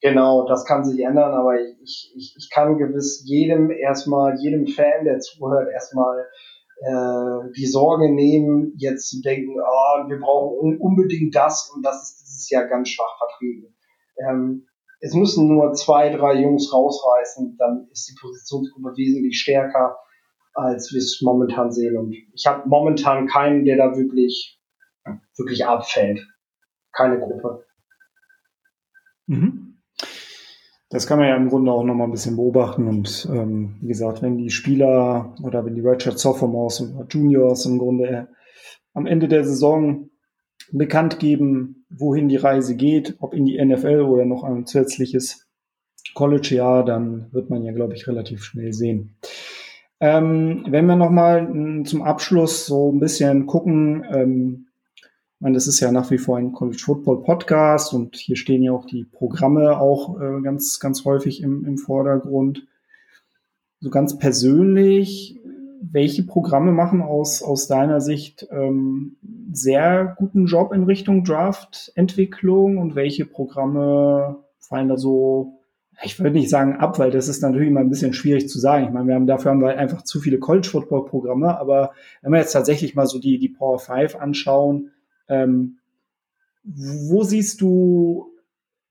[0.00, 5.04] genau, das kann sich ändern, aber ich, ich, ich kann gewiss jedem erstmal, jedem Fan,
[5.04, 6.26] der zuhört, erstmal
[6.82, 12.20] äh, die Sorge nehmen, jetzt zu denken, oh, wir brauchen unbedingt das und das ist
[12.22, 13.74] dieses Jahr ganz schwach vertrieben.
[14.18, 14.66] Ähm,
[15.00, 19.96] es müssen nur zwei, drei Jungs rausreißen, dann ist die Positionsgruppe wesentlich stärker,
[20.54, 21.96] als wir es momentan sehen.
[21.96, 24.60] Und ich habe momentan keinen, der da wirklich,
[25.36, 26.26] wirklich abfällt.
[26.92, 27.64] Keine Gruppe.
[29.26, 29.78] Mhm.
[30.90, 32.86] Das kann man ja im Grunde auch nochmal ein bisschen beobachten.
[32.86, 37.78] Und ähm, wie gesagt, wenn die Spieler oder wenn die Redshirt Sophomores oder Juniors im
[37.78, 38.28] Grunde
[38.92, 40.10] am Ende der Saison
[40.70, 45.48] bekannt geben, wohin die Reise geht, ob in die NFL oder noch ein zusätzliches
[46.14, 49.16] College-Jahr, dann wird man ja, glaube ich, relativ schnell sehen.
[50.02, 54.66] Ähm, wenn wir nochmal hm, zum Abschluss so ein bisschen gucken, ähm,
[55.38, 58.72] meine, das ist ja nach wie vor ein College Football Podcast und hier stehen ja
[58.72, 62.66] auch die Programme auch äh, ganz, ganz häufig im, im Vordergrund.
[63.78, 65.38] So ganz persönlich,
[65.80, 69.14] welche Programme machen aus, aus deiner Sicht ähm,
[69.52, 75.60] sehr guten Job in Richtung Draft-Entwicklung und welche Programme fallen da so,
[76.04, 78.86] ich würde nicht sagen ab, weil das ist natürlich immer ein bisschen schwierig zu sagen.
[78.86, 81.92] Ich meine, wir haben dafür haben wir einfach zu viele College-Football-Programme, aber
[82.22, 84.90] wenn wir jetzt tatsächlich mal so die, die Power 5 anschauen,
[85.28, 85.78] ähm,
[86.64, 88.28] wo siehst du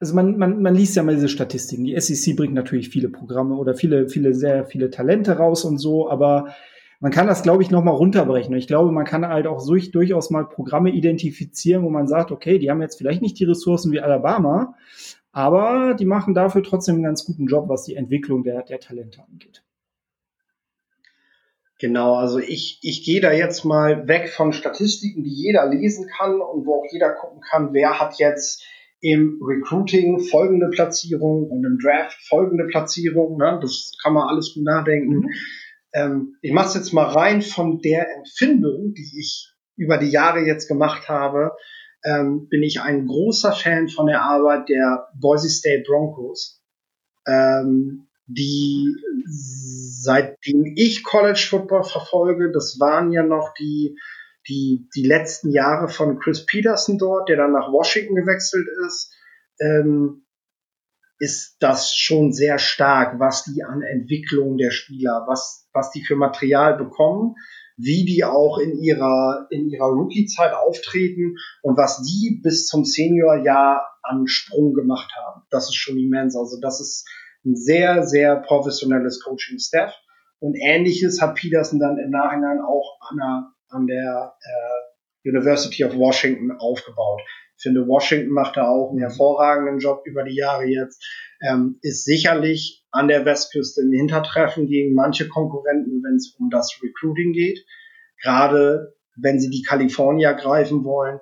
[0.01, 1.83] also man, man, man liest ja mal diese Statistiken.
[1.83, 6.09] Die SEC bringt natürlich viele Programme oder viele, viele, sehr viele Talente raus und so,
[6.09, 6.55] aber
[6.99, 8.55] man kann das, glaube ich, nochmal runterbrechen.
[8.55, 12.57] Ich glaube, man kann halt auch so, durchaus mal Programme identifizieren, wo man sagt, okay,
[12.57, 14.75] die haben jetzt vielleicht nicht die Ressourcen wie Alabama,
[15.31, 19.23] aber die machen dafür trotzdem einen ganz guten Job, was die Entwicklung der, der Talente
[19.23, 19.63] angeht.
[21.79, 26.39] Genau, also ich, ich gehe da jetzt mal weg von Statistiken, die jeder lesen kann
[26.39, 28.63] und wo auch jeder gucken kann, wer hat jetzt
[28.99, 33.37] im Recruiting folgende Platzierung und im Draft folgende Platzierung.
[33.37, 33.57] Ne?
[33.59, 35.21] Das kann man alles gut nachdenken.
[35.21, 35.29] Mhm
[35.93, 40.41] ähm, ich mache es jetzt mal rein von der Empfindung, die ich über die Jahre
[40.41, 41.51] jetzt gemacht habe,
[42.03, 46.61] ähm, bin ich ein großer Fan von der Arbeit der Boise State Broncos,
[47.27, 48.95] ähm, die
[49.25, 53.97] seitdem ich College Football verfolge, das waren ja noch die,
[54.47, 59.13] die, die letzten Jahre von Chris Peterson dort, der dann nach Washington gewechselt ist,
[59.59, 60.25] ähm,
[61.19, 66.15] ist das schon sehr stark, was die an Entwicklung der Spieler, was, was die für
[66.15, 67.35] Material bekommen,
[67.81, 73.85] wie die auch in ihrer, in ihrer Rookie-Zeit auftreten und was die bis zum Senior-Jahr
[74.03, 75.43] an Sprung gemacht haben.
[75.49, 76.35] Das ist schon immens.
[76.35, 77.07] Also das ist
[77.45, 79.93] ein sehr, sehr professionelles Coaching-Staff.
[80.39, 85.95] Und ähnliches hat Peterson dann im Nachhinein auch an der, an der äh, University of
[85.95, 87.21] Washington aufgebaut.
[87.57, 89.03] Ich finde, Washington macht da auch einen mhm.
[89.03, 91.05] hervorragenden Job über die Jahre jetzt.
[91.41, 96.79] Ähm, ist sicherlich an der Westküste im Hintertreffen gegen manche Konkurrenten, wenn es um das
[96.83, 97.65] Recruiting geht.
[98.21, 101.19] Gerade wenn sie die Kalifornier greifen wollen.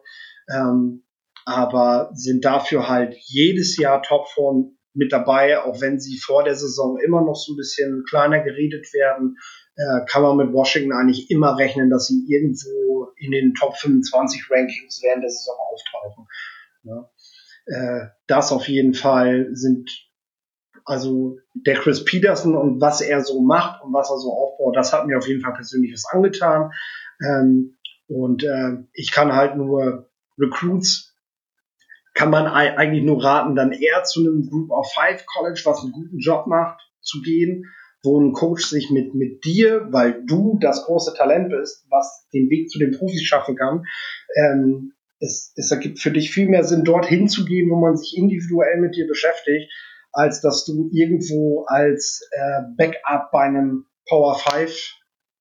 [0.51, 1.03] Ähm,
[1.45, 6.99] aber sind dafür halt jedes Jahr Topform mit dabei, auch wenn sie vor der Saison
[6.99, 9.37] immer noch so ein bisschen kleiner geredet werden,
[9.75, 14.49] äh, kann man mit Washington eigentlich immer rechnen, dass sie irgendwo in den Top 25
[14.49, 16.27] Rankings während der Saison auftauchen.
[16.83, 17.09] Ja.
[17.65, 19.89] Äh, das auf jeden Fall sind
[20.89, 24.91] also der Chris Peterson und was er so macht und was er so aufbaut, das
[24.91, 26.71] hat mir auf jeden Fall persönlich was angetan.
[27.21, 31.09] Ähm, und äh, ich kann halt nur Recruits
[32.19, 35.93] kann man eigentlich nur raten, dann eher zu einem Group of Five College, was einen
[35.93, 37.65] guten Job macht, zu gehen,
[38.03, 42.49] wo ein Coach sich mit, mit dir, weil du das große Talent bist, was den
[42.49, 43.85] Weg zu den Profis schaffen kann,
[44.35, 48.17] ähm, es, es ergibt für dich viel mehr Sinn, dorthin zu gehen, wo man sich
[48.17, 49.71] individuell mit dir beschäftigt,
[50.19, 54.95] als dass du irgendwo als äh, Backup bei einem Power 5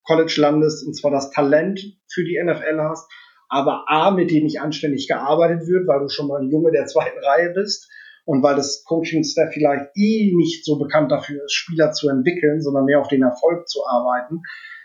[0.04, 3.10] College landest und zwar das Talent für die NFL hast,
[3.48, 6.86] aber A, mit dem nicht anständig gearbeitet wird, weil du schon mal ein Junge der
[6.86, 7.90] zweiten Reihe bist
[8.24, 12.84] und weil das Coaching-Staff vielleicht eh nicht so bekannt dafür ist, Spieler zu entwickeln, sondern
[12.84, 14.42] mehr auf den Erfolg zu arbeiten,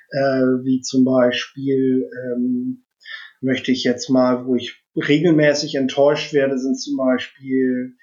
[0.10, 2.84] äh, wie zum Beispiel ähm,
[3.42, 7.96] möchte ich jetzt mal, wo ich regelmäßig enttäuscht werde, sind zum Beispiel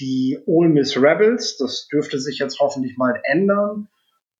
[0.00, 1.56] die Ole Miss Rebels.
[1.56, 3.88] Das dürfte sich jetzt hoffentlich mal ändern.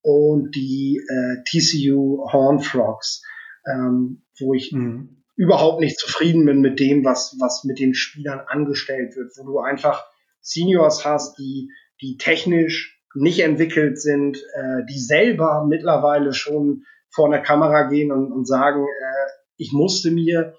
[0.02, 3.22] Und die äh, TCU Horn Frogs,
[3.66, 5.22] ähm, wo ich mhm.
[5.36, 9.60] überhaupt nicht zufrieden bin mit dem, was, was mit den Spielern angestellt wird, wo du
[9.60, 10.04] einfach
[10.40, 11.70] Seniors hast, die,
[12.00, 18.32] die technisch nicht entwickelt sind, äh, die selber mittlerweile schon vor einer Kamera gehen und,
[18.32, 20.56] und sagen, äh, ich musste mir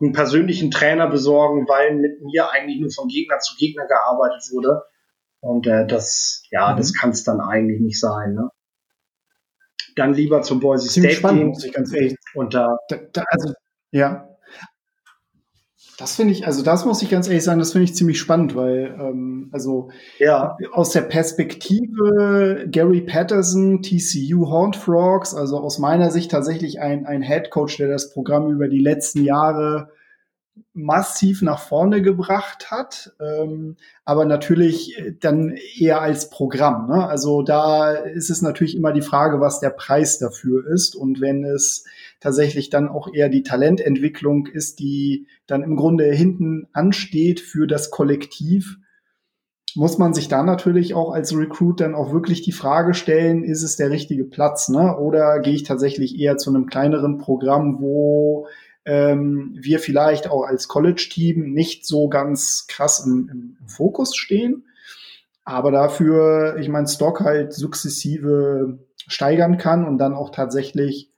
[0.00, 4.82] einen persönlichen Trainer besorgen, weil mit mir eigentlich nur von Gegner zu Gegner gearbeitet wurde.
[5.40, 6.76] Und äh, das, ja, mhm.
[6.76, 8.34] das kann es dann eigentlich nicht sein.
[8.34, 8.50] Ne?
[9.96, 12.16] Dann lieber zum Boise Ziemlich State spannend, muss ich ganz ehrlich.
[12.34, 13.52] Und da, da, da also
[13.90, 14.29] ja,
[16.00, 18.56] das finde ich, also das muss ich ganz ehrlich sagen, das finde ich ziemlich spannend,
[18.56, 20.56] weil ähm, also ja.
[20.72, 27.22] aus der Perspektive Gary Patterson, TCU Horned Frogs, also aus meiner Sicht tatsächlich ein, ein
[27.22, 29.90] Head Coach, der das Programm über die letzten Jahre
[30.72, 36.88] massiv nach vorne gebracht hat, ähm, aber natürlich dann eher als Programm.
[36.88, 37.06] Ne?
[37.06, 40.94] Also da ist es natürlich immer die Frage, was der Preis dafür ist.
[40.94, 41.84] Und wenn es
[42.20, 47.90] tatsächlich dann auch eher die Talententwicklung ist, die dann im Grunde hinten ansteht für das
[47.90, 48.78] Kollektiv,
[49.76, 53.62] muss man sich da natürlich auch als Recruit dann auch wirklich die Frage stellen, ist
[53.62, 54.96] es der richtige Platz, ne?
[54.96, 58.48] Oder gehe ich tatsächlich eher zu einem kleineren Programm, wo
[58.90, 63.28] ähm, wir vielleicht auch als College-Team nicht so ganz krass im,
[63.60, 64.64] im, Fokus stehen,
[65.44, 71.12] aber dafür, ich mein Stock halt sukzessive steigern kann und dann auch tatsächlich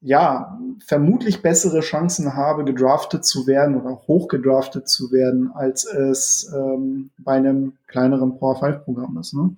[0.00, 6.52] ja, vermutlich bessere Chancen habe, gedraftet zu werden oder hoch gedraftet zu werden, als es
[6.54, 9.34] ähm, bei einem kleineren Power 5 Programm ist.
[9.34, 9.54] Ne?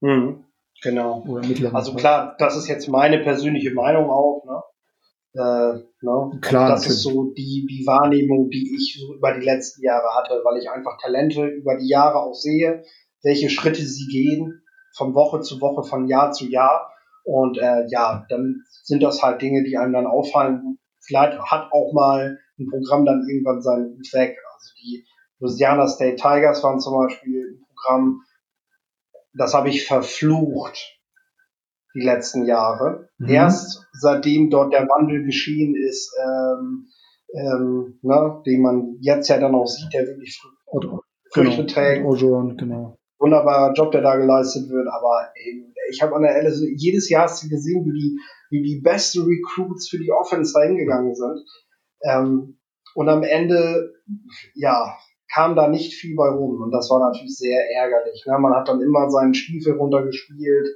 [0.00, 0.44] Mhm,
[0.82, 1.24] genau.
[1.72, 4.44] also klar, das ist jetzt meine persönliche Meinung auch.
[4.46, 4.60] Ne?
[5.34, 5.38] Äh,
[6.02, 6.38] ne?
[6.42, 6.86] Klar, das natürlich.
[6.86, 10.70] ist so die, die Wahrnehmung, die ich so über die letzten Jahre hatte, weil ich
[10.70, 12.84] einfach Talente über die Jahre auch sehe,
[13.22, 14.62] welche Schritte sie gehen,
[14.96, 16.92] von Woche zu Woche, von Jahr zu Jahr.
[17.24, 20.78] Und äh, ja, dann sind das halt Dinge, die einem dann auffallen.
[21.00, 24.36] Vielleicht hat auch mal ein Programm dann irgendwann seinen weg.
[24.54, 25.06] Also die
[25.38, 28.20] Louisiana State Tigers waren zum Beispiel ein Programm,
[29.34, 31.01] das habe ich verflucht
[31.94, 33.08] die letzten Jahre.
[33.18, 33.28] Mhm.
[33.28, 36.86] Erst seitdem dort der Wandel geschehen ist, ähm,
[37.34, 40.40] ähm, ne, den man jetzt ja dann auch sieht, der wirklich
[41.30, 41.66] Früchte genau.
[41.66, 42.04] trägt.
[42.04, 42.98] Ojoan, genau.
[43.18, 47.24] Wunderbarer Job, der da geleistet wird, aber eben, ich habe an der LSU, jedes Jahr
[47.24, 48.18] hast du gesehen, wie die,
[48.50, 51.40] wie die beste Recruits für die Offense da hingegangen sind.
[52.02, 52.58] Ähm,
[52.94, 53.92] und am Ende,
[54.54, 54.96] ja,
[55.32, 56.60] kam da nicht viel bei rum.
[56.60, 58.24] Und das war natürlich sehr ärgerlich.
[58.26, 58.38] Ne?
[58.38, 60.68] Man hat dann immer seinen Stiefel runtergespielt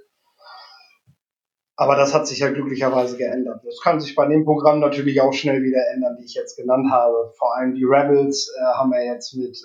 [1.77, 3.61] aber das hat sich ja glücklicherweise geändert.
[3.65, 6.91] Das kann sich bei dem Programm natürlich auch schnell wieder ändern, die ich jetzt genannt
[6.91, 7.33] habe.
[7.39, 9.57] Vor allem die Rebels äh, haben wir jetzt mit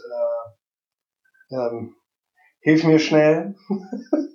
[1.49, 1.95] äh, ähm,
[2.59, 3.55] Hilf mir schnell.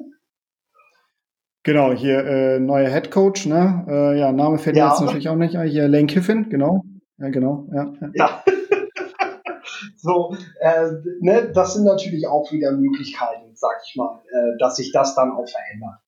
[1.62, 3.86] genau, hier äh, neuer Head Coach, ne?
[3.89, 4.86] Äh, ja, Name fällt ja.
[4.86, 5.69] mir jetzt natürlich auch nicht ein.
[5.69, 6.82] Hier Lane Kiffin, genau.
[7.19, 7.69] Ja, genau.
[7.73, 7.93] Ja.
[8.01, 8.11] ja.
[8.15, 8.44] ja.
[9.97, 10.90] so, äh,
[11.20, 15.31] ne, das sind natürlich auch wieder Möglichkeiten, sag ich mal, äh, dass sich das dann
[15.31, 16.01] auch verändert.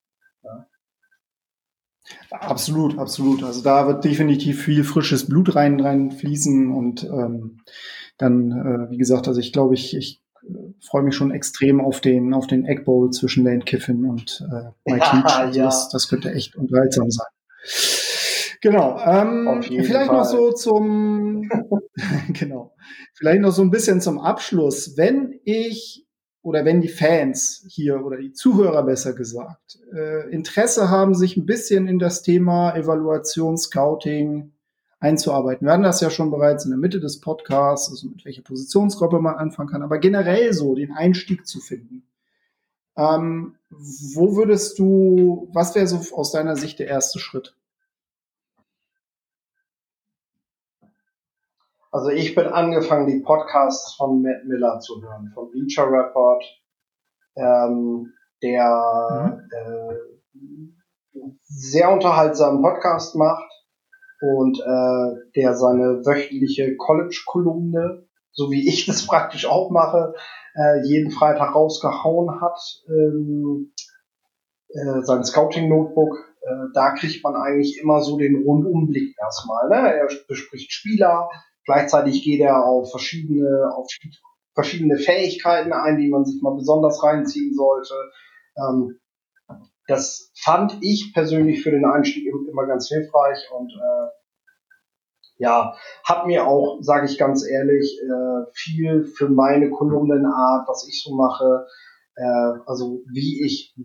[2.31, 3.43] Absolut, absolut.
[3.43, 7.61] Also da wird definitiv viel frisches Blut rein reinfließen und ähm,
[8.19, 12.01] dann, äh, wie gesagt, also ich glaube, ich, ich äh, freue mich schon extrem auf
[12.01, 15.39] den auf den Egg Bowl zwischen Lane Kiffin und äh, Mike ja, Leach.
[15.39, 15.65] Also ja.
[15.67, 17.27] das, das könnte echt unterhaltsam sein.
[18.61, 18.99] Genau.
[18.99, 20.17] Ähm, vielleicht Fall.
[20.19, 21.49] noch so zum
[22.33, 22.75] genau.
[23.15, 24.97] Vielleicht noch so ein bisschen zum Abschluss.
[24.97, 26.08] Wenn ich
[26.49, 31.45] oder wenn die Fans hier oder die Zuhörer besser gesagt äh, Interesse haben, sich ein
[31.45, 34.53] bisschen in das Thema Evaluation, Scouting
[34.99, 35.67] einzuarbeiten.
[35.67, 39.21] Wir hatten das ja schon bereits in der Mitte des Podcasts, also mit welcher Positionsgruppe
[39.21, 42.05] man anfangen kann, aber generell so den Einstieg zu finden.
[42.97, 47.55] Ähm, wo würdest du, was wäre so aus deiner Sicht der erste Schritt?
[51.99, 56.45] Also ich bin angefangen, die Podcasts von Matt Miller zu hören, von Bleacher Report,
[57.35, 59.43] ähm, der
[60.33, 60.71] mhm.
[61.13, 63.51] äh, sehr unterhaltsamen Podcast macht
[64.21, 70.15] und äh, der seine wöchentliche College-Kolumne, so wie ich das praktisch auch mache,
[70.55, 72.61] äh, jeden Freitag rausgehauen hat.
[72.87, 73.73] Ähm,
[74.69, 79.69] äh, sein Scouting-Notebook, äh, da kriegt man eigentlich immer so den Rundumblick erstmal.
[79.69, 79.95] Ne?
[79.95, 81.29] Er bespricht Spieler,
[81.69, 83.87] Gleichzeitig geht er auf verschiedene, auf
[84.55, 87.93] verschiedene Fähigkeiten ein, die man sich mal besonders reinziehen sollte.
[88.57, 88.99] Ähm,
[89.87, 94.09] das fand ich persönlich für den Einstieg immer ganz hilfreich und äh,
[95.37, 101.03] ja, hat mir auch, sage ich ganz ehrlich, äh, viel für meine Kolumnenart, was ich
[101.03, 101.67] so mache,
[102.17, 103.77] äh, also wie ich,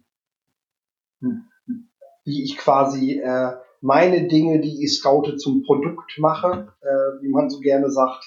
[2.24, 7.50] wie ich quasi äh, meine Dinge, die ich scoute, zum Produkt mache, äh, wie man
[7.50, 8.24] so gerne sagt.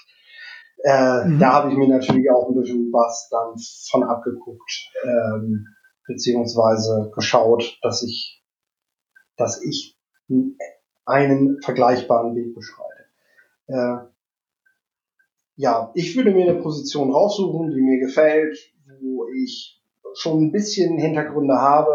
[0.85, 1.39] Äh, mhm.
[1.39, 3.55] Da habe ich mir natürlich auch ein bisschen was dann
[3.91, 5.66] von abgeguckt, ähm,
[6.07, 8.45] beziehungsweise geschaut, dass ich,
[9.37, 9.97] dass ich
[11.07, 13.07] einen vergleichbaren Weg beschreibe.
[13.69, 13.97] Äh,
[15.57, 18.59] ja, ich würde mir eine Position raussuchen, die mir gefällt,
[19.01, 19.83] wo ich
[20.15, 21.95] schon ein bisschen Hintergründe habe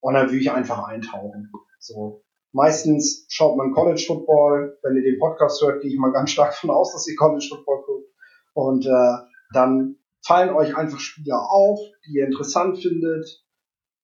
[0.00, 1.52] und dann würde ich einfach eintauchen.
[1.78, 2.24] So.
[2.52, 4.78] Meistens schaut man College Football.
[4.82, 7.46] Wenn ihr den Podcast hört, gehe ich mal ganz stark davon aus, dass ihr College
[7.48, 8.08] Football guckt.
[8.54, 9.16] Und äh,
[9.52, 9.96] dann
[10.26, 13.44] fallen euch einfach Spieler auf, die ihr interessant findet.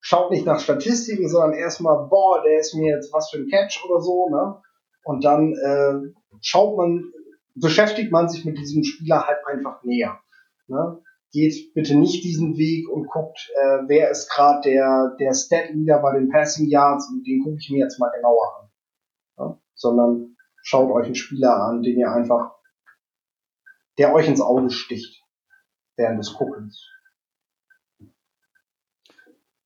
[0.00, 3.84] Schaut nicht nach Statistiken, sondern erstmal, boah, der ist mir jetzt was für ein Catch
[3.88, 4.60] oder so, ne?
[5.04, 7.12] Und dann äh, schaut man,
[7.54, 10.18] beschäftigt man sich mit diesem Spieler halt einfach näher.
[10.66, 11.02] Ne?
[11.34, 16.16] Geht bitte nicht diesen Weg und guckt, äh, wer ist gerade der, der Stat-Leader bei
[16.16, 18.70] den Passing Yards und den gucke ich mir jetzt mal genauer an.
[19.38, 19.58] Ne?
[19.74, 22.52] Sondern schaut euch einen Spieler an, den ihr einfach,
[23.98, 25.24] der euch ins Auge sticht
[25.96, 26.88] während des Guckens.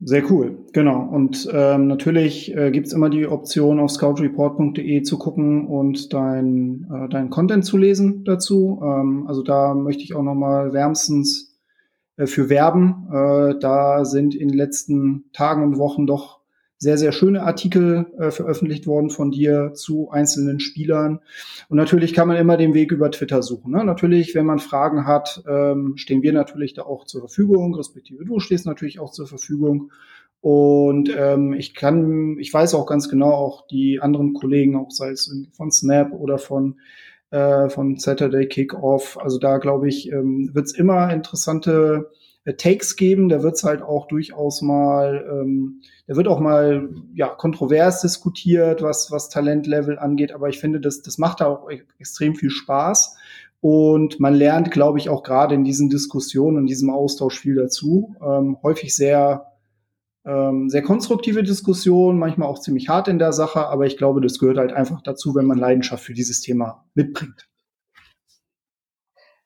[0.00, 1.02] Sehr cool, genau.
[1.02, 6.86] Und ähm, natürlich äh, gibt es immer die Option, auf scoutreport.de zu gucken und dein,
[6.90, 8.80] äh, dein Content zu lesen dazu.
[8.80, 11.47] Ähm, also da möchte ich auch nochmal wärmstens
[12.26, 13.08] für werben.
[13.12, 16.38] Äh, da sind in den letzten Tagen und Wochen doch
[16.78, 21.20] sehr, sehr schöne Artikel äh, veröffentlicht worden von dir zu einzelnen Spielern.
[21.68, 23.72] Und natürlich kann man immer den Weg über Twitter suchen.
[23.72, 23.84] Ne?
[23.84, 28.38] Natürlich, wenn man Fragen hat, ähm, stehen wir natürlich da auch zur Verfügung, respektive du
[28.38, 29.90] stehst natürlich auch zur Verfügung.
[30.40, 35.10] Und ähm, ich kann, ich weiß auch ganz genau, auch die anderen Kollegen, auch sei
[35.10, 36.76] es von Snap oder von
[37.30, 39.18] äh, von Saturday Kickoff.
[39.20, 42.10] Also da glaube ich, ähm, wird es immer interessante
[42.44, 43.28] äh, Takes geben.
[43.28, 48.82] Da wird es halt auch durchaus mal, ähm, da wird auch mal ja kontrovers diskutiert,
[48.82, 50.32] was was Talentlevel angeht.
[50.32, 53.16] Aber ich finde, das das macht da auch e-, extrem viel Spaß.
[53.60, 58.14] Und man lernt, glaube ich, auch gerade in diesen Diskussionen, in diesem Austausch viel dazu.
[58.22, 59.47] Ähm, häufig sehr,
[60.28, 64.38] ähm, sehr konstruktive Diskussionen, manchmal auch ziemlich hart in der Sache, aber ich glaube, das
[64.38, 67.48] gehört halt einfach dazu, wenn man Leidenschaft für dieses Thema mitbringt.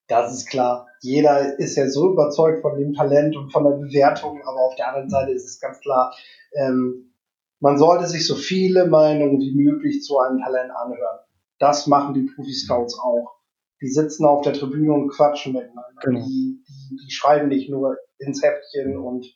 [0.09, 0.89] Das ist klar.
[1.01, 4.89] Jeder ist ja so überzeugt von dem Talent und von der Bewertung, aber auf der
[4.89, 6.15] anderen Seite ist es ganz klar,
[6.53, 7.15] ähm,
[7.61, 11.21] man sollte sich so viele Meinungen wie möglich zu einem Talent anhören.
[11.61, 13.37] Das machen die Profi-Scouts auch.
[13.81, 16.01] Die sitzen auf der Tribüne und quatschen miteinander.
[16.03, 16.27] Genau.
[16.27, 19.33] Die, die, die schreiben nicht nur ins Heftchen und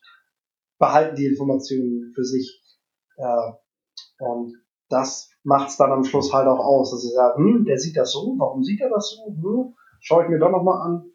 [0.79, 2.63] behalten die Informationen für sich.
[3.17, 3.53] Äh,
[4.19, 4.55] und
[4.89, 7.97] das macht es dann am Schluss halt auch aus, dass sie sagen, hm, der sieht
[7.97, 9.27] das so, warum sieht er das so?
[9.27, 11.11] Hm, schaue ich mir doch nochmal an.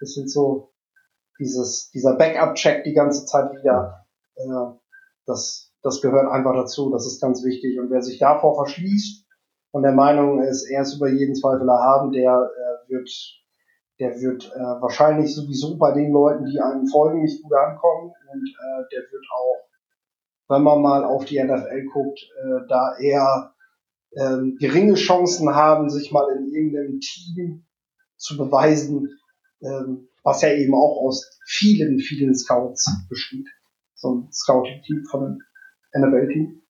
[0.00, 0.72] Das sind so
[1.38, 4.06] dieses, dieser Backup-Check die ganze Zeit wieder.
[4.36, 4.76] Äh,
[5.26, 6.90] das, das gehört einfach dazu.
[6.90, 7.78] Das ist ganz wichtig.
[7.78, 9.26] Und wer sich davor verschließt
[9.72, 13.10] und der Meinung ist, er ist über jeden Zweifel erhaben, der äh, wird,
[14.00, 18.12] der wird äh, wahrscheinlich sowieso bei den Leuten, die einem folgen, nicht gut ankommen.
[18.32, 19.68] Und äh, der wird auch,
[20.48, 23.54] wenn man mal auf die NFL guckt, äh, da eher
[24.16, 27.66] ähm, geringe Chancen haben, sich mal in irgendeinem Team
[28.16, 29.08] zu beweisen,
[29.62, 33.46] ähm, was ja eben auch aus vielen, vielen Scouts besteht.
[33.94, 35.40] So ein Scouting-Team von
[35.94, 36.62] einem NFL-Team.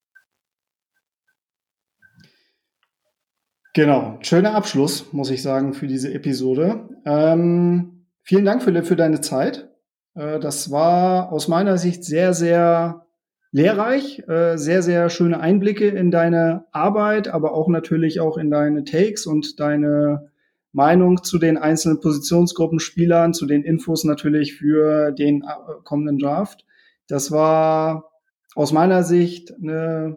[3.76, 6.88] Genau, schöner Abschluss, muss ich sagen, für diese Episode.
[7.04, 9.68] Ähm, vielen Dank, Philipp, für deine Zeit.
[10.14, 13.04] Äh, das war aus meiner Sicht sehr, sehr
[13.50, 18.84] lehrreich, äh, sehr, sehr schöne Einblicke in deine Arbeit, aber auch natürlich auch in deine
[18.84, 20.30] Takes und deine
[20.70, 25.46] Meinung zu den einzelnen Positionsgruppenspielern, zu den Infos natürlich für den äh,
[25.82, 26.64] kommenden Draft.
[27.08, 28.12] Das war
[28.54, 30.16] aus meiner Sicht eine,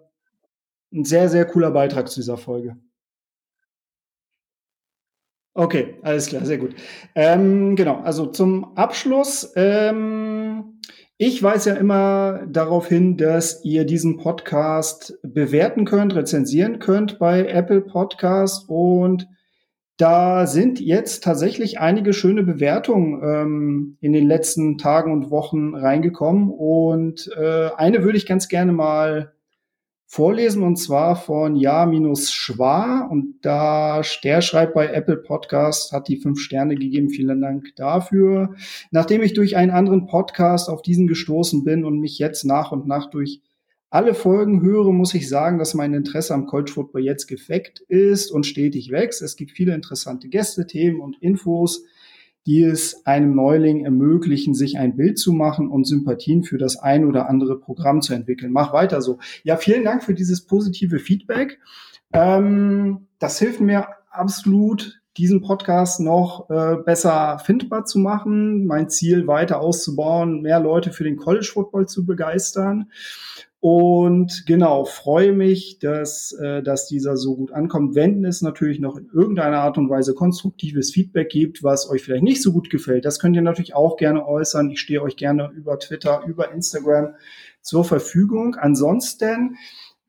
[0.94, 2.78] ein sehr, sehr cooler Beitrag zu dieser Folge.
[5.58, 6.76] Okay, alles klar, sehr gut.
[7.16, 9.54] Ähm, genau, also zum Abschluss.
[9.56, 10.80] Ähm,
[11.18, 17.48] ich weise ja immer darauf hin, dass ihr diesen Podcast bewerten könnt, rezensieren könnt bei
[17.48, 19.28] Apple Podcast und
[19.98, 26.52] da sind jetzt tatsächlich einige schöne Bewertungen ähm, in den letzten Tagen und Wochen reingekommen.
[26.52, 29.34] Und äh, eine würde ich ganz gerne mal
[30.08, 33.02] vorlesen, und zwar von Ja-Schwa.
[33.12, 37.10] Und da der schreibt bei Apple Podcast, hat die fünf Sterne gegeben.
[37.10, 38.56] Vielen Dank dafür.
[38.90, 42.88] Nachdem ich durch einen anderen Podcast auf diesen gestoßen bin und mich jetzt nach und
[42.88, 43.42] nach durch
[43.90, 48.32] alle Folgen höre, muss ich sagen, dass mein Interesse am College Football jetzt gefeckt ist
[48.32, 49.22] und stetig wächst.
[49.22, 51.86] Es gibt viele interessante Gäste, Themen und Infos,
[52.48, 57.06] die es einem Neuling ermöglichen, sich ein Bild zu machen und Sympathien für das ein
[57.06, 58.54] oder andere Programm zu entwickeln.
[58.54, 59.20] Mach weiter so.
[59.44, 61.60] Ja, vielen Dank für dieses positive Feedback.
[62.14, 69.28] Ähm, das hilft mir absolut, diesen Podcast noch äh, besser findbar zu machen, mein Ziel
[69.28, 72.92] weiter auszubauen, mehr Leute für den College Football zu begeistern.
[73.60, 77.96] Und genau, freue mich, dass, äh, dass dieser so gut ankommt.
[77.96, 82.24] Wenn es natürlich noch in irgendeiner Art und Weise konstruktives Feedback gibt, was euch vielleicht
[82.24, 84.70] nicht so gut gefällt, das könnt ihr natürlich auch gerne äußern.
[84.70, 87.16] Ich stehe euch gerne über Twitter, über Instagram
[87.62, 88.56] zur Verfügung.
[88.56, 89.58] Ansonsten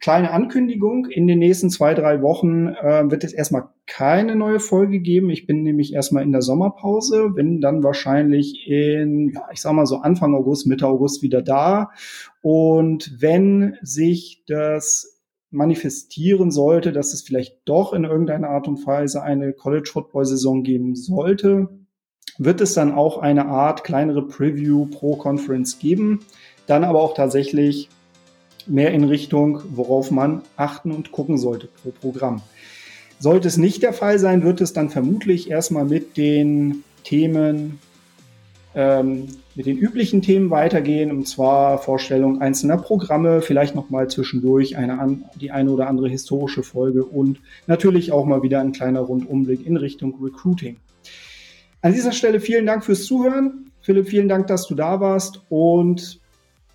[0.00, 5.00] Kleine Ankündigung, in den nächsten zwei, drei Wochen äh, wird es erstmal keine neue Folge
[5.00, 5.28] geben.
[5.28, 9.86] Ich bin nämlich erstmal in der Sommerpause, bin dann wahrscheinlich in, ja, ich sag mal
[9.86, 11.90] so Anfang August, Mitte August wieder da.
[12.43, 15.19] Und wenn sich das
[15.51, 20.62] manifestieren sollte, dass es vielleicht doch in irgendeiner Art und Weise eine College Football Saison
[20.62, 21.69] geben sollte,
[22.39, 26.20] wird es dann auch eine Art kleinere Preview pro Conference geben.
[26.66, 27.89] Dann aber auch tatsächlich
[28.66, 32.43] mehr in Richtung, worauf man achten und gucken sollte pro Programm.
[33.19, 37.81] Sollte es nicht der Fall sein, wird es dann vermutlich erstmal mit den Themen,
[38.74, 39.27] ähm,
[39.59, 45.51] mit den üblichen Themen weitergehen, und zwar Vorstellung einzelner Programme, vielleicht nochmal zwischendurch eine, die
[45.51, 50.14] eine oder andere historische Folge und natürlich auch mal wieder ein kleiner Rundumblick in Richtung
[50.22, 50.76] Recruiting.
[51.82, 53.72] An dieser Stelle vielen Dank fürs Zuhören.
[53.80, 56.20] Philipp, vielen Dank, dass du da warst und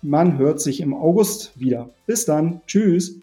[0.02, 1.88] man hört sich im August wieder.
[2.04, 2.60] Bis dann.
[2.66, 3.18] Tschüss.